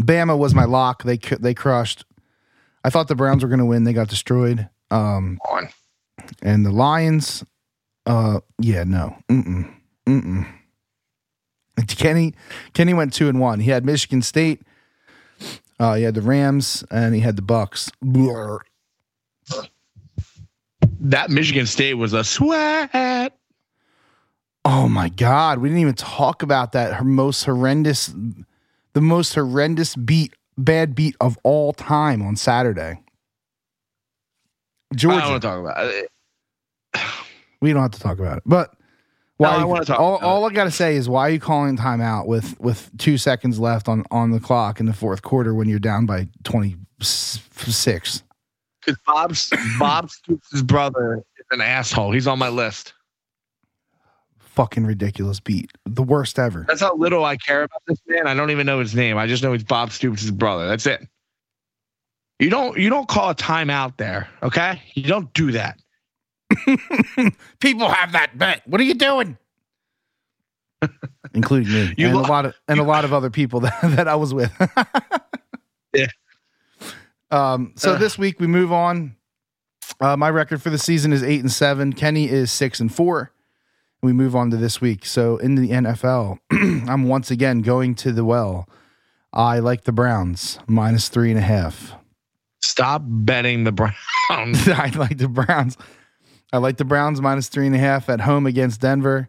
[0.00, 1.02] Bama was my lock.
[1.02, 2.04] They they crushed.
[2.84, 3.84] I thought the Browns were going to win.
[3.84, 4.68] They got destroyed.
[4.90, 5.38] Um.
[6.42, 7.44] And the Lions,
[8.08, 9.74] uh, yeah, no, mm mm,
[10.08, 10.46] Mm-mm.
[11.86, 12.34] Kenny,
[12.72, 13.60] Kenny went two and one.
[13.60, 14.62] He had Michigan State.
[15.78, 17.90] Uh, he had the Rams and he had the Bucks.
[21.00, 23.32] That Michigan State was a sweat.
[24.64, 25.58] Oh my God.
[25.58, 28.12] We didn't even talk about that her most horrendous,
[28.94, 33.00] the most horrendous beat, bad beat of all time on Saturday.
[34.94, 35.16] Georgia.
[35.16, 36.10] I don't want to talk about it.
[37.60, 38.42] We don't have to talk about it.
[38.46, 38.74] But
[39.38, 41.30] why no, I want to talk all, all I got to say is why are
[41.30, 45.22] you calling timeout with with two seconds left on on the clock in the fourth
[45.22, 48.22] quarter when you're down by twenty six?
[48.80, 52.12] Because Bob's Bob Stoops' brother is an asshole.
[52.12, 52.94] He's on my list.
[54.38, 56.64] Fucking ridiculous beat, the worst ever.
[56.66, 58.26] That's how little I care about this man.
[58.26, 59.16] I don't even know his name.
[59.16, 60.66] I just know he's Bob Stoops' brother.
[60.66, 61.06] That's it.
[62.40, 64.82] You don't you don't call a timeout there, okay?
[64.94, 65.78] You don't do that.
[67.60, 68.62] People have that bet.
[68.66, 69.38] What are you doing?
[71.34, 73.80] Including me you and lo- a lot of and a lot of other people that,
[73.82, 74.52] that I was with.
[75.94, 76.06] yeah.
[77.30, 77.98] Um, so uh.
[77.98, 79.16] this week we move on.
[80.00, 81.92] Uh, my record for the season is eight and seven.
[81.92, 83.32] Kenny is six and four.
[84.00, 85.04] We move on to this week.
[85.04, 86.38] So in the NFL,
[86.88, 88.68] I'm once again going to the well.
[89.32, 91.94] I like the Browns minus three and a half.
[92.60, 93.94] Stop betting the Browns.
[94.30, 95.76] I like the Browns.
[96.52, 99.28] I like the Browns minus three and a half at home against Denver.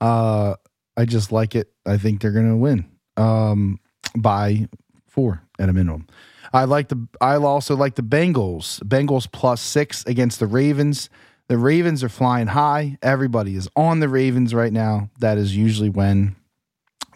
[0.00, 0.56] Uh,
[0.96, 1.70] I just like it.
[1.84, 3.78] I think they're going to win um,
[4.16, 4.68] by
[5.06, 6.06] four at a minimum.
[6.52, 7.06] I like the.
[7.20, 8.80] I also like the Bengals.
[8.80, 11.10] Bengals plus six against the Ravens.
[11.48, 12.98] The Ravens are flying high.
[13.02, 15.10] Everybody is on the Ravens right now.
[15.20, 16.34] That is usually when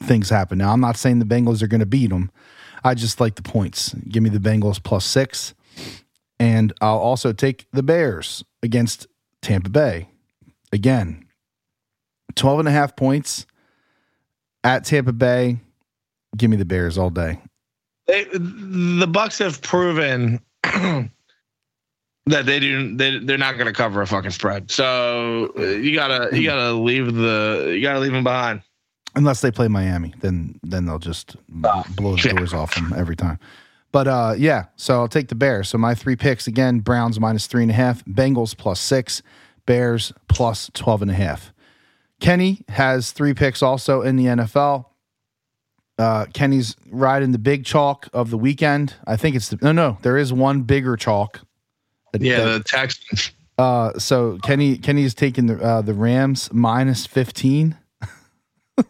[0.03, 0.59] things happen.
[0.59, 2.31] Now, I'm not saying the Bengals are going to beat them.
[2.85, 3.95] I just like the points.
[4.09, 5.55] Give me the Bengals plus six.
[6.39, 9.07] And I'll also take the Bears against
[9.43, 10.09] Tampa Bay.
[10.73, 11.27] Again,
[12.37, 13.47] 12 and a half points
[14.65, 15.59] at Tampa Bay.
[16.37, 17.41] Give me the Bears all day.
[18.07, 21.11] They, the Bucks have proven that
[22.27, 24.71] they do they they're not going to cover a fucking spread.
[24.71, 28.63] So you gotta you gotta leave the you gotta leave them behind.
[29.17, 33.17] Unless they play Miami, then then they'll just oh, blow the doors off them every
[33.17, 33.39] time.
[33.93, 35.69] But uh, yeah, so I'll take the Bears.
[35.69, 39.23] So my three picks again: Browns minus three and a half, Bengals plus six,
[39.67, 41.53] Bears plus 12 and a half.
[42.21, 44.87] Kenny has three picks also in the NFL.
[45.99, 48.95] Uh, Kenny's riding the big chalk of the weekend.
[49.07, 49.99] I think it's the, no, no.
[50.03, 51.41] There is one bigger chalk.
[52.13, 53.33] That, yeah, that, the Texans.
[53.59, 57.77] Uh, so Kenny Kenny's taking the uh, the Rams minus fifteen.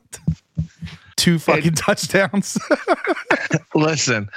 [1.17, 2.57] Two fucking touchdowns.
[3.75, 4.31] Listen,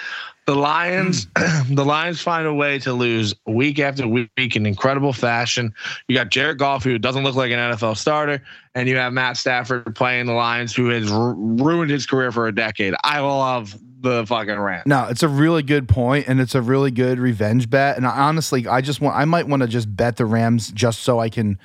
[0.46, 1.74] the Lions, hmm.
[1.76, 5.74] the Lions find a way to lose week after week in incredible fashion.
[6.08, 8.44] You got Jared Goff, who doesn't look like an NFL starter,
[8.76, 12.48] and you have Matt Stafford playing the Lions, who has r- ruined his career for
[12.48, 12.94] a decade.
[13.04, 14.86] I love the fucking rant.
[14.86, 17.96] No, it's a really good point, and it's a really good revenge bet.
[17.96, 21.00] And I, honestly, I just want, I might want to just bet the Rams just
[21.02, 21.58] so I can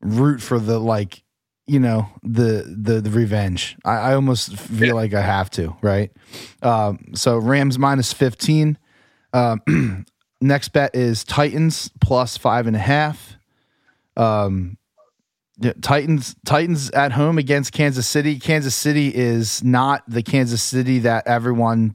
[0.00, 1.23] root for the like
[1.66, 3.76] you know the the the revenge.
[3.84, 4.92] I, I almost feel yeah.
[4.92, 6.10] like I have to, right?
[6.62, 8.78] Um, so Rams minus fifteen.
[9.32, 10.06] Um,
[10.40, 13.36] next bet is Titans plus five and a half.
[14.16, 14.76] Um,
[15.58, 18.38] yeah, Titans Titans at home against Kansas City.
[18.38, 21.94] Kansas City is not the Kansas City that everyone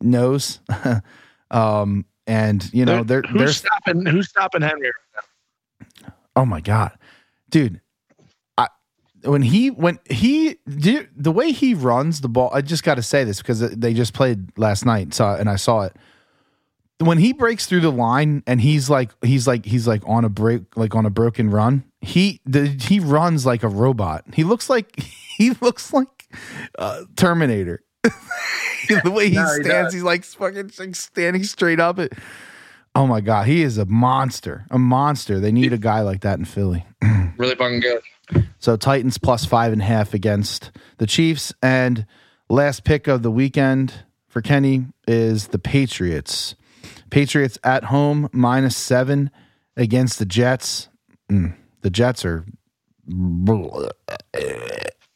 [0.00, 0.60] knows.
[1.50, 4.90] um, and you know they're who's they're stopping who's stopping Henry.
[6.36, 6.92] Oh my god,
[7.50, 7.80] dude!
[9.24, 13.24] When he when he the way he runs the ball i just got to say
[13.24, 15.96] this because they just played last night so and i saw it.
[17.02, 20.28] When he breaks through the line and he's like he's like he's like on a
[20.28, 24.24] break like on a broken run he the, he runs like a robot.
[24.32, 24.98] He looks like
[25.36, 26.28] he looks like
[26.78, 27.82] uh, terminator.
[29.04, 32.14] The way he no, stands he he's like fucking like standing straight up it
[32.94, 35.38] oh my god he is a monster a monster.
[35.38, 36.84] They need a guy like that in philly.
[37.36, 38.02] Really fucking good
[38.58, 41.52] so Titans plus five and a half against the Chiefs.
[41.62, 42.06] And
[42.48, 46.54] last pick of the weekend for Kenny is the Patriots.
[47.10, 49.30] Patriots at home minus seven
[49.76, 50.88] against the Jets.
[51.30, 52.44] Mm, the Jets are.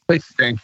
[0.07, 0.59] They stink.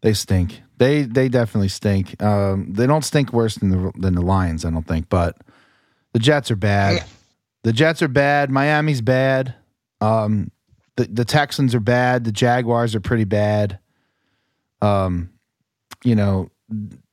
[0.00, 0.62] They stink.
[0.78, 2.20] They they definitely stink.
[2.22, 5.08] Um, they don't stink worse than the than the Lions, I don't think.
[5.08, 5.36] But
[6.12, 7.04] the Jets are bad.
[7.62, 8.50] The Jets are bad.
[8.50, 9.54] Miami's bad.
[10.00, 10.50] Um,
[10.96, 12.24] the the Texans are bad.
[12.24, 13.78] The Jaguars are pretty bad.
[14.80, 15.30] Um,
[16.04, 16.50] you know,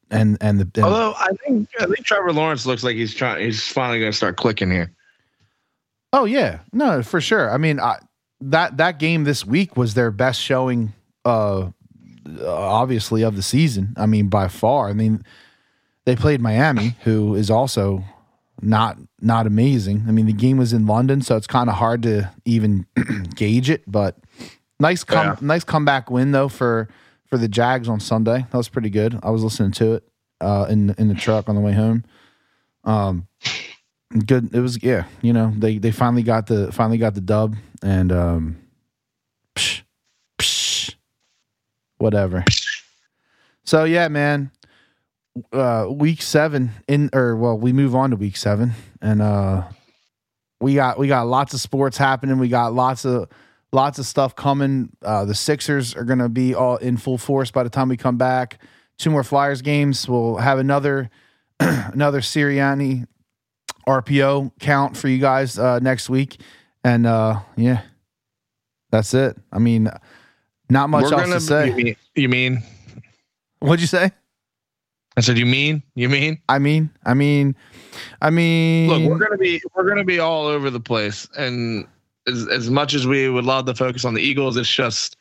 [0.10, 3.44] and and the and, although I think I think Trevor Lawrence looks like he's trying.
[3.44, 4.92] He's finally going to start clicking here.
[6.12, 7.52] Oh yeah, no, for sure.
[7.52, 7.98] I mean, I,
[8.42, 10.94] that that game this week was their best showing.
[11.26, 11.72] Uh,
[12.46, 13.94] obviously of the season.
[13.98, 14.90] I mean, by far.
[14.90, 15.24] I mean,
[16.06, 18.04] they played Miami, who is also
[18.62, 20.06] not not amazing.
[20.08, 22.86] I mean, the game was in London, so it's kind of hard to even
[23.36, 23.84] gauge it.
[23.88, 24.18] But
[24.80, 25.36] nice come yeah.
[25.42, 26.90] nice comeback win though for
[27.28, 28.46] for the Jags on Sunday.
[28.50, 29.20] That was pretty good.
[29.24, 30.10] I was listening to it
[30.42, 32.04] uh, in in the truck on the way home.
[32.84, 33.28] Um,
[34.26, 34.54] good.
[34.54, 35.06] It was yeah.
[35.22, 38.58] You know they they finally got the finally got the dub and um,
[39.56, 39.82] psh,
[40.38, 40.96] psh,
[41.98, 42.44] whatever.
[43.64, 44.52] So yeah, man.
[45.52, 49.64] Uh, week seven in or well, we move on to week seven, and uh,
[50.62, 52.38] we got we got lots of sports happening.
[52.40, 53.30] We got lots of
[53.72, 54.90] lots of stuff coming.
[55.02, 57.98] Uh, the Sixers are going to be all in full force by the time we
[57.98, 58.60] come back.
[58.98, 60.08] Two more Flyers games.
[60.08, 61.10] We'll have another
[61.60, 63.06] another Sirianni
[63.88, 66.42] RPO count for you guys uh, next week,
[66.84, 67.82] and uh, yeah,
[68.92, 69.38] that's it.
[69.52, 69.90] I mean,
[70.70, 71.70] not much We're else to say.
[71.70, 72.64] You mean, you mean?
[73.60, 74.12] What'd you say?
[75.18, 75.84] I said, "You mean?
[75.96, 76.42] You mean?
[76.50, 76.90] I mean?
[77.06, 77.56] I mean?
[78.22, 81.88] I mean?" Look, we're gonna be we're gonna be all over the place, and
[82.28, 85.18] as as much as we would love to focus on the Eagles, it's just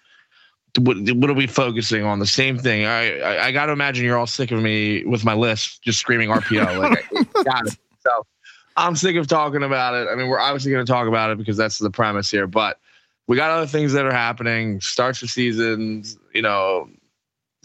[0.79, 2.19] what, what are we focusing on?
[2.19, 2.85] The same thing.
[2.85, 5.99] I I, I got to imagine you're all sick of me with my list, just
[5.99, 6.79] screaming RPO.
[6.79, 7.77] Like, got it.
[8.01, 8.27] So
[8.77, 10.09] I'm sick of talking about it.
[10.11, 12.79] I mean, we're obviously going to talk about it because that's the premise here, but
[13.27, 14.81] we got other things that are happening.
[14.81, 16.89] Starts the seasons, you know,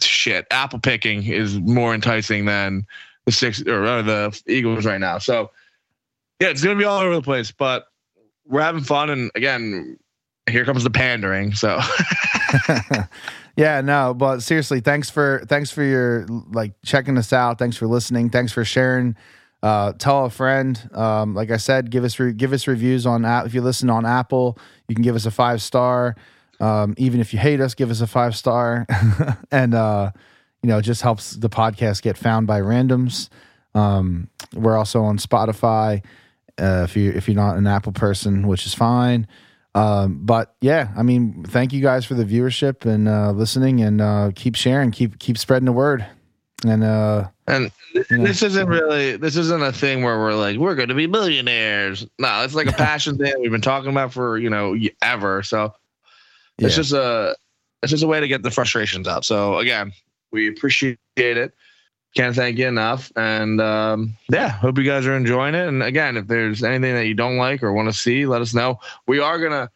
[0.06, 0.46] shit.
[0.50, 2.86] Apple picking is more enticing than
[3.26, 5.18] the six or, the Eagles right now.
[5.18, 5.50] So
[6.40, 7.86] yeah, it's to be all over the place, but
[8.46, 9.10] we're having fun.
[9.10, 9.98] And again,
[10.48, 11.54] here comes the pandering.
[11.54, 11.80] So
[13.56, 17.58] yeah, no, but seriously, thanks for thanks for your like checking us out.
[17.58, 18.30] Thanks for listening.
[18.30, 19.16] Thanks for sharing
[19.64, 20.78] uh, tell a friend.
[20.92, 23.46] Um, like I said, give us re- give us reviews on app.
[23.46, 24.58] If you listen on Apple,
[24.88, 26.16] you can give us a five star.
[26.64, 28.86] Um, even if you hate us, give us a five star,
[29.50, 30.12] and uh,
[30.62, 33.28] you know, it just helps the podcast get found by randoms.
[33.74, 36.02] Um, we're also on Spotify.
[36.58, 39.26] Uh, if you if you're not an Apple person, which is fine.
[39.74, 44.00] Um, but yeah, I mean, thank you guys for the viewership and uh, listening, and
[44.00, 46.06] uh, keep sharing, keep keep spreading the word.
[46.66, 50.88] And uh, and this isn't really this isn't a thing where we're like we're going
[50.88, 52.06] to be millionaires.
[52.18, 55.42] No, it's like a passion thing we've been talking about for you know ever.
[55.42, 55.74] So
[56.58, 56.82] it's yeah.
[56.82, 57.36] just a
[57.82, 59.24] it's just a way to get the frustrations out.
[59.24, 59.92] So again,
[60.32, 61.54] we appreciate it.
[62.16, 63.12] Can't thank you enough.
[63.16, 65.66] And um, yeah, hope you guys are enjoying it.
[65.66, 68.54] And again, if there's anything that you don't like or want to see, let us
[68.54, 68.78] know.
[69.06, 69.70] We are gonna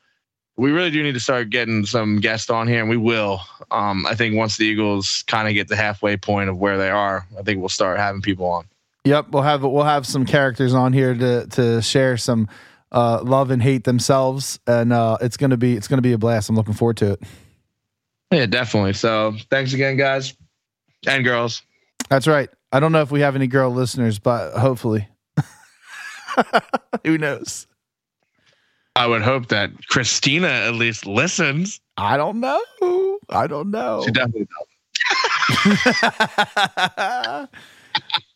[0.58, 3.40] we really do need to start getting some guests on here, and we will.
[3.70, 6.90] Um, I think once the Eagles kind of get the halfway point of where they
[6.90, 8.66] are, I think we'll start having people on.
[9.04, 12.48] Yep, we'll have we'll have some characters on here to to share some
[12.92, 16.48] uh, love and hate themselves, and uh, it's gonna be it's gonna be a blast.
[16.48, 17.22] I'm looking forward to it.
[18.30, 18.92] Yeah, definitely.
[18.92, 20.34] So thanks again, guys
[21.06, 21.62] and girls.
[22.08, 22.48] That's right.
[22.72, 25.08] I don't know if we have any girl listeners, but hopefully.
[27.04, 27.66] Who knows?
[28.96, 31.80] I would hope that Christina at least listens.
[31.96, 32.60] I don't know.
[33.30, 34.02] I don't know.
[34.04, 34.66] She definitely does.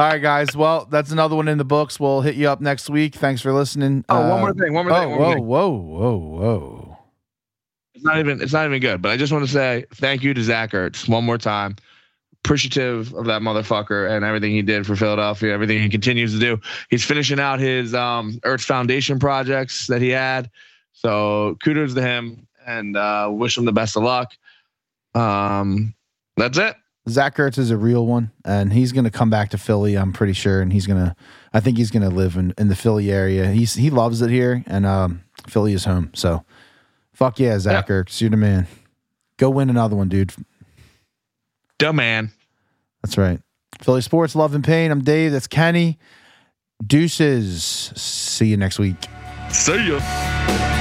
[0.00, 0.56] All right, guys.
[0.56, 2.00] Well, that's another one in the books.
[2.00, 3.14] We'll hit you up next week.
[3.14, 4.02] Thanks for listening.
[4.08, 4.72] Oh, uh, one more thing.
[4.72, 5.10] One more oh, thing.
[5.10, 5.46] One whoa, thing.
[5.46, 6.98] whoa, whoa, whoa.
[7.92, 8.40] It's not even.
[8.40, 9.02] It's not even good.
[9.02, 11.76] But I just want to say thank you to Zach Ertz one more time
[12.42, 16.58] appreciative of that motherfucker and everything he did for Philadelphia, everything he continues to do.
[16.88, 20.48] He's finishing out his um, Ertz Foundation projects that he had.
[20.94, 24.32] So kudos to him and uh, wish him the best of luck.
[25.14, 25.94] Um,
[26.38, 26.76] that's it.
[27.08, 29.96] Zach Ertz is a real one, and he's going to come back to Philly.
[29.96, 31.16] I'm pretty sure, and he's going to.
[31.52, 33.46] I think he's going to live in, in the Philly area.
[33.50, 36.10] He's he loves it here, and um, Philly is home.
[36.14, 36.44] So,
[37.12, 37.94] fuck yeah, Zach yeah.
[37.94, 38.66] Ertz, you're the man.
[39.38, 40.34] Go win another one, dude.
[41.78, 42.30] Dumb man.
[43.02, 43.40] That's right.
[43.80, 44.90] Philly Sports, Love and Pain.
[44.90, 45.32] I'm Dave.
[45.32, 45.98] That's Kenny.
[46.86, 47.62] Deuces.
[47.62, 48.96] See you next week.
[49.50, 50.79] See ya.